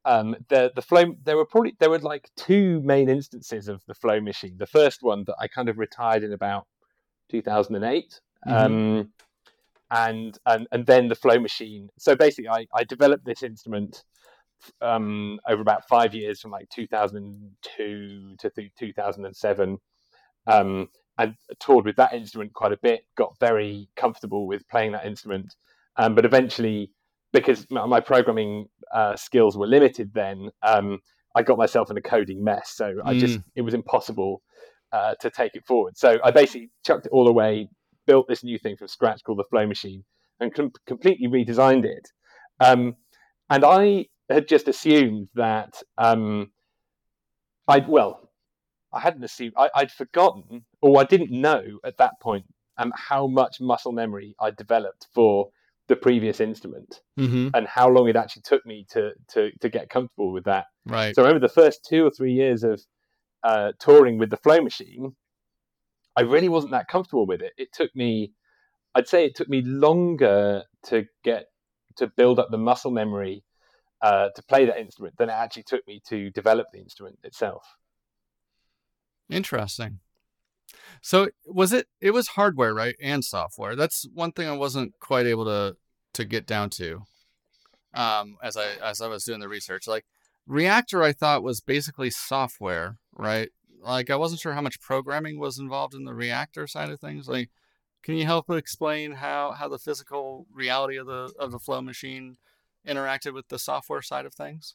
um, 0.04 0.36
the 0.48 0.72
the 0.74 0.82
flow. 0.82 1.14
There 1.24 1.36
were 1.36 1.46
probably 1.46 1.74
there 1.80 1.90
were 1.90 1.98
like 1.98 2.30
two 2.36 2.80
main 2.82 3.08
instances 3.08 3.68
of 3.68 3.82
the 3.86 3.94
flow 3.94 4.20
machine. 4.20 4.56
The 4.58 4.66
first 4.66 5.02
one 5.02 5.24
that 5.26 5.36
I 5.40 5.48
kind 5.48 5.68
of 5.68 5.78
retired 5.78 6.22
in 6.22 6.32
about 6.32 6.66
2008. 7.30 8.20
Um, 8.46 9.10
and, 9.90 10.38
and 10.46 10.68
and 10.72 10.86
then 10.86 11.08
the 11.08 11.14
flow 11.14 11.38
machine. 11.38 11.88
So 11.98 12.14
basically, 12.14 12.48
I, 12.48 12.66
I 12.74 12.84
developed 12.84 13.24
this 13.24 13.42
instrument 13.42 14.04
um, 14.80 15.38
over 15.48 15.62
about 15.62 15.88
five 15.88 16.14
years, 16.14 16.40
from 16.40 16.50
like 16.50 16.68
2002 16.70 18.36
to 18.38 18.50
2007. 18.78 19.78
Um, 20.46 20.88
I 21.18 21.34
toured 21.60 21.86
with 21.86 21.96
that 21.96 22.12
instrument 22.12 22.52
quite 22.52 22.72
a 22.72 22.78
bit, 22.82 23.06
got 23.16 23.38
very 23.40 23.88
comfortable 23.96 24.46
with 24.46 24.68
playing 24.68 24.92
that 24.92 25.06
instrument. 25.06 25.54
Um, 25.96 26.14
but 26.14 26.24
eventually, 26.24 26.90
because 27.32 27.66
my 27.70 28.00
programming 28.00 28.68
uh, 28.92 29.16
skills 29.16 29.56
were 29.56 29.66
limited 29.66 30.12
then, 30.14 30.50
um, 30.62 30.98
I 31.34 31.42
got 31.42 31.58
myself 31.58 31.90
in 31.90 31.96
a 31.96 32.02
coding 32.02 32.42
mess. 32.42 32.72
So 32.74 32.94
I 33.04 33.18
just, 33.18 33.38
mm. 33.38 33.44
it 33.54 33.62
was 33.62 33.74
impossible 33.74 34.42
uh, 34.92 35.14
to 35.20 35.30
take 35.30 35.54
it 35.54 35.66
forward. 35.66 35.96
So 35.96 36.18
I 36.24 36.30
basically 36.30 36.70
chucked 36.84 37.06
it 37.06 37.12
all 37.12 37.28
away, 37.28 37.68
built 38.06 38.28
this 38.28 38.44
new 38.44 38.58
thing 38.58 38.76
from 38.76 38.88
scratch 38.88 39.22
called 39.22 39.38
the 39.38 39.44
Flow 39.44 39.66
Machine, 39.66 40.04
and 40.40 40.54
com- 40.54 40.72
completely 40.86 41.28
redesigned 41.28 41.84
it. 41.84 42.08
Um, 42.60 42.96
and 43.50 43.64
I 43.64 44.06
had 44.30 44.48
just 44.48 44.68
assumed 44.68 45.28
that 45.34 45.82
um, 45.98 46.50
I'd, 47.68 47.88
well, 47.88 48.25
I 48.96 49.00
hadn't 49.00 49.24
assumed, 49.24 49.54
I, 49.56 49.70
would 49.78 49.92
forgotten, 49.92 50.64
or 50.80 51.00
I 51.00 51.04
didn't 51.04 51.30
know 51.30 51.78
at 51.84 51.98
that 51.98 52.18
point 52.20 52.46
um, 52.78 52.92
how 52.96 53.26
much 53.26 53.60
muscle 53.60 53.92
memory 53.92 54.34
I'd 54.40 54.56
developed 54.56 55.06
for 55.14 55.50
the 55.88 55.96
previous 55.96 56.40
instrument 56.40 57.00
mm-hmm. 57.18 57.48
and 57.54 57.66
how 57.66 57.88
long 57.88 58.08
it 58.08 58.16
actually 58.16 58.42
took 58.42 58.66
me 58.66 58.86
to, 58.90 59.12
to, 59.28 59.50
to 59.60 59.68
get 59.68 59.88
comfortable 59.88 60.32
with 60.32 60.44
that. 60.44 60.66
Right. 60.84 61.14
So 61.14 61.22
I 61.22 61.26
remember 61.26 61.46
the 61.46 61.52
first 61.52 61.86
two 61.88 62.04
or 62.04 62.10
three 62.10 62.32
years 62.32 62.64
of 62.64 62.82
uh, 63.44 63.72
touring 63.78 64.18
with 64.18 64.30
the 64.30 64.36
flow 64.36 64.60
machine, 64.60 65.14
I 66.16 66.22
really 66.22 66.48
wasn't 66.48 66.72
that 66.72 66.88
comfortable 66.88 67.26
with 67.26 67.42
it. 67.42 67.52
It 67.56 67.68
took 67.72 67.94
me, 67.94 68.32
I'd 68.94 69.08
say 69.08 69.26
it 69.26 69.36
took 69.36 69.48
me 69.48 69.62
longer 69.62 70.64
to 70.86 71.04
get 71.22 71.46
to 71.98 72.06
build 72.08 72.38
up 72.38 72.48
the 72.50 72.58
muscle 72.58 72.90
memory 72.90 73.44
uh, 74.02 74.30
to 74.34 74.42
play 74.42 74.64
that 74.66 74.78
instrument 74.78 75.16
than 75.18 75.28
it 75.28 75.34
actually 75.34 75.64
took 75.64 75.86
me 75.86 76.02
to 76.08 76.30
develop 76.30 76.66
the 76.72 76.80
instrument 76.80 77.18
itself. 77.22 77.76
Interesting. 79.28 80.00
So 81.00 81.28
was 81.46 81.72
it? 81.72 81.88
It 82.00 82.12
was 82.12 82.28
hardware, 82.28 82.74
right, 82.74 82.96
and 83.00 83.24
software. 83.24 83.76
That's 83.76 84.06
one 84.12 84.32
thing 84.32 84.48
I 84.48 84.56
wasn't 84.56 84.98
quite 85.00 85.26
able 85.26 85.44
to 85.44 85.76
to 86.14 86.24
get 86.24 86.46
down 86.46 86.70
to. 86.70 87.02
Um, 87.94 88.36
as 88.42 88.56
I 88.56 88.74
as 88.82 89.00
I 89.00 89.08
was 89.08 89.24
doing 89.24 89.40
the 89.40 89.48
research, 89.48 89.86
like 89.86 90.04
Reaktor 90.48 91.04
I 91.04 91.12
thought 91.12 91.42
was 91.42 91.60
basically 91.60 92.10
software, 92.10 92.98
right? 93.12 93.50
Like 93.80 94.10
I 94.10 94.16
wasn't 94.16 94.40
sure 94.40 94.54
how 94.54 94.60
much 94.60 94.80
programming 94.80 95.38
was 95.38 95.58
involved 95.58 95.94
in 95.94 96.04
the 96.04 96.12
Reaktor 96.12 96.68
side 96.68 96.90
of 96.90 97.00
things. 97.00 97.28
Like, 97.28 97.50
can 98.02 98.16
you 98.16 98.24
help 98.24 98.50
explain 98.50 99.12
how 99.12 99.52
how 99.52 99.68
the 99.68 99.78
physical 99.78 100.46
reality 100.52 100.96
of 100.96 101.06
the 101.06 101.32
of 101.38 101.52
the 101.52 101.58
flow 101.58 101.80
machine 101.80 102.36
interacted 102.86 103.34
with 103.34 103.48
the 103.48 103.58
software 103.58 104.02
side 104.02 104.26
of 104.26 104.34
things? 104.34 104.74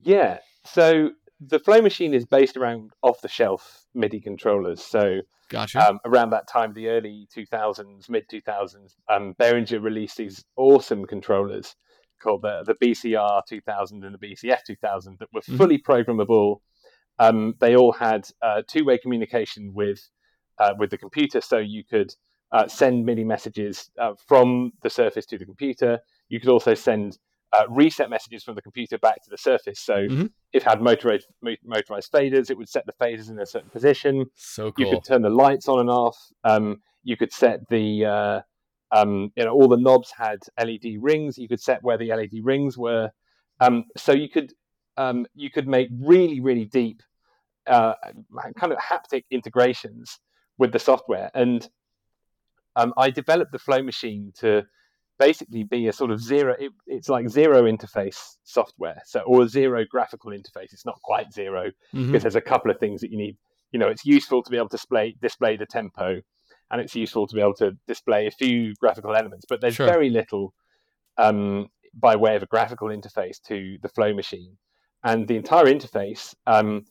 Yeah. 0.00 0.38
So 0.64 1.12
the 1.40 1.58
Flow 1.58 1.80
machine 1.80 2.14
is 2.14 2.26
based 2.26 2.56
around 2.56 2.92
off-the-shelf 3.02 3.86
MIDI 3.94 4.20
controllers. 4.20 4.82
So, 4.82 5.20
gotcha. 5.48 5.88
Um, 5.88 6.00
around 6.04 6.30
that 6.30 6.48
time, 6.48 6.72
the 6.72 6.88
early 6.88 7.28
2000s, 7.36 8.08
mid 8.08 8.28
2000s, 8.28 8.94
um, 9.08 9.34
Behringer 9.40 9.82
released 9.82 10.16
these 10.16 10.44
awesome 10.56 11.04
controllers 11.04 11.76
called 12.20 12.42
the 12.42 12.64
the 12.66 12.74
BCR 12.74 13.42
2000 13.48 14.04
and 14.04 14.16
the 14.18 14.26
BCF 14.26 14.64
2000 14.66 15.18
that 15.20 15.28
were 15.32 15.40
mm-hmm. 15.40 15.56
fully 15.56 15.78
programmable. 15.78 16.60
Um, 17.20 17.54
they 17.60 17.76
all 17.76 17.92
had 17.92 18.28
uh, 18.42 18.62
two-way 18.66 18.98
communication 18.98 19.72
with 19.74 20.00
uh, 20.58 20.74
with 20.78 20.90
the 20.90 20.98
computer, 20.98 21.40
so 21.40 21.58
you 21.58 21.84
could 21.84 22.12
uh, 22.52 22.66
send 22.66 23.04
MIDI 23.04 23.24
messages 23.24 23.90
uh, 23.98 24.14
from 24.26 24.72
the 24.82 24.90
surface 24.90 25.26
to 25.26 25.38
the 25.38 25.44
computer. 25.44 26.00
You 26.28 26.40
could 26.40 26.48
also 26.48 26.74
send 26.74 27.18
uh, 27.52 27.64
reset 27.68 28.10
messages 28.10 28.42
from 28.42 28.54
the 28.54 28.62
computer 28.62 28.98
back 28.98 29.22
to 29.24 29.30
the 29.30 29.38
surface. 29.38 29.80
So 29.80 29.94
mm-hmm. 29.94 30.26
if 30.52 30.62
it 30.62 30.62
had 30.62 30.82
motorized, 30.82 31.26
motorized 31.64 32.12
faders, 32.12 32.50
it 32.50 32.58
would 32.58 32.68
set 32.68 32.84
the 32.86 32.92
faders 33.00 33.30
in 33.30 33.38
a 33.38 33.46
certain 33.46 33.70
position. 33.70 34.26
So 34.34 34.72
cool. 34.72 34.86
You 34.86 34.92
could 34.92 35.04
turn 35.04 35.22
the 35.22 35.30
lights 35.30 35.68
on 35.68 35.80
and 35.80 35.90
off. 35.90 36.18
Um, 36.44 36.80
you 37.04 37.16
could 37.16 37.32
set 37.32 37.66
the, 37.68 38.04
uh, 38.04 38.40
um, 38.90 39.32
you 39.36 39.44
know, 39.44 39.52
all 39.52 39.68
the 39.68 39.76
knobs 39.76 40.12
had 40.16 40.40
LED 40.62 40.96
rings. 41.00 41.38
You 41.38 41.48
could 41.48 41.60
set 41.60 41.82
where 41.82 41.96
the 41.96 42.08
LED 42.08 42.40
rings 42.42 42.76
were. 42.76 43.10
Um, 43.60 43.84
so 43.96 44.12
you 44.12 44.28
could, 44.28 44.52
um, 44.96 45.26
you 45.34 45.50
could 45.50 45.66
make 45.66 45.88
really, 45.98 46.40
really 46.40 46.66
deep, 46.66 47.02
uh, 47.66 47.94
kind 48.58 48.72
of 48.72 48.78
haptic 48.78 49.24
integrations 49.30 50.18
with 50.58 50.72
the 50.72 50.78
software. 50.78 51.30
And 51.34 51.66
um, 52.76 52.92
I 52.96 53.10
developed 53.10 53.52
the 53.52 53.58
Flow 53.58 53.82
machine 53.82 54.32
to 54.38 54.64
basically 55.18 55.64
be 55.64 55.88
a 55.88 55.92
sort 55.92 56.10
of 56.10 56.20
zero. 56.20 56.54
It, 56.58 56.72
it's 56.86 57.08
like 57.08 57.28
zero 57.28 57.64
interface 57.64 58.36
software, 58.44 59.00
so 59.04 59.20
or 59.20 59.42
a 59.42 59.48
zero 59.48 59.84
graphical 59.88 60.30
interface. 60.30 60.72
It's 60.72 60.86
not 60.86 61.00
quite 61.02 61.32
0 61.32 61.66
mm-hmm. 61.66 62.06
because 62.06 62.22
there's 62.22 62.36
a 62.36 62.40
couple 62.40 62.70
of 62.70 62.78
things 62.78 63.00
that 63.00 63.10
you 63.10 63.18
need. 63.18 63.36
You 63.72 63.78
know, 63.78 63.88
it's 63.88 64.06
useful 64.06 64.42
to 64.42 64.50
be 64.50 64.56
able 64.56 64.68
to 64.68 64.76
display 64.76 65.16
display 65.20 65.56
the 65.56 65.66
tempo, 65.66 66.20
and 66.70 66.80
it's 66.80 66.94
useful 66.94 67.26
to 67.26 67.34
be 67.34 67.40
able 67.40 67.54
to 67.54 67.72
display 67.86 68.26
a 68.26 68.30
few 68.30 68.74
graphical 68.80 69.14
elements. 69.14 69.44
But 69.48 69.60
there's 69.60 69.74
sure. 69.74 69.86
very 69.86 70.10
little 70.10 70.54
um, 71.16 71.68
by 71.94 72.16
way 72.16 72.36
of 72.36 72.42
a 72.42 72.46
graphical 72.46 72.88
interface 72.88 73.40
to 73.48 73.76
the 73.82 73.88
Flow 73.88 74.14
machine, 74.14 74.56
and 75.04 75.28
the 75.28 75.36
entire 75.36 75.66
interface. 75.66 76.34
Um, 76.46 76.84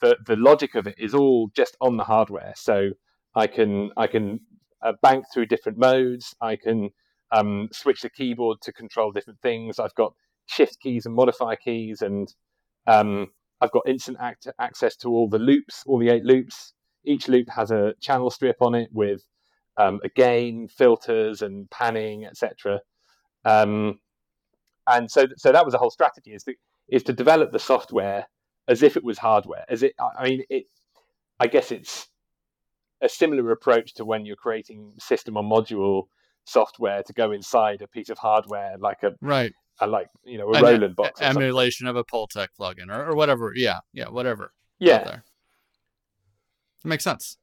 the, 0.00 0.16
the 0.26 0.36
logic 0.36 0.74
of 0.74 0.88
it 0.88 0.96
is 0.98 1.14
all 1.14 1.48
just 1.54 1.76
on 1.80 1.96
the 1.96 2.02
hardware. 2.02 2.52
So 2.56 2.90
I 3.36 3.46
can 3.46 3.90
I 3.96 4.08
can 4.08 4.40
uh, 4.82 4.92
bank 5.00 5.26
through 5.32 5.46
different 5.46 5.78
modes. 5.78 6.34
I 6.40 6.56
can 6.56 6.90
um, 7.32 7.68
switch 7.72 8.02
the 8.02 8.10
keyboard 8.10 8.60
to 8.62 8.72
control 8.72 9.10
different 9.10 9.40
things. 9.40 9.78
I've 9.78 9.94
got 9.94 10.14
shift 10.46 10.78
keys 10.80 11.06
and 11.06 11.14
modifier 11.14 11.56
keys, 11.56 12.02
and 12.02 12.32
um, 12.86 13.28
I've 13.60 13.72
got 13.72 13.88
instant 13.88 14.18
act- 14.20 14.48
access 14.60 14.94
to 14.96 15.08
all 15.08 15.28
the 15.28 15.38
loops, 15.38 15.82
all 15.86 15.98
the 15.98 16.10
eight 16.10 16.24
loops. 16.24 16.74
Each 17.04 17.28
loop 17.28 17.48
has 17.50 17.70
a 17.70 17.94
channel 18.00 18.30
strip 18.30 18.56
on 18.60 18.74
it 18.74 18.90
with 18.92 19.22
um, 19.76 20.00
a 20.04 20.08
gain, 20.10 20.68
filters, 20.68 21.42
and 21.42 21.68
panning, 21.70 22.26
etc. 22.26 22.80
Um, 23.44 23.98
and 24.86 25.10
so, 25.10 25.26
so 25.36 25.52
that 25.52 25.64
was 25.64 25.72
the 25.72 25.78
whole 25.78 25.90
strategy: 25.90 26.32
is 26.32 26.44
to 26.44 26.54
is 26.88 27.02
to 27.04 27.12
develop 27.12 27.52
the 27.52 27.58
software 27.58 28.26
as 28.68 28.82
if 28.82 28.96
it 28.96 29.04
was 29.04 29.18
hardware. 29.18 29.64
As 29.68 29.82
it, 29.82 29.94
I 29.98 30.24
mean, 30.28 30.44
it. 30.50 30.66
I 31.40 31.46
guess 31.46 31.72
it's 31.72 32.08
a 33.00 33.08
similar 33.08 33.50
approach 33.50 33.94
to 33.94 34.04
when 34.04 34.24
you're 34.24 34.36
creating 34.36 34.92
system 34.98 35.36
on 35.36 35.46
module 35.46 36.04
software 36.44 37.02
to 37.02 37.12
go 37.12 37.32
inside 37.32 37.82
a 37.82 37.88
piece 37.88 38.08
of 38.08 38.18
hardware, 38.18 38.76
like 38.78 39.02
a 39.02 39.12
right, 39.20 39.52
a, 39.80 39.86
like 39.86 40.08
you 40.24 40.38
know 40.38 40.52
a 40.52 40.56
An 40.58 40.62
Roland 40.62 40.96
box, 40.96 41.20
emulation 41.20 41.86
of 41.86 41.96
a 41.96 42.04
Pultec 42.04 42.48
plugin 42.58 42.88
or, 42.88 43.10
or 43.10 43.14
whatever. 43.14 43.52
Yeah, 43.54 43.80
yeah, 43.92 44.08
whatever. 44.08 44.52
Yeah. 44.78 45.20
It 46.84 46.88
makes 46.88 47.04
sense. 47.04 47.38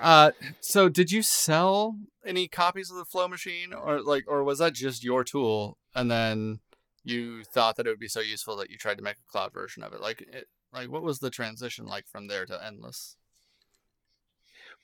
Uh, 0.00 0.30
so 0.60 0.88
did 0.88 1.12
you 1.12 1.22
sell 1.22 1.96
any 2.24 2.48
copies 2.48 2.90
of 2.90 2.96
the 2.96 3.04
Flow 3.04 3.28
Machine, 3.28 3.74
or 3.74 4.00
like, 4.00 4.24
or 4.26 4.42
was 4.42 4.58
that 4.58 4.72
just 4.72 5.04
your 5.04 5.24
tool, 5.24 5.76
and 5.94 6.10
then 6.10 6.60
you 7.04 7.44
thought 7.44 7.76
that 7.76 7.86
it 7.86 7.90
would 7.90 7.98
be 7.98 8.08
so 8.08 8.20
useful 8.20 8.56
that 8.56 8.70
you 8.70 8.78
tried 8.78 8.96
to 8.96 9.04
make 9.04 9.16
a 9.16 9.30
cloud 9.30 9.52
version 9.52 9.82
of 9.82 9.92
it? 9.92 10.00
Like, 10.00 10.22
it, 10.22 10.48
like 10.72 10.90
what 10.90 11.02
was 11.02 11.18
the 11.18 11.30
transition 11.30 11.84
like 11.86 12.06
from 12.08 12.28
there 12.28 12.46
to 12.46 12.54
Endlesss? 12.54 13.16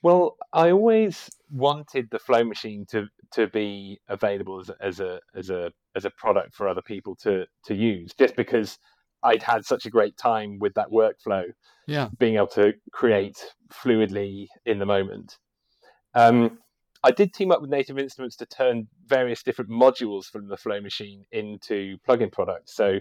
Well, 0.03 0.37
I 0.53 0.71
always 0.71 1.29
wanted 1.51 2.09
the 2.11 2.19
flow 2.19 2.43
machine 2.43 2.85
to 2.89 3.07
to 3.33 3.47
be 3.47 3.99
available 4.07 4.59
as 4.59 4.69
a, 4.69 4.75
as 4.81 4.99
a 4.99 5.19
as 5.35 5.49
a 5.49 5.71
as 5.95 6.05
a 6.05 6.11
product 6.11 6.53
for 6.53 6.67
other 6.67 6.81
people 6.81 7.15
to 7.23 7.45
to 7.65 7.75
use, 7.75 8.13
just 8.17 8.35
because 8.35 8.77
I'd 9.23 9.43
had 9.43 9.65
such 9.65 9.85
a 9.85 9.89
great 9.89 10.17
time 10.17 10.59
with 10.59 10.73
that 10.75 10.91
workflow. 10.91 11.45
Yeah, 11.87 12.09
being 12.19 12.35
able 12.35 12.47
to 12.47 12.73
create 12.91 13.37
fluidly 13.69 14.47
in 14.65 14.79
the 14.79 14.85
moment. 14.85 15.37
Um, 16.13 16.59
I 17.03 17.11
did 17.11 17.33
team 17.33 17.51
up 17.51 17.61
with 17.61 17.69
Native 17.69 17.97
Instruments 17.97 18.35
to 18.37 18.45
turn 18.45 18.87
various 19.05 19.43
different 19.43 19.69
modules 19.69 20.25
from 20.25 20.47
the 20.47 20.57
Flow 20.57 20.81
machine 20.81 21.25
into 21.31 21.97
plugin 22.07 22.31
products. 22.31 22.75
So 22.75 22.99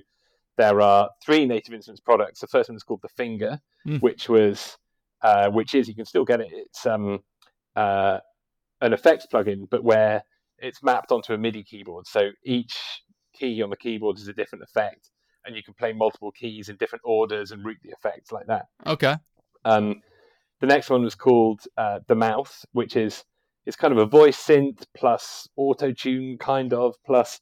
there 0.57 0.81
are 0.81 1.11
three 1.25 1.47
Native 1.47 1.75
Instruments 1.75 2.01
products. 2.01 2.41
The 2.41 2.47
first 2.47 2.69
one 2.69 2.77
is 2.77 2.83
called 2.83 3.03
the 3.03 3.09
Finger, 3.09 3.61
mm. 3.87 4.01
which 4.01 4.29
was 4.29 4.77
uh, 5.23 5.51
which 5.51 5.75
is 5.75 5.89
you 5.89 5.95
can 5.95 6.05
still 6.05 6.25
get 6.25 6.41
it. 6.41 6.49
It's 6.51 6.87
um, 6.87 7.21
uh, 7.75 8.19
an 8.81 8.93
effects 8.93 9.27
plugin, 9.33 9.69
but 9.71 9.85
where 9.85 10.23
it's 10.59 10.83
mapped 10.83 11.13
onto 11.13 11.35
a 11.35 11.39
MIDI 11.39 11.63
keyboard. 11.63 12.07
So 12.07 12.31
each 12.45 12.77
key 13.35 13.63
on 13.63 13.71
the 13.71 13.77
keyboard 13.77 14.19
is 14.19 14.29
a 14.29 14.33
different 14.33 14.65
effect, 14.65 15.11
and 15.45 15.55
you 15.57 15.63
can 15.63 15.75
play 15.75 15.93
multiple 15.93 16.33
keys 16.33 16.69
in 16.69 16.77
different 16.77 17.03
orders 17.05 17.51
and 17.51 17.65
route 17.65 17.79
the 17.83 17.91
effects 17.91 18.33
like 18.33 18.47
that. 18.47 18.67
Okay. 18.87 19.17
Um, 19.65 20.03
the 20.61 20.67
next 20.67 20.91
one 20.91 21.03
was 21.03 21.15
called 21.15 21.61
uh, 21.77 22.01
the 22.07 22.15
Mouth, 22.15 22.65
which 22.73 22.97
is 22.97 23.25
it's 23.67 23.77
kind 23.77 23.93
of 23.93 23.99
a 23.99 24.07
voice 24.07 24.39
synth 24.39 24.85
plus 24.97 25.49
auto 25.57 25.93
tune, 25.93 26.39
kind 26.39 26.73
of 26.73 26.95
plus 27.05 27.41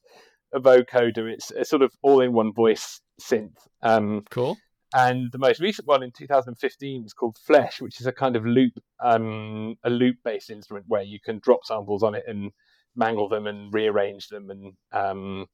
a 0.53 0.59
vocoder. 0.59 1.31
It's 1.31 1.51
a 1.51 1.63
sort 1.63 1.81
of 1.81 1.91
all 2.01 2.21
in 2.21 2.33
one 2.33 2.51
voice 2.51 2.99
synth. 3.21 3.57
Um, 3.81 4.23
cool. 4.29 4.57
And 4.93 5.31
the 5.31 5.37
most 5.37 5.59
recent 5.59 5.87
one 5.87 6.03
in 6.03 6.11
2015 6.11 7.03
was 7.03 7.13
called 7.13 7.37
Flesh, 7.37 7.81
which 7.81 7.99
is 7.99 8.07
a 8.07 8.11
kind 8.11 8.35
of 8.35 8.45
loop, 8.45 8.73
um, 9.03 9.77
a 9.83 9.89
loop-based 9.89 10.49
instrument 10.49 10.85
where 10.87 11.01
you 11.01 11.19
can 11.19 11.39
drop 11.39 11.65
samples 11.65 12.03
on 12.03 12.15
it 12.15 12.23
and 12.27 12.51
mangle 12.95 13.27
them 13.27 13.47
and 13.47 13.73
rearrange 13.73 14.29
them 14.29 14.49
and 14.49 14.73
um, 14.91 15.47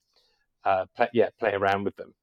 uh, 0.64 0.86
play, 0.96 1.10
yeah, 1.14 1.30
play 1.40 1.54
around 1.54 1.86
with 1.86 1.96
them. 1.96 2.14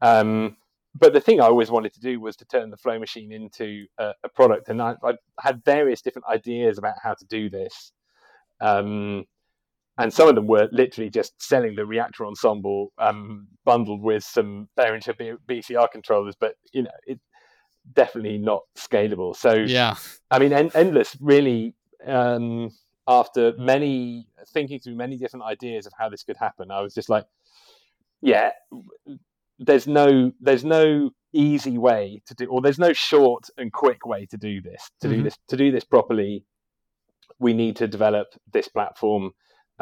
Um, 0.00 0.56
but 0.94 1.14
the 1.14 1.20
thing 1.20 1.40
I 1.40 1.46
always 1.46 1.70
wanted 1.70 1.94
to 1.94 2.00
do 2.00 2.20
was 2.20 2.36
to 2.36 2.44
turn 2.44 2.70
the 2.70 2.76
flow 2.76 2.98
machine 2.98 3.32
into 3.32 3.86
a, 3.98 4.12
a 4.24 4.28
product, 4.28 4.68
and 4.68 4.82
I, 4.82 4.94
I, 5.02 5.14
had 5.40 5.64
various 5.64 6.02
different 6.02 6.26
ideas 6.28 6.76
about 6.76 6.96
how 7.02 7.14
to 7.14 7.24
do 7.26 7.48
this. 7.48 7.92
Um, 8.60 9.24
and 9.98 10.12
some 10.12 10.28
of 10.28 10.34
them 10.34 10.46
were 10.46 10.68
literally 10.72 11.10
just 11.10 11.40
selling 11.40 11.74
the 11.74 11.82
Reaktor 11.82 12.26
ensemble 12.26 12.92
um, 12.98 13.48
bundled 13.64 14.02
with 14.02 14.24
some 14.24 14.68
Behringer 14.78 15.36
BCR 15.48 15.90
controllers, 15.90 16.34
but 16.38 16.54
you 16.72 16.82
know, 16.82 16.90
it 17.06 17.20
definitely 17.92 18.38
not 18.38 18.62
scalable. 18.76 19.36
So 19.36 19.54
yeah, 19.54 19.96
I 20.30 20.38
mean, 20.38 20.52
en- 20.52 20.70
endlesss 20.70 21.16
really. 21.20 21.74
Um, 22.06 22.70
after 23.08 23.52
many 23.58 24.26
thinking 24.52 24.78
through 24.78 24.94
many 24.94 25.16
different 25.16 25.44
ideas 25.44 25.86
of 25.86 25.92
how 25.98 26.08
this 26.08 26.22
could 26.22 26.36
happen, 26.36 26.70
I 26.70 26.80
was 26.80 26.94
just 26.94 27.08
like, 27.08 27.26
yeah, 28.20 28.50
there's 29.58 29.86
no 29.86 30.32
there's 30.40 30.64
no 30.64 31.10
easy 31.32 31.78
way 31.78 32.22
to 32.26 32.34
do, 32.34 32.46
or 32.46 32.60
there's 32.60 32.78
no 32.78 32.92
short 32.92 33.48
and 33.56 33.72
quick 33.72 34.06
way 34.06 34.26
to 34.26 34.36
do 34.36 34.60
this. 34.60 34.90
To 35.00 35.08
mm-hmm. 35.08 35.16
do 35.16 35.22
this 35.24 35.38
to 35.48 35.56
do 35.56 35.72
this 35.72 35.84
properly, 35.84 36.44
we 37.38 37.54
need 37.54 37.76
to 37.76 37.88
develop 37.88 38.28
this 38.52 38.68
platform 38.68 39.32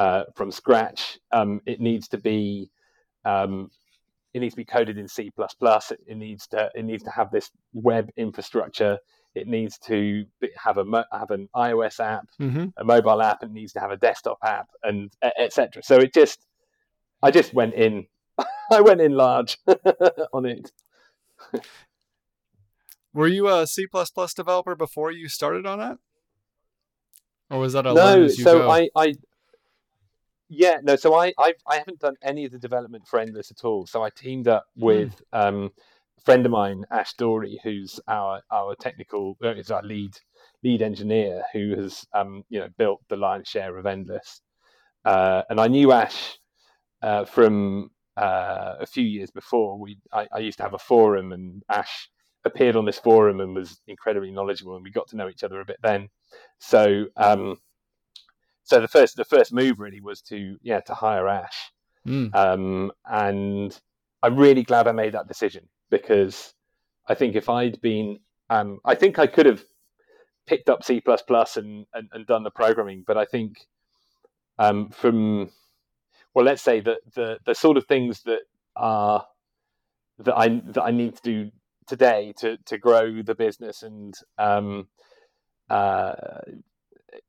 uh, 0.01 0.24
from 0.34 0.51
scratch. 0.51 1.18
Um, 1.30 1.61
it 1.66 1.78
needs 1.78 2.09
to 2.09 2.16
be 2.16 2.70
um, 3.26 3.70
it 4.32 4.40
needs 4.40 4.55
to 4.55 4.57
be 4.57 4.64
coded 4.64 4.96
in 4.96 5.07
C++. 5.07 5.30
It, 5.36 6.01
it, 6.07 6.16
needs 6.16 6.46
to 6.48 6.70
it 6.74 6.86
needs 6.86 7.03
to 7.03 7.11
have 7.11 7.30
this 7.30 7.51
web 7.74 8.09
infrastructure. 8.16 8.96
It 9.34 9.46
needs 9.46 9.78
to 9.80 10.24
have 10.57 10.78
a 10.78 11.07
have 11.12 11.30
an 11.30 11.51
iOS 11.55 12.01
app, 12.01 12.24
mm-hmm. 12.40 12.68
a 12.78 12.84
mobile 12.84 13.20
app. 13.20 13.42
It 13.42 13.51
needs 13.51 13.74
to 13.74 13.80
have 13.80 13.90
a 13.90 13.98
desktop 13.98 14.38
app, 14.42 14.68
and 14.82 15.12
etc. 15.38 15.82
So 15.82 15.96
it 15.98 16.14
just 16.14 16.46
I 17.22 17.30
just 17.30 17.53
went 17.53 17.74
in 17.74 18.07
I 18.72 18.80
went 18.80 19.03
in 19.03 19.12
large 19.12 19.59
on 20.32 20.46
it. 20.46 20.72
Were 23.12 23.28
you 23.28 23.48
a 23.48 23.66
C 23.66 23.86
developer 24.34 24.74
before 24.74 25.11
you 25.11 25.28
started 25.28 25.66
on 25.66 25.78
it, 25.78 25.98
or 27.51 27.59
was 27.59 27.74
that 27.74 27.86
a 27.86 27.92
no? 27.92 28.28
so? 28.28 28.70
I, 28.70 28.88
I, 28.96 29.14
yeah, 30.51 30.78
no. 30.82 30.96
So 30.96 31.14
I, 31.14 31.32
I, 31.38 31.55
I 31.66 31.76
haven't 31.78 32.01
done 32.01 32.16
any 32.22 32.44
of 32.44 32.53
the 32.53 32.59
development 32.59 33.07
for 33.07 33.24
Endlesss 33.24 33.51
at 33.51 33.64
all. 33.64 33.86
So 33.86 34.03
I 34.03 34.11
teamed 34.11 34.48
up 34.48 34.66
hmm. 34.76 34.84
with 34.84 35.22
mm. 35.32 35.48
um, 35.48 35.70
a 36.18 36.20
friend 36.22 36.44
of 36.44 36.53
mine, 36.53 36.84
Ash 36.90 37.14
Dory, 37.14 37.61
who's 37.62 38.01
our 38.09 38.42
our 38.51 38.74
technical, 38.74 39.38
uh, 39.42 39.55
is 39.55 39.70
our 39.70 39.82
lead 39.82 40.16
lead 40.62 40.82
engineer, 40.82 41.44
who 41.53 41.76
has 41.76 42.05
um, 42.12 42.44
you 42.51 42.59
know 42.59 42.68
built 42.76 43.01
the 43.09 43.16
lion's 43.16 43.48
share 43.48 43.78
of 43.78 43.86
Endlesss. 43.86 44.40
Uh, 45.05 45.42
and 45.48 45.61
I 45.61 45.68
knew 45.68 45.92
Ash 45.92 46.38
uh, 47.01 47.24
from 47.24 47.90
uh, 48.16 48.74
a 48.80 48.86
few 48.86 49.05
years 49.05 49.30
before, 49.30 49.78
we 49.78 49.98
I, 50.12 50.26
I, 50.32 50.38
used 50.40 50.59
to 50.59 50.64
have 50.64 50.74
a 50.74 50.78
forum, 50.78 51.32
and 51.32 51.62
Ash 51.70 52.11
appeared 52.44 52.76
on 52.76 52.84
this 52.84 52.98
forum 52.98 53.40
and 53.40 53.55
was 53.55 53.80
incredibly 53.86 54.30
knowledgeable, 54.30 54.74
and 54.74 54.84
we 54.84 54.90
got 54.90 55.09
to 55.09 55.16
know 55.16 55.28
each 55.28 55.44
other 55.44 55.61
a 55.61 55.64
bit 55.64 55.78
then. 55.82 56.09
So, 56.59 57.07
um, 57.16 57.57
so 58.71 58.81
the 58.81 58.89
first 58.89 59.16
the 59.16 59.25
first 59.25 59.53
move 59.53 59.81
really 59.81 60.01
was 60.01 60.23
to 60.23 60.57
yeah 60.62 60.79
to 60.83 60.95
hire 60.95 61.27
Ash, 61.27 61.73
mm. 62.07 62.33
um, 62.35 62.93
and 63.05 63.79
I'm 64.23 64.37
really 64.37 64.62
glad 64.62 64.87
I 64.87 64.93
made 64.93 65.14
that 65.14 65.27
decision 65.27 65.68
because 65.91 66.55
I 67.09 67.14
think 67.14 67.35
if 67.35 67.49
I'd 67.49 67.81
been, 67.81 68.21
um, 68.49 68.79
I 68.85 68.95
think 68.95 69.18
I 69.18 69.27
could 69.27 69.47
have 69.47 69.64
picked 70.47 70.71
up 70.71 70.85
C 70.85 71.03
and, 71.05 71.87
and 71.93 72.09
and 72.12 72.27
done 72.27 72.45
the 72.45 72.53
programming, 72.53 73.03
but 73.05 73.16
I 73.16 73.25
think 73.25 73.59
um, 74.61 74.91
from 74.91 75.51
well, 76.33 76.45
let's 76.45 76.62
say 76.62 76.79
that 76.79 76.99
the 77.16 77.39
the 77.45 77.57
sort 77.57 77.77
of 77.77 77.87
things 77.87 78.23
that 78.23 78.43
are 78.77 79.27
that 80.21 80.37
I 80.37 80.62
that 80.66 80.83
I 80.83 80.93
need 80.93 81.16
to 81.16 81.23
do 81.23 81.51
today 81.89 82.33
to 82.39 82.57
to 82.66 82.79
grow 82.79 83.21
the 83.21 83.35
business 83.35 83.83
and 83.83 84.14
um, 84.39 84.87
uh, 85.68 86.12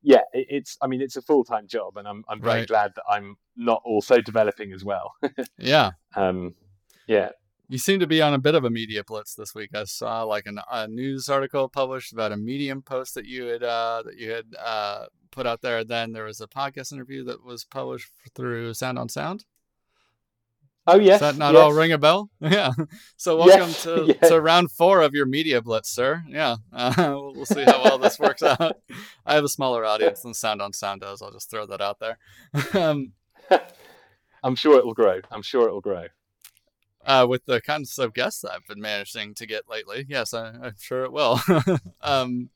yeah, 0.02 0.22
it, 0.34 0.48
it's 0.50 0.78
I 0.82 0.88
mean 0.88 1.02
it's 1.02 1.16
a 1.16 1.22
full 1.22 1.44
time 1.44 1.68
job, 1.68 1.98
and 1.98 2.08
I'm 2.08 2.24
I'm 2.28 2.42
very 2.42 2.60
right. 2.60 2.68
glad 2.68 2.92
that 2.96 3.04
I'm 3.10 3.36
not 3.56 3.82
also 3.86 4.22
developing 4.22 4.74
as 4.74 4.84
well. 4.84 5.14
yeah. 5.58 5.92
Um, 6.16 6.56
yeah. 7.08 7.30
You 7.70 7.78
seem 7.78 8.02
to 8.02 8.08
be 8.08 8.22
on 8.22 8.34
a 8.34 8.38
bit 8.38 8.54
of 8.54 8.66
a 8.66 8.70
media 8.70 9.02
blitz 9.02 9.34
this 9.34 9.56
week. 9.56 9.70
I 9.74 9.86
saw 9.86 10.24
like 10.24 10.46
an, 10.46 10.60
a 10.70 10.90
news 10.90 11.30
article 11.30 11.70
published 11.70 12.12
about 12.12 12.34
a 12.34 12.38
Medium 12.38 12.82
post 12.82 13.16
that 13.16 13.26
you 13.26 13.46
had 13.46 13.64
uh, 13.64 14.04
that 14.06 14.18
you 14.18 14.32
had 14.32 14.46
uh, 14.62 15.06
put 15.32 15.48
out 15.48 15.62
there. 15.62 15.84
Then 15.84 16.12
there 16.12 16.26
was 16.26 16.42
a 16.42 16.48
podcast 16.48 16.92
interview 16.92 17.24
that 17.26 17.46
was 17.46 17.64
published 17.64 18.10
through 18.36 18.74
Sound 18.74 19.00
on 19.00 19.08
Sound. 19.08 19.46
Oh 20.92 21.00
yes, 21.00 21.22
Does 21.22 21.34
that 21.34 21.40
not 21.40 21.54
yes. 21.54 21.62
all 21.62 21.74
ring 21.74 21.94
a 21.94 21.98
bell? 21.98 22.30
yeah. 22.42 22.72
So 23.16 23.38
welcome 23.38 23.70
yes, 23.70 23.84
to, 23.84 24.18
yes. 24.22 24.30
to 24.30 24.42
round 24.42 24.72
four 24.72 25.02
of 25.02 25.14
your 25.14 25.26
media 25.26 25.62
blitz, 25.62 25.90
sir. 25.90 26.24
Yeah. 26.28 26.58
Uh, 26.74 26.94
we'll, 26.98 27.34
we'll 27.36 27.46
see 27.46 27.64
how 27.64 27.84
well 27.84 27.98
this 27.98 28.20
works 28.20 28.42
out. 28.42 28.78
I 29.26 29.36
have 29.36 29.44
a 29.44 29.50
smaller 29.50 29.86
audience 29.86 30.22
than 30.22 30.34
Sound 30.34 30.62
on 30.62 30.74
Sound 30.74 31.02
does. 31.02 31.22
I'll 31.22 31.32
just 31.32 31.50
throw 31.50 31.66
that 31.68 31.80
out 31.82 32.00
there. 32.00 32.18
um, 32.74 33.14
I'm 34.44 34.56
sure 34.56 34.78
it 34.80 34.86
will 34.86 34.94
grow. 34.94 35.22
I'm 35.30 35.42
sure 35.42 35.68
it 35.68 35.72
will 35.72 35.82
grow. 35.82 36.08
Uh, 37.06 37.26
with 37.30 37.46
the 37.46 37.62
kinds 37.62 37.98
of 38.00 38.14
guests 38.14 38.44
I've 38.44 38.66
been 38.68 38.82
managing 38.82 39.36
to 39.36 39.46
get 39.46 39.70
lately, 39.70 40.06
yes, 40.10 40.34
I, 40.34 40.50
am 40.50 40.76
sure 40.80 41.04
it 41.04 41.12
will. 41.12 41.40
um, 42.02 42.50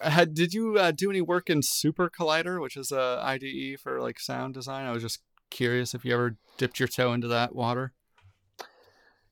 had, 0.00 0.34
did 0.34 0.54
you 0.54 0.78
uh, 0.78 0.90
do 0.90 1.10
any 1.10 1.20
work 1.20 1.48
in 1.50 1.60
SuperCollider, 1.60 2.60
which 2.60 2.76
is 2.76 2.92
a 2.92 3.20
IDE 3.22 3.80
for 3.80 4.00
like 4.00 4.20
sound 4.20 4.54
design? 4.54 4.86
I 4.86 4.92
was 4.92 5.02
just 5.02 5.20
curious 5.50 5.94
if 5.94 6.04
you 6.04 6.14
ever 6.14 6.36
dipped 6.58 6.78
your 6.78 6.88
toe 6.88 7.12
into 7.12 7.28
that 7.28 7.54
water. 7.54 7.92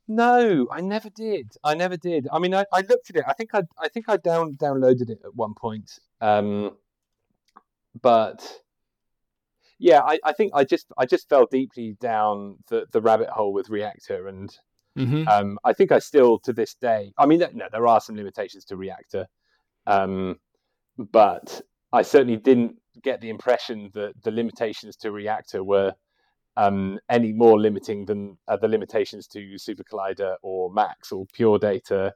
No, 0.06 0.68
I 0.70 0.80
never 0.80 1.08
did. 1.08 1.52
I 1.64 1.74
never 1.74 1.96
did. 1.96 2.28
I 2.30 2.38
mean, 2.38 2.54
I, 2.54 2.66
I 2.72 2.80
looked 2.80 3.08
at 3.10 3.16
it. 3.16 3.24
I 3.26 3.32
think 3.32 3.54
I, 3.54 3.62
I 3.78 3.88
think 3.88 4.08
I 4.08 4.18
down 4.18 4.54
downloaded 4.56 5.08
it 5.08 5.20
at 5.24 5.34
one 5.34 5.54
point. 5.54 5.98
Um, 6.20 6.76
but 8.00 8.60
yeah, 9.78 10.00
I, 10.00 10.18
I 10.24 10.32
think 10.32 10.52
I 10.54 10.64
just 10.64 10.86
I 10.98 11.06
just 11.06 11.28
fell 11.28 11.46
deeply 11.46 11.96
down 12.00 12.58
the, 12.68 12.86
the 12.92 13.00
rabbit 13.00 13.30
hole 13.30 13.52
with 13.52 13.68
Reaktor, 13.68 14.28
and 14.28 14.54
mm-hmm. 14.98 15.26
um, 15.26 15.58
I 15.64 15.72
think 15.72 15.90
I 15.90 16.00
still 16.00 16.38
to 16.40 16.52
this 16.52 16.74
day. 16.74 17.12
I 17.16 17.24
mean, 17.24 17.40
no, 17.54 17.66
there 17.72 17.86
are 17.86 18.00
some 18.00 18.16
limitations 18.16 18.66
to 18.66 18.76
Reaktor, 18.76 19.24
Um, 19.86 20.38
but 20.98 21.62
I 21.92 22.02
certainly 22.02 22.36
didn't 22.36 22.76
get 23.02 23.20
the 23.20 23.30
impression 23.30 23.90
that 23.94 24.22
the 24.22 24.30
limitations 24.30 24.96
to 24.96 25.10
Reaktor 25.10 25.64
were 25.64 25.94
um, 26.56 26.98
any 27.08 27.32
more 27.32 27.58
limiting 27.60 28.04
than 28.04 28.38
uh, 28.48 28.56
the 28.56 28.68
limitations 28.68 29.26
to 29.28 29.40
SuperCollider 29.56 30.36
or 30.42 30.72
Max 30.72 31.12
or 31.12 31.26
Pure 31.32 31.58
Data 31.58 32.14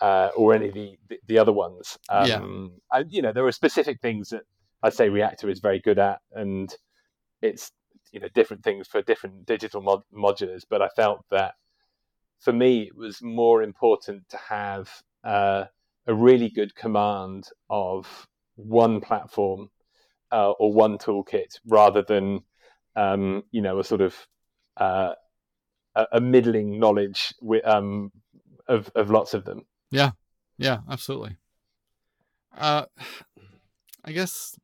uh, 0.00 0.28
or 0.36 0.54
any 0.54 0.68
of 0.68 0.74
the, 0.74 0.98
the, 1.08 1.18
the 1.26 1.38
other 1.38 1.52
ones. 1.52 1.98
Um, 2.08 2.26
yeah. 2.92 2.98
I, 2.98 3.04
you 3.08 3.22
know, 3.22 3.32
there 3.32 3.46
are 3.46 3.52
specific 3.52 4.00
things 4.00 4.30
that 4.30 4.42
I'd 4.82 4.94
say 4.94 5.08
Reaktor 5.08 5.50
is 5.50 5.60
very 5.60 5.80
good 5.80 5.98
at, 5.98 6.20
and 6.32 6.72
it's 7.42 7.72
you 8.12 8.20
know 8.20 8.28
different 8.34 8.62
things 8.62 8.86
for 8.86 9.02
different 9.02 9.46
digital 9.46 9.80
mod- 9.80 10.02
modulars. 10.14 10.64
But 10.68 10.82
I 10.82 10.88
felt 10.88 11.24
that 11.30 11.54
for 12.40 12.52
me, 12.52 12.82
it 12.82 12.96
was 12.96 13.22
more 13.22 13.62
important 13.62 14.28
to 14.30 14.36
have 14.36 14.90
uh, 15.24 15.64
a 16.06 16.14
really 16.14 16.48
good 16.48 16.74
command 16.74 17.48
of 17.68 18.28
one 18.56 19.00
platform 19.00 19.70
uh, 20.32 20.52
or 20.52 20.72
one 20.72 20.98
toolkit 20.98 21.58
rather 21.66 22.02
than 22.02 22.40
um, 22.98 23.44
you 23.52 23.62
know 23.62 23.78
a 23.78 23.84
sort 23.84 24.00
of 24.00 24.14
uh, 24.76 25.14
a, 25.94 26.20
middling 26.20 26.78
knowledge 26.78 27.32
with, 27.40 27.66
um, 27.66 28.10
of 28.66 28.90
of 28.94 29.10
lots 29.10 29.34
of 29.34 29.44
them. 29.44 29.64
Yeah, 29.90 30.10
yeah, 30.58 30.78
absolutely. 30.90 31.36
Uh, 32.56 32.86
I 34.04 34.12
guess 34.12 34.58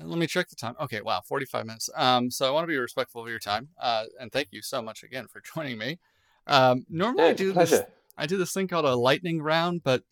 let 0.00 0.18
me 0.18 0.26
check 0.26 0.48
the 0.48 0.56
time. 0.56 0.74
Okay, 0.80 1.02
wow, 1.02 1.20
45 1.26 1.66
minutes. 1.66 1.90
Um, 1.94 2.30
so 2.30 2.48
I 2.48 2.50
want 2.50 2.64
to 2.64 2.68
be 2.68 2.78
respectful 2.78 3.22
of 3.22 3.28
your 3.28 3.38
time. 3.38 3.68
Uh, 3.78 4.04
and 4.18 4.32
thank 4.32 4.48
you 4.50 4.62
so 4.62 4.80
much 4.80 5.02
again 5.02 5.26
for 5.28 5.42
joining 5.54 5.78
me. 5.78 5.98
Um, 6.46 6.86
normally 6.88 7.24
yeah, 7.24 7.30
I 7.30 7.34
do 7.34 7.52
pleasure. 7.52 7.76
this 7.76 7.86
I 8.16 8.26
do 8.26 8.36
this 8.36 8.52
thing 8.52 8.68
called 8.68 8.84
a 8.84 8.94
lightning 8.94 9.42
round, 9.42 9.82
but 9.82 10.02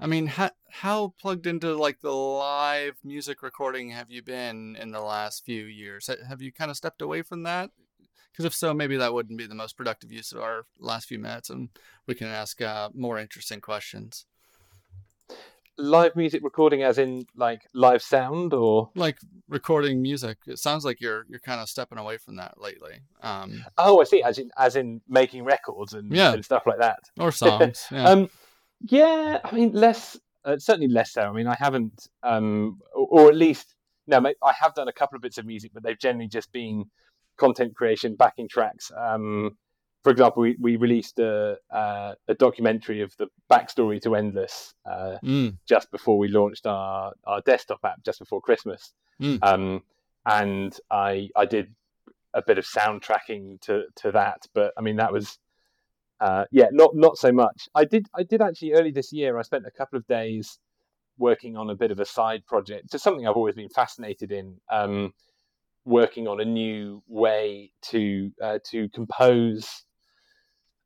I 0.00 0.06
mean, 0.06 0.26
how 0.26 0.50
how 0.68 1.14
plugged 1.20 1.46
into 1.46 1.76
like 1.76 2.00
the 2.00 2.12
live 2.12 2.96
music 3.04 3.42
recording 3.42 3.90
have 3.90 4.10
you 4.10 4.22
been 4.22 4.76
in 4.80 4.90
the 4.90 5.00
last 5.00 5.44
few 5.44 5.64
years? 5.64 6.10
Have 6.28 6.42
you 6.42 6.52
kind 6.52 6.70
of 6.70 6.76
stepped 6.76 7.00
away 7.00 7.22
from 7.22 7.44
that? 7.44 7.70
Because 8.32 8.44
if 8.44 8.54
so, 8.54 8.74
maybe 8.74 8.96
that 8.96 9.14
wouldn't 9.14 9.38
be 9.38 9.46
the 9.46 9.54
most 9.54 9.76
productive 9.76 10.10
use 10.10 10.32
of 10.32 10.40
our 10.40 10.66
last 10.80 11.06
few 11.06 11.20
minutes, 11.20 11.50
and 11.50 11.68
we 12.06 12.16
can 12.16 12.26
ask 12.26 12.60
uh, 12.60 12.88
more 12.92 13.18
interesting 13.18 13.60
questions. 13.60 14.26
Live 15.76 16.16
music 16.16 16.42
recording, 16.42 16.82
as 16.82 16.98
in 16.98 17.26
like 17.36 17.62
live 17.72 18.02
sound, 18.02 18.52
or 18.52 18.90
like 18.96 19.18
recording 19.48 20.02
music. 20.02 20.38
It 20.48 20.58
sounds 20.58 20.84
like 20.84 21.00
you're 21.00 21.24
you're 21.28 21.40
kind 21.40 21.60
of 21.60 21.68
stepping 21.68 21.98
away 21.98 22.16
from 22.16 22.36
that 22.36 22.60
lately. 22.60 23.02
Um, 23.22 23.64
oh, 23.78 24.00
I 24.00 24.04
see. 24.04 24.22
As 24.22 24.38
in 24.38 24.50
as 24.58 24.74
in 24.74 25.00
making 25.08 25.44
records 25.44 25.94
and, 25.94 26.12
yeah. 26.12 26.32
and 26.32 26.44
stuff 26.44 26.64
like 26.66 26.78
that, 26.78 26.98
or 27.18 27.30
songs. 27.30 27.86
Yeah. 27.92 28.08
um, 28.08 28.30
yeah, 28.80 29.40
I 29.44 29.54
mean, 29.54 29.72
less 29.72 30.18
uh, 30.44 30.58
certainly 30.58 30.88
less 30.88 31.12
so. 31.12 31.22
I 31.22 31.32
mean, 31.32 31.46
I 31.46 31.56
haven't, 31.58 32.08
um, 32.22 32.80
or, 32.94 33.06
or, 33.10 33.28
at 33.28 33.34
least 33.34 33.74
no, 34.06 34.18
I 34.18 34.52
have 34.60 34.74
done 34.74 34.88
a 34.88 34.92
couple 34.92 35.16
of 35.16 35.22
bits 35.22 35.38
of 35.38 35.46
music, 35.46 35.70
but 35.72 35.82
they've 35.82 35.98
generally 35.98 36.28
just 36.28 36.52
been 36.52 36.84
content 37.36 37.74
creation, 37.74 38.14
backing 38.14 38.48
tracks. 38.48 38.92
Um, 38.96 39.56
for 40.02 40.10
example, 40.10 40.42
we, 40.42 40.56
we 40.60 40.76
released 40.76 41.18
a, 41.18 41.56
uh, 41.70 42.14
a 42.28 42.34
documentary 42.34 43.00
of 43.00 43.16
the 43.16 43.28
backstory 43.50 44.00
to 44.02 44.10
Endlesss 44.10 44.74
uh, 44.84 45.16
mm. 45.24 45.56
just 45.66 45.90
before 45.90 46.18
we 46.18 46.28
launched 46.28 46.66
our, 46.66 47.12
our 47.24 47.40
desktop 47.40 47.80
app, 47.84 48.04
just 48.04 48.18
before 48.18 48.42
Christmas. 48.42 48.92
Mm. 49.20 49.38
Um, 49.42 49.82
and 50.26 50.78
I 50.90 51.30
I 51.36 51.46
did 51.46 51.74
a 52.34 52.42
bit 52.42 52.58
of 52.58 52.66
soundtracking 52.66 53.60
to 53.62 53.84
to 53.96 54.12
that, 54.12 54.46
but 54.54 54.72
I 54.76 54.82
mean 54.82 54.96
that 54.96 55.12
was 55.12 55.38
uh, 56.20 56.44
yeah, 56.50 56.66
not 56.72 56.94
not 56.94 57.16
so 57.16 57.32
much. 57.32 57.68
I 57.74 57.84
did 57.84 58.06
I 58.14 58.22
did 58.22 58.40
actually 58.40 58.72
early 58.72 58.90
this 58.90 59.12
year. 59.12 59.38
I 59.38 59.42
spent 59.42 59.66
a 59.66 59.70
couple 59.70 59.98
of 59.98 60.06
days 60.06 60.58
working 61.18 61.56
on 61.56 61.70
a 61.70 61.74
bit 61.74 61.90
of 61.90 62.00
a 62.00 62.04
side 62.04 62.44
project, 62.46 62.90
just 62.90 63.04
something 63.04 63.26
I've 63.26 63.36
always 63.36 63.54
been 63.54 63.68
fascinated 63.68 64.32
in. 64.32 64.56
Um, 64.70 65.12
working 65.84 66.26
on 66.26 66.40
a 66.40 66.44
new 66.44 67.02
way 67.06 67.70
to 67.82 68.30
uh, 68.42 68.58
to 68.70 68.88
compose 68.90 69.84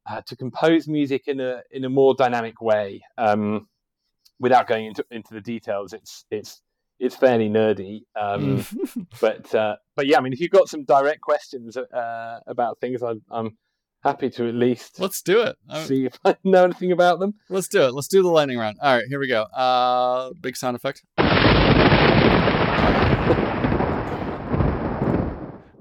uh, 0.09 0.23
to 0.27 0.37
compose 0.37 0.89
music 0.89 1.29
in 1.29 1.41
a 1.41 1.63
in 1.71 1.85
a 1.85 1.89
more 1.89 2.15
dynamic 2.15 2.61
way. 2.61 3.03
Um, 3.17 3.69
without 4.41 4.67
going 4.67 4.87
into 4.87 5.05
into 5.11 5.35
the 5.35 5.41
details, 5.41 5.93
it's 5.93 6.25
it's 6.31 6.63
it's 6.99 7.15
fairly 7.15 7.49
nerdy. 7.49 8.03
Um, 8.21 8.65
but 9.21 9.55
uh, 9.55 9.77
but 9.95 10.07
yeah, 10.07 10.19
I 10.19 10.21
mean, 10.21 10.33
if 10.33 10.41
you've 10.41 10.51
got 10.51 10.69
some 10.69 10.85
direct 10.85 11.21
questions 11.21 11.77
uh, 11.77 12.41
about 12.47 12.81
things, 12.81 13.03
I'm, 13.03 13.23
I'm 13.31 13.57
happy 14.03 14.31
to 14.31 14.49
at 14.49 14.55
least 14.55 15.01
let's 15.01 15.23
do 15.23 15.41
it. 15.43 15.57
See 15.85 16.07
if 16.07 16.19
I 16.25 16.37
know 16.45 16.65
anything 16.65 16.93
about 16.93 17.21
them. 17.21 17.35
Let's 17.49 17.69
do 17.69 17.83
it. 17.83 17.95
Let's 17.95 18.09
do 18.09 18.23
the 18.23 18.29
lightning 18.29 18.59
round. 18.59 18.79
All 18.81 18.97
right, 18.97 19.05
here 19.09 19.19
we 19.19 19.29
go. 19.29 19.43
Uh, 19.43 20.31
big 20.41 20.57
sound 20.57 20.77
effect. 20.77 21.03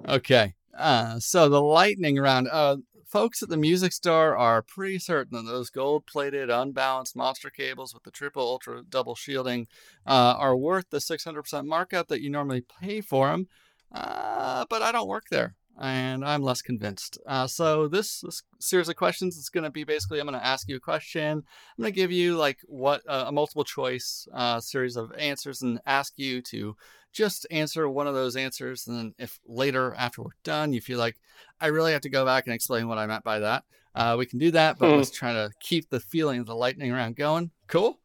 okay. 0.07 0.53
Uh, 0.78 1.20
so 1.20 1.49
the 1.49 1.61
lightning 1.61 2.18
round. 2.18 2.47
Uh, 2.51 2.78
folks 3.05 3.41
at 3.41 3.47
the 3.49 3.57
music 3.57 3.93
store 3.93 4.36
are 4.36 4.61
pretty 4.61 4.99
certain 4.99 5.38
that 5.38 5.49
those 5.49 5.70
gold 5.70 6.05
plated, 6.05 6.49
unbalanced 6.49 7.15
monster 7.15 7.49
cables 7.49 7.93
with 7.93 8.03
the 8.03 8.11
triple 8.11 8.43
ultra 8.43 8.84
double 8.88 9.15
shielding 9.15 9.65
uh, 10.05 10.36
are 10.38 10.57
worth 10.57 10.89
the 10.89 10.97
600% 10.97 11.65
markup 11.65 12.09
that 12.09 12.22
you 12.22 12.30
normally 12.30 12.63
pay 12.82 12.99
for 12.99 13.30
them. 13.30 13.47
Uh, 13.93 14.65
but 14.70 14.82
I 14.82 14.91
don't 14.91 15.07
work 15.07 15.26
there 15.32 15.55
and 15.80 16.26
I'm 16.26 16.42
less 16.42 16.62
convinced. 16.62 17.20
Uh, 17.28 17.48
so 17.48 17.88
this, 17.88 18.22
this, 18.22 18.42
series 18.60 18.90
of 18.90 18.96
questions 18.96 19.38
is 19.38 19.50
going 19.50 19.64
to 19.64 19.70
be 19.70 19.84
basically 19.84 20.20
I'm 20.20 20.28
going 20.28 20.40
to 20.40 20.46
ask 20.46 20.68
you 20.68 20.76
a 20.76 20.80
question. 20.80 21.38
I'm 21.38 21.82
going 21.82 21.94
to 21.94 21.96
give 21.96 22.12
you 22.12 22.36
like 22.36 22.60
what 22.66 23.02
uh, 23.08 23.26
a 23.28 23.32
multiple 23.32 23.64
choice 23.64 24.28
uh, 24.34 24.60
series 24.60 24.96
of 24.96 25.12
answers 25.18 25.62
and 25.62 25.80
ask 25.86 26.14
you 26.18 26.42
to 26.44 26.76
just 27.14 27.46
answer 27.52 27.88
one 27.88 28.08
of 28.08 28.16
those 28.16 28.36
answers. 28.36 28.88
And 28.88 28.98
then 28.98 29.14
if 29.20 29.40
later 29.48 29.94
after 29.98 30.24
we're 30.24 30.32
done 30.44 30.74
you 30.74 30.82
feel 30.82 30.98
like 30.98 31.18
I 31.62 31.68
really 31.68 31.92
have 31.92 32.02
to 32.02 32.10
go 32.10 32.26
back 32.26 32.46
and 32.46 32.54
explain 32.54 32.88
what 32.88 32.98
I 32.98 33.06
meant 33.06 33.24
by 33.24 33.40
that, 33.40 33.64
uh, 33.94 34.16
we 34.18 34.26
can 34.26 34.40
do 34.40 34.52
that. 34.52 34.80
But 34.80 34.92
hmm. 34.92 34.98
let's 34.98 35.12
try 35.12 35.34
to 35.34 35.52
keep 35.60 35.90
the 35.90 36.00
feeling 36.00 36.40
of 36.40 36.48
the 36.48 36.56
lightning 36.56 36.92
round 36.92 37.16
going. 37.16 37.52
Cool. 37.68 38.00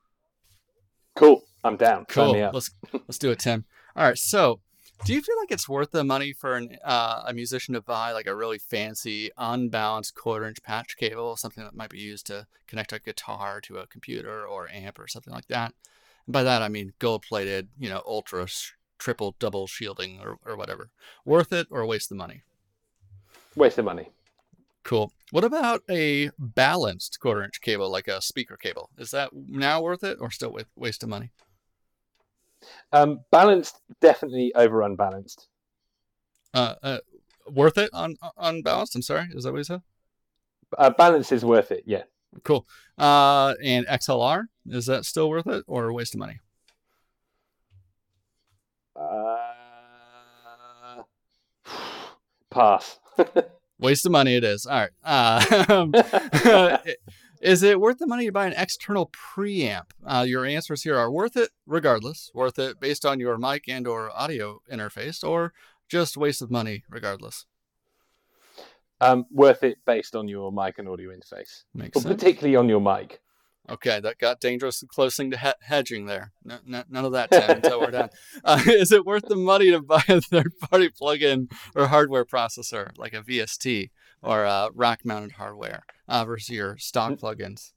Cool. 1.16 1.42
I'm 1.64 1.76
down. 1.76 2.04
Cool. 2.06 2.32
Let's 2.52 2.70
let's 2.92 3.18
do 3.18 3.30
it, 3.30 3.38
Tim. 3.38 3.64
All 3.96 4.04
right. 4.04 4.18
So 4.18 4.60
do 5.04 5.14
you 5.14 5.20
feel 5.20 5.36
like 5.38 5.50
it's 5.50 5.68
worth 5.68 5.90
the 5.90 6.04
money 6.04 6.32
for 6.32 6.56
an, 6.56 6.76
uh, 6.84 7.24
a 7.26 7.32
musician 7.32 7.74
to 7.74 7.80
buy 7.80 8.12
like 8.12 8.26
a 8.26 8.34
really 8.34 8.58
fancy, 8.58 9.30
unbalanced 9.36 10.14
quarter 10.14 10.46
inch 10.46 10.62
patch 10.62 10.96
cable, 10.96 11.36
something 11.36 11.64
that 11.64 11.74
might 11.74 11.90
be 11.90 11.98
used 11.98 12.26
to 12.26 12.46
connect 12.66 12.92
a 12.92 13.00
guitar 13.00 13.60
to 13.62 13.78
a 13.78 13.86
computer 13.86 14.46
or 14.46 14.68
amp 14.68 14.98
or 14.98 15.08
something 15.08 15.32
like 15.32 15.48
that? 15.48 15.74
And 16.26 16.32
by 16.32 16.42
that, 16.42 16.62
I 16.62 16.68
mean 16.68 16.92
gold 16.98 17.22
plated, 17.22 17.68
you 17.78 17.88
know, 17.88 18.02
ultra, 18.06 18.46
triple, 18.98 19.34
double 19.38 19.66
shielding 19.66 20.20
or, 20.20 20.36
or 20.46 20.56
whatever. 20.56 20.90
Worth 21.24 21.52
it 21.52 21.66
or 21.70 21.84
waste 21.84 22.08
the 22.08 22.14
money? 22.14 22.42
Waste 23.56 23.76
the 23.76 23.82
money. 23.82 24.10
Cool. 24.84 25.12
What 25.30 25.44
about 25.44 25.82
a 25.88 26.30
balanced 26.38 27.18
quarter 27.20 27.42
inch 27.42 27.60
cable, 27.60 27.90
like 27.90 28.08
a 28.08 28.20
speaker 28.20 28.56
cable? 28.56 28.90
Is 28.98 29.10
that 29.12 29.30
now 29.32 29.80
worth 29.80 30.04
it 30.04 30.18
or 30.20 30.30
still 30.30 30.56
waste 30.76 31.02
of 31.02 31.08
money? 31.08 31.30
Um, 32.92 33.20
balanced, 33.30 33.80
definitely 34.00 34.52
over 34.54 34.82
unbalanced. 34.82 35.48
Uh, 36.54 36.74
uh, 36.82 36.98
worth 37.48 37.78
it 37.78 37.90
on 37.92 38.16
unbalanced. 38.36 38.94
I'm 38.94 39.02
sorry, 39.02 39.28
is 39.32 39.44
that 39.44 39.52
what 39.52 39.58
you 39.58 39.64
said? 39.64 39.82
Uh, 40.76 40.90
balance 40.90 41.32
is 41.32 41.44
worth 41.44 41.70
it. 41.70 41.84
Yeah. 41.86 42.02
Cool. 42.44 42.66
Uh, 42.98 43.54
and 43.62 43.86
XLR 43.86 44.44
is 44.66 44.86
that 44.86 45.04
still 45.04 45.28
worth 45.28 45.46
it 45.46 45.64
or 45.66 45.88
a 45.88 45.92
waste 45.92 46.14
of 46.14 46.20
money? 46.20 46.40
Uh, 48.96 49.42
pass. 52.50 52.98
waste 53.78 54.06
of 54.06 54.12
money. 54.12 54.36
It 54.36 54.44
is. 54.44 54.66
All 54.66 54.80
right. 54.80 54.90
Uh, 55.04 56.78
Is 57.42 57.64
it 57.64 57.80
worth 57.80 57.98
the 57.98 58.06
money 58.06 58.26
to 58.26 58.32
buy 58.32 58.46
an 58.46 58.54
external 58.56 59.10
preamp? 59.10 59.86
Uh, 60.06 60.24
your 60.26 60.46
answers 60.46 60.84
here 60.84 60.96
are 60.96 61.10
worth 61.10 61.36
it 61.36 61.50
regardless, 61.66 62.30
worth 62.32 62.56
it 62.56 62.78
based 62.78 63.04
on 63.04 63.18
your 63.18 63.36
mic 63.36 63.64
and 63.68 63.84
or 63.88 64.10
audio 64.16 64.60
interface, 64.70 65.24
or 65.24 65.52
just 65.88 66.16
waste 66.16 66.40
of 66.40 66.52
money 66.52 66.84
regardless. 66.88 67.46
Um, 69.00 69.26
worth 69.32 69.64
it 69.64 69.78
based 69.84 70.14
on 70.14 70.28
your 70.28 70.52
mic 70.52 70.78
and 70.78 70.88
audio 70.88 71.10
interface, 71.10 71.64
Makes 71.74 72.02
sense. 72.02 72.14
particularly 72.14 72.54
on 72.54 72.68
your 72.68 72.80
mic. 72.80 73.20
Okay, 73.70 74.00
that 74.00 74.18
got 74.18 74.40
dangerous 74.40 74.82
close 74.88 75.16
to 75.16 75.24
he- 75.24 75.66
hedging 75.66 76.06
there. 76.06 76.32
No, 76.44 76.58
no, 76.66 76.82
none 76.90 77.04
of 77.04 77.12
that, 77.12 77.30
Tim, 77.30 77.48
until 77.48 77.80
we're 77.80 77.90
done. 77.90 78.10
Uh, 78.44 78.60
is 78.66 78.90
it 78.90 79.06
worth 79.06 79.26
the 79.28 79.36
money 79.36 79.70
to 79.70 79.80
buy 79.80 80.02
a 80.08 80.20
third 80.20 80.52
party 80.58 80.88
plugin 80.90 81.50
or 81.76 81.86
hardware 81.86 82.24
processor 82.24 82.90
like 82.98 83.12
a 83.12 83.22
VST? 83.22 83.90
or 84.22 84.46
uh, 84.46 84.68
rack 84.74 85.04
mounted 85.04 85.32
hardware 85.32 85.84
uh, 86.08 86.24
versus 86.24 86.50
your 86.50 86.78
stock 86.78 87.14
plugins? 87.14 87.72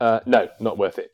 Uh, 0.00 0.20
no, 0.26 0.48
not 0.60 0.76
worth 0.76 0.98
it. 0.98 1.12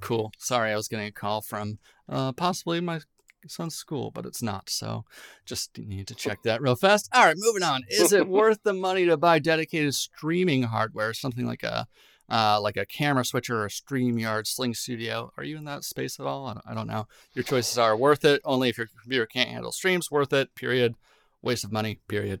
Cool. 0.00 0.32
Sorry, 0.38 0.70
I 0.70 0.76
was 0.76 0.88
getting 0.88 1.06
a 1.06 1.12
call 1.12 1.40
from 1.40 1.78
uh, 2.08 2.32
possibly 2.32 2.80
my 2.80 3.00
son's 3.46 3.74
school, 3.74 4.10
but 4.10 4.26
it's 4.26 4.42
not. 4.42 4.70
So 4.70 5.04
just 5.44 5.76
need 5.78 6.06
to 6.08 6.14
check 6.14 6.42
that 6.44 6.60
real 6.60 6.76
fast. 6.76 7.08
All 7.14 7.24
right, 7.24 7.36
moving 7.36 7.62
on. 7.62 7.82
Is 7.88 8.12
it 8.12 8.28
worth 8.28 8.62
the 8.62 8.74
money 8.74 9.06
to 9.06 9.16
buy 9.16 9.38
dedicated 9.38 9.94
streaming 9.94 10.64
hardware, 10.64 11.14
something 11.14 11.46
like 11.46 11.62
a 11.62 11.86
uh, 12.28 12.60
like 12.60 12.76
a 12.76 12.86
camera 12.86 13.24
switcher 13.24 13.60
or 13.60 13.66
a 13.66 13.70
StreamYard 13.70 14.46
Sling 14.46 14.74
Studio? 14.74 15.32
Are 15.36 15.44
you 15.44 15.56
in 15.56 15.64
that 15.64 15.84
space 15.84 16.18
at 16.20 16.26
all? 16.26 16.46
I 16.46 16.54
don't, 16.54 16.66
I 16.68 16.74
don't 16.74 16.86
know. 16.86 17.06
Your 17.34 17.42
choices 17.42 17.78
are 17.78 17.96
worth 17.96 18.24
it 18.24 18.40
only 18.44 18.68
if 18.68 18.78
your 18.78 18.86
computer 18.86 19.26
can't 19.26 19.50
handle 19.50 19.72
streams. 19.72 20.10
Worth 20.10 20.32
it. 20.32 20.54
Period. 20.54 20.94
Waste 21.42 21.64
of 21.64 21.72
money. 21.72 22.00
Period 22.08 22.40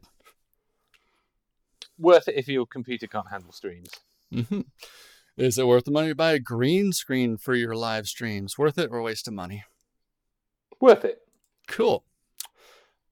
worth 1.98 2.28
it 2.28 2.36
if 2.36 2.48
your 2.48 2.66
computer 2.66 3.06
can't 3.06 3.28
handle 3.28 3.52
streams. 3.52 3.90
Mm-hmm. 4.32 4.60
Is 5.36 5.58
it 5.58 5.66
worth 5.66 5.84
the 5.84 5.90
money 5.90 6.08
to 6.08 6.14
buy 6.14 6.32
a 6.32 6.38
green 6.38 6.92
screen 6.92 7.36
for 7.36 7.54
your 7.54 7.74
live 7.74 8.06
streams? 8.06 8.58
Worth 8.58 8.78
it 8.78 8.90
or 8.90 9.02
waste 9.02 9.28
of 9.28 9.34
money? 9.34 9.64
Worth 10.80 11.04
it. 11.04 11.20
Cool. 11.66 12.04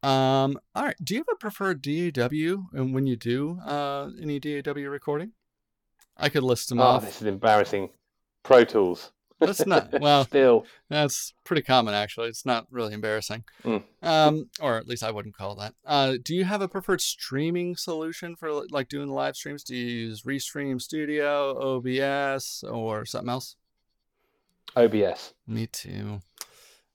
Um, 0.03 0.59
all 0.75 0.85
right. 0.85 0.97
Do 1.03 1.15
you 1.15 1.21
have 1.21 1.29
a 1.33 1.37
preferred 1.37 1.83
DAW 1.83 2.69
and 2.73 2.95
when 2.95 3.07
you 3.07 3.17
do 3.17 3.59
uh, 3.65 4.11
any 4.21 4.39
DAW 4.39 4.73
recording? 4.89 5.33
I 6.17 6.29
could 6.29 6.43
list 6.43 6.69
them 6.69 6.81
oh, 6.81 6.85
off. 6.85 7.05
This 7.05 7.21
is 7.21 7.27
embarrassing. 7.27 7.91
Pro 8.43 8.65
Tools. 8.65 9.13
That's 9.41 9.67
not 9.67 9.93
well. 10.01 10.25
Still, 10.25 10.65
that's 10.89 11.35
pretty 11.45 11.63
common 11.63 11.95
actually. 11.95 12.29
It's 12.29 12.47
not 12.47 12.67
really 12.71 12.95
embarrassing, 12.95 13.45
mm. 13.65 13.83
um, 14.03 14.49
or 14.61 14.77
at 14.79 14.87
least 14.87 15.03
I 15.03 15.11
wouldn't 15.11 15.37
call 15.37 15.57
that. 15.57 15.75
Uh, 15.85 16.15
do 16.23 16.35
you 16.35 16.45
have 16.45 16.63
a 16.63 16.69
preferred 16.69 17.01
streaming 17.01 17.77
solution 17.77 18.37
for 18.37 18.51
like 18.71 18.89
doing 18.89 19.09
the 19.09 19.15
live 19.15 19.37
streams? 19.37 19.63
Do 19.63 19.77
you 19.77 19.87
use 19.87 20.23
Restream 20.23 20.81
Studio, 20.81 21.77
OBS, 21.77 22.65
or 22.65 23.05
something 23.05 23.31
else? 23.31 23.57
OBS. 24.75 25.35
Me 25.47 25.67
too. 25.67 26.21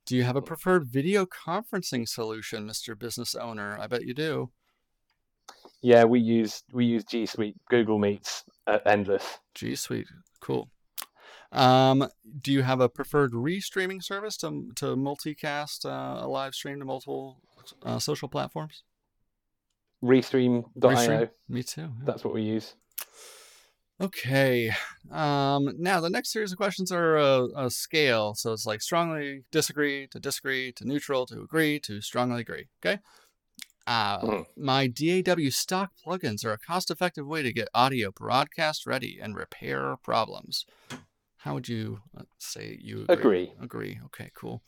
Do 0.05 0.15
you 0.15 0.23
have 0.23 0.35
a 0.35 0.41
preferred 0.41 0.87
video 0.87 1.25
conferencing 1.25 2.07
solution, 2.07 2.65
Mister 2.65 2.95
Business 2.95 3.35
Owner? 3.35 3.77
I 3.79 3.87
bet 3.87 4.05
you 4.05 4.13
do. 4.13 4.51
Yeah, 5.81 6.03
we 6.03 6.19
use 6.19 6.63
we 6.71 6.85
use 6.85 7.03
G 7.03 7.25
Suite, 7.25 7.55
Google 7.69 7.97
Meets, 7.97 8.43
uh, 8.67 8.79
Endlesss. 8.85 9.39
G 9.55 9.75
Suite, 9.75 10.07
cool. 10.39 10.69
Um, 11.51 12.07
do 12.41 12.51
you 12.51 12.61
have 12.61 12.79
a 12.79 12.87
preferred 12.87 13.33
restreaming 13.33 14.01
service 14.03 14.37
to, 14.37 14.71
to 14.75 14.95
multicast 14.95 15.85
uh, 15.85 16.25
a 16.25 16.27
live 16.27 16.55
stream 16.55 16.79
to 16.79 16.85
multiple 16.85 17.41
uh, 17.83 17.99
social 17.99 18.29
platforms? 18.29 18.83
Restream.io. 20.03 20.65
Restream? 20.79 21.29
Me 21.49 21.63
too. 21.63 21.81
Yeah. 21.81 21.87
That's 22.05 22.23
what 22.23 22.33
we 22.33 22.43
use. 22.43 22.75
Okay. 23.99 24.71
Um, 25.11 25.75
now, 25.77 25.99
the 25.99 26.09
next 26.09 26.31
series 26.31 26.51
of 26.51 26.57
questions 26.57 26.91
are 26.91 27.17
a, 27.17 27.47
a, 27.55 27.69
scale. 27.69 28.33
So 28.33 28.51
it's 28.51 28.65
like 28.65 28.81
strongly 28.81 29.43
disagree 29.51 30.07
to 30.07 30.19
disagree 30.19 30.71
to 30.73 30.87
neutral 30.87 31.27
to 31.27 31.41
agree 31.41 31.79
to 31.81 32.01
strongly 32.01 32.41
agree. 32.41 32.69
Okay. 32.83 32.99
Uh, 33.91 34.19
mm. 34.21 34.45
My 34.55 34.87
DAW 34.87 35.49
stock 35.49 35.91
plugins 36.05 36.45
are 36.45 36.53
a 36.53 36.57
cost 36.57 36.89
effective 36.89 37.27
way 37.27 37.43
to 37.43 37.51
get 37.51 37.67
audio 37.73 38.09
broadcast 38.09 38.85
ready 38.85 39.19
and 39.21 39.35
repair 39.35 39.97
problems. 40.01 40.65
How 41.39 41.55
would 41.55 41.67
you 41.67 41.99
say 42.37 42.77
you 42.81 43.05
agree? 43.09 43.15
Agree. 43.17 43.51
agree. 43.61 43.99
Okay, 44.05 44.31
cool. 44.33 44.61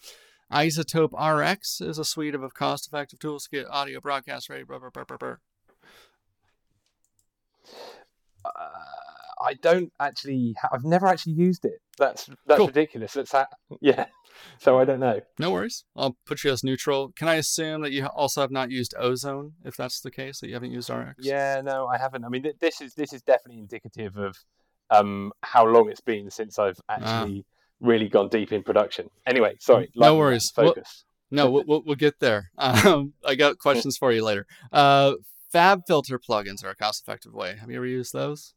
iZotope 0.51 1.13
RX 1.13 1.80
is 1.80 1.97
a 1.97 2.03
suite 2.03 2.36
of 2.36 2.53
cost 2.53 2.86
effective 2.88 3.19
tools 3.19 3.45
to 3.45 3.49
get 3.51 3.65
audio 3.69 4.01
broadcast 4.01 4.49
ready. 4.49 4.65
Uh, 8.43 8.49
I 9.41 9.53
don't 9.61 9.93
actually. 10.01 10.55
Ha- 10.61 10.69
I've 10.74 10.84
never 10.84 11.07
actually 11.07 11.34
used 11.34 11.63
it. 11.63 11.80
That's 11.97 12.30
that's 12.45 12.57
Cool. 12.57 12.67
ridiculous. 12.67 13.13
That's 13.13 13.32
ha- 13.32 13.47
yeah. 13.80 14.07
So 14.59 14.79
I 14.79 14.86
don't 14.86 14.99
know. 14.99 15.21
No 15.39 15.51
worries. 15.51 15.84
I'll 15.95 16.17
put 16.25 16.43
you 16.43 16.51
as 16.51 16.63
neutral. 16.63 17.11
Can 17.15 17.27
I 17.27 17.36
assume 17.36 17.81
that 17.81 17.91
you 17.91 18.05
also 18.07 18.41
have 18.41 18.51
not 18.51 18.71
used 18.71 18.93
Ozone, 18.97 19.53
if 19.63 19.75
that's 19.75 20.01
the 20.01 20.11
case, 20.11 20.39
that 20.39 20.47
you 20.47 20.53
haven't 20.53 20.71
used 20.71 20.89
RX? 20.89 21.15
Yeah, 21.19 21.61
no, 21.63 21.88
I 21.88 21.97
haven't. 21.97 22.23
I 22.25 22.29
mean, 22.29 22.43
th- 22.43 22.55
this 22.59 22.81
is 22.81 22.93
this 22.95 23.13
is 23.13 23.21
definitely 23.21 23.59
indicative 23.59 24.17
of 24.17 24.38
um, 24.89 25.31
how 25.41 25.65
long 25.65 25.89
it's 25.89 26.01
been 26.01 26.29
since 26.29 26.59
I've 26.59 26.79
actually 26.89 27.45
really 27.79 28.07
gone 28.09 28.29
deep 28.29 28.51
in 28.51 28.63
production. 28.63 29.09
Anyway, 29.25 29.55
sorry. 29.59 29.89
No 29.95 30.15
worries. 30.15 30.51
Well- 30.55 30.67
Focus. 30.73 31.05
No, 31.31 31.49
we'll, 31.49 31.63
we'll, 31.65 31.81
we'll 31.84 31.95
get 31.95 32.19
there. 32.19 32.51
Um, 32.59 33.13
I 33.25 33.34
got 33.34 33.57
questions 33.57 33.97
for 33.97 34.11
you 34.11 34.23
later. 34.23 34.45
Uh, 34.71 35.13
FabFilter 35.51 36.19
plugins 36.19 36.63
are 36.63 36.69
a 36.69 36.75
cost 36.75 37.01
effective 37.01 37.34
way. 37.34 37.55
Have 37.59 37.71
you 37.71 37.77
ever 37.77 37.88
used 37.88 38.13
those? 38.13 38.53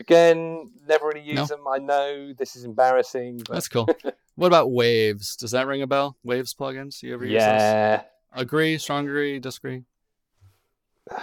Again, 0.00 0.70
never 0.88 1.08
really 1.08 1.20
use 1.20 1.36
No? 1.36 1.44
them. 1.46 1.68
I 1.68 1.78
know 1.78 2.32
this 2.32 2.56
is 2.56 2.64
embarrassing, 2.64 3.38
but 3.46 3.54
That's 3.54 3.68
cool. 3.68 3.86
what 4.34 4.46
about 4.46 4.72
Waves? 4.72 5.36
Does 5.36 5.50
that 5.52 5.66
ring 5.66 5.82
a 5.82 5.86
bell? 5.86 6.16
Waves 6.24 6.54
plugins? 6.54 7.02
You 7.02 7.14
ever 7.14 7.24
use 7.24 7.44
those? 7.44 7.52
yeah, 7.52 8.02
Agree, 8.32 8.78
strong 8.78 9.06
agree, 9.06 9.38
disagree? 9.38 9.84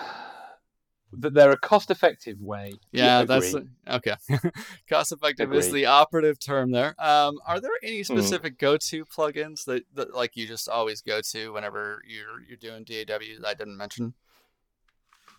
that 1.13 1.33
they're 1.33 1.51
a 1.51 1.57
cost-effective 1.57 2.39
way. 2.41 2.73
Yeah, 2.91 3.23
that's 3.23 3.55
okay. 3.89 4.15
Cost 4.89 5.11
effective 5.13 5.53
is 5.53 5.71
the 5.71 5.85
operative 5.85 6.37
term 6.37 6.71
there. 6.71 6.95
Um, 6.99 7.39
are 7.47 7.59
there 7.59 7.71
any 7.81 8.03
Hmm. 8.03 8.17
specific 8.19 8.59
go-to 8.59 9.05
plugins 9.05 9.63
that, 9.65 9.83
that 9.95 10.13
like 10.13 10.35
you 10.35 10.45
just 10.47 10.67
always 10.69 11.01
go 11.01 11.21
to 11.31 11.53
whenever 11.53 12.03
you're 12.05 12.41
you're 12.47 12.57
doing 12.57 12.83
DAW 12.83 13.39
that 13.39 13.47
I 13.47 13.53
didn't 13.53 13.77
mention? 13.77 14.13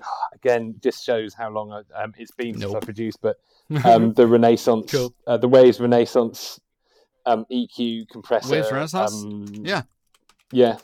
again 0.34 0.76
just 0.82 1.04
shows 1.04 1.34
how 1.34 1.50
long 1.50 1.72
I, 1.72 2.02
um, 2.02 2.14
it's 2.18 2.30
been 2.32 2.58
since 2.58 2.74
I 2.74 2.80
produced. 2.80 3.20
But 3.20 3.36
um, 3.84 4.12
the 4.14 4.26
Renaissance, 4.26 4.90
Cool. 4.90 5.14
uh, 5.26 5.36
the 5.36 5.48
Waves 5.48 5.80
Renaissance 5.80 6.60
um, 7.26 7.44
EQ 7.52 8.08
compressor. 8.08 8.52
Waves 8.52 8.72
Renaissance? 8.72 9.12
Um, 9.12 9.62
Yeah. 9.64 9.82
yeah, 10.52 10.78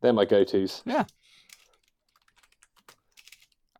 they're 0.00 0.12
my 0.12 0.24
go-to's. 0.24 0.82
Yeah, 0.86 1.04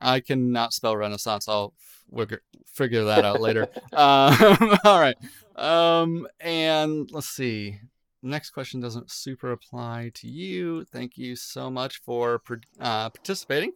I 0.01 0.21
cannot 0.21 0.73
spell 0.73 0.97
Renaissance. 0.97 1.49
I'll 1.49 1.75
figure 2.15 2.43
figure 2.67 3.05
that 3.05 3.25
out 3.25 3.41
later. 3.41 3.69
um, 3.93 4.79
all 4.85 5.01
right. 5.01 5.17
Um, 5.57 6.29
and 6.41 7.11
let's 7.11 7.29
see. 7.29 7.81
Next 8.23 8.51
question 8.51 8.81
doesn't 8.81 9.11
super 9.11 9.53
apply 9.53 10.11
to 10.15 10.29
you. 10.29 10.85
Thank 10.85 11.17
you 11.17 11.37
so 11.37 11.71
much 11.71 11.99
for 11.99 12.43
uh, 12.81 13.11
participating. 13.11 13.73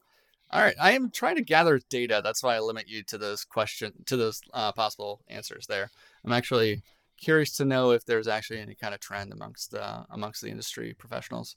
All 0.53 0.61
right, 0.61 0.75
I 0.81 0.93
am 0.93 1.11
trying 1.11 1.37
to 1.37 1.43
gather 1.43 1.81
data. 1.89 2.21
That's 2.23 2.43
why 2.43 2.57
I 2.57 2.61
limit 2.61 2.87
you 2.87 3.03
to 3.05 3.17
those 3.17 3.43
question 3.45 3.93
to 4.07 4.17
those 4.19 4.41
uh, 4.53 4.73
possible 4.73 5.21
answers. 5.29 5.67
There, 5.67 5.91
I'm 6.25 6.33
actually 6.33 6.83
curious 7.19 7.57
to 7.57 7.65
know 7.65 7.93
if 7.93 8.05
there's 8.05 8.29
actually 8.29 8.61
any 8.61 8.75
kind 8.75 8.93
of 8.93 9.01
trend 9.01 9.33
amongst 9.33 9.75
uh, 9.75 10.05
amongst 10.11 10.43
the 10.43 10.49
industry 10.51 10.95
professionals. 10.99 11.57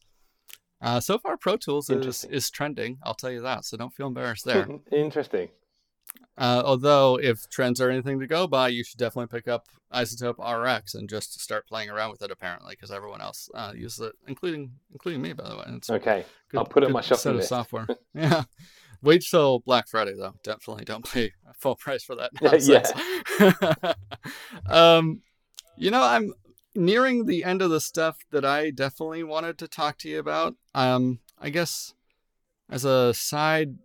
Uh, 0.82 1.02
so 1.02 1.18
far, 1.18 1.36
Pro 1.36 1.58
Tools 1.58 1.90
is 1.90 2.24
is 2.26 2.50
trending. 2.50 2.98
I'll 3.04 3.14
tell 3.16 3.32
you 3.32 3.42
that. 3.42 3.66
So 3.66 3.76
don't 3.76 3.94
feel 3.94 4.08
embarrassed 4.08 4.46
there. 4.46 4.68
Interesting. 4.92 5.50
Uh, 6.38 6.62
although, 6.66 7.18
if 7.22 7.50
trends 7.50 7.82
are 7.82 7.90
anything 7.90 8.20
to 8.20 8.28
go 8.28 8.48
by, 8.48 8.70
you 8.70 8.84
should 8.84 8.98
definitely 9.00 9.36
pick 9.38 9.48
up 9.50 9.68
iZotope 9.94 10.38
RX 10.40 10.94
and 10.94 11.10
just 11.10 11.42
start 11.42 11.68
playing 11.68 11.90
around 11.90 12.12
with 12.12 12.22
it. 12.22 12.32
Apparently, 12.32 12.72
because 12.76 12.92
everyone 12.92 13.20
else 13.22 13.50
uh, 13.54 13.74
uses 13.76 14.00
it, 14.08 14.14
including 14.28 14.72
including 14.94 15.22
me, 15.22 15.34
by 15.34 15.50
the 15.50 15.58
way. 15.58 15.64
It's 15.68 15.90
Okay, 15.90 16.24
good- 16.50 16.58
I'll 16.60 16.66
put 16.66 16.84
it 16.84 16.88
good 16.88 16.94
my 16.94 17.02
shopping 17.02 17.20
set 17.20 17.36
of 17.36 17.44
software. 17.44 17.88
yeah. 18.14 18.44
Wait 19.06 19.22
till 19.22 19.60
Black 19.60 19.88
Friday, 19.88 20.16
though. 20.18 20.34
Definitely 20.44 20.84
don't 20.84 21.08
pay 21.08 21.32
full 21.60 21.76
price 21.76 22.04
for 22.04 22.16
that. 22.16 22.32
Yeah. 22.62 23.94
Um, 24.68 25.22
you 25.78 25.92
know, 25.92 26.02
I'm 26.02 26.34
nearing 26.74 27.26
the 27.26 27.44
end 27.44 27.62
of 27.62 27.70
the 27.70 27.80
stuff 27.80 28.18
that 28.32 28.44
I 28.44 28.72
definitely 28.72 29.24
wanted 29.24 29.60
to 29.60 29.68
talk 29.68 30.00
to 30.00 30.10
you 30.10 30.18
about. 30.18 30.56
Um, 30.74 31.20
I 31.40 31.52
guess 31.52 31.94
as 32.70 32.84
a 32.84 33.14
side 33.14 33.78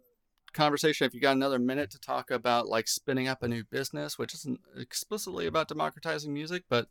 conversation, 0.54 1.06
if 1.06 1.12
you 1.12 1.20
got 1.20 1.36
another 1.36 1.58
minute 1.58 1.90
to 1.90 2.00
talk 2.00 2.30
about 2.30 2.68
like 2.68 2.88
spinning 2.88 3.28
up 3.28 3.42
a 3.42 3.48
new 3.48 3.64
business, 3.64 4.18
which 4.18 4.32
isn't 4.34 4.60
explicitly 4.74 5.46
about 5.46 5.68
democratizing 5.68 6.32
music, 6.32 6.64
but 6.70 6.86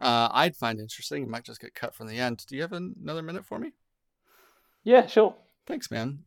uh, 0.00 0.28
I'd 0.32 0.56
find 0.56 0.80
interesting. 0.80 1.24
It 1.24 1.28
might 1.28 1.44
just 1.44 1.60
get 1.60 1.74
cut 1.74 1.94
from 1.94 2.06
the 2.06 2.18
end. 2.18 2.46
Do 2.48 2.56
you 2.56 2.62
have 2.62 2.72
another 2.72 3.22
minute 3.22 3.44
for 3.44 3.58
me? 3.58 3.72
Yeah, 4.82 5.06
sure. 5.06 5.34
Thanks, 5.66 5.90
man. 5.90 6.20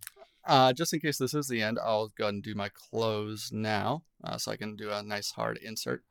Uh, 0.50 0.74
just 0.74 0.92
in 0.94 1.00
case 1.00 1.20
this 1.20 1.36
is 1.36 1.48
the 1.48 1.62
end, 1.62 1.78
I'll 1.80 2.08
go 2.08 2.24
ahead 2.24 2.34
and 2.34 2.44
do 2.44 2.56
my 2.56 2.70
close 2.70 3.52
now 3.54 4.02
uh, 4.24 4.40
so 4.40 4.52
I 4.52 4.58
can 4.58 4.76
do 4.76 4.90
a 4.90 5.04
nice 5.04 5.30
hard 5.30 5.58
insert. 5.58 6.04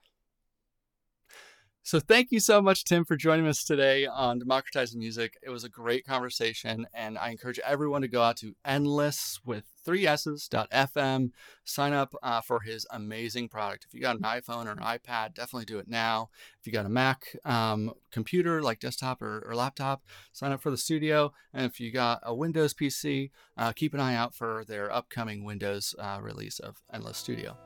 So, 1.82 2.00
thank 2.00 2.30
you 2.30 2.40
so 2.40 2.60
much, 2.60 2.84
Tim, 2.84 3.06
for 3.06 3.16
joining 3.16 3.46
us 3.46 3.64
today 3.64 4.04
on 4.06 4.38
Democratizing 4.38 4.98
Music. 4.98 5.38
It 5.42 5.48
was 5.48 5.64
a 5.64 5.70
great 5.70 6.04
conversation, 6.04 6.86
and 6.92 7.16
I 7.16 7.30
encourage 7.30 7.58
everyone 7.60 8.02
to 8.02 8.08
go 8.08 8.20
out 8.20 8.36
to 8.38 8.54
Endlesss 8.66 9.40
with 9.42 9.64
three 9.88 10.06
S's 10.06 10.48
dot 10.48 10.70
FM, 10.70 11.30
sign 11.64 11.94
up 11.94 12.14
uh, 12.22 12.42
for 12.42 12.60
his 12.60 12.86
amazing 12.90 13.48
product. 13.48 13.86
If 13.86 13.94
you 13.94 14.02
got 14.02 14.16
an 14.16 14.22
iPhone 14.22 14.66
or 14.66 14.72
an 14.72 14.80
iPad, 14.80 15.32
definitely 15.32 15.64
do 15.64 15.78
it 15.78 15.88
now. 15.88 16.28
If 16.60 16.66
you 16.66 16.74
got 16.74 16.84
a 16.84 16.90
Mac 16.90 17.34
um, 17.46 17.94
computer, 18.12 18.60
like 18.60 18.80
desktop 18.80 19.22
or, 19.22 19.42
or 19.48 19.54
laptop, 19.54 20.02
sign 20.34 20.52
up 20.52 20.60
for 20.60 20.70
the 20.70 20.76
studio. 20.76 21.32
And 21.54 21.64
if 21.64 21.80
you 21.80 21.90
got 21.90 22.20
a 22.22 22.34
Windows 22.34 22.74
PC, 22.74 23.30
uh, 23.56 23.72
keep 23.72 23.94
an 23.94 24.00
eye 24.00 24.14
out 24.14 24.34
for 24.34 24.62
their 24.68 24.92
upcoming 24.92 25.42
Windows 25.42 25.94
uh, 25.98 26.18
release 26.20 26.58
of 26.58 26.82
Endlesss 26.94 27.14
Studio. 27.14 27.56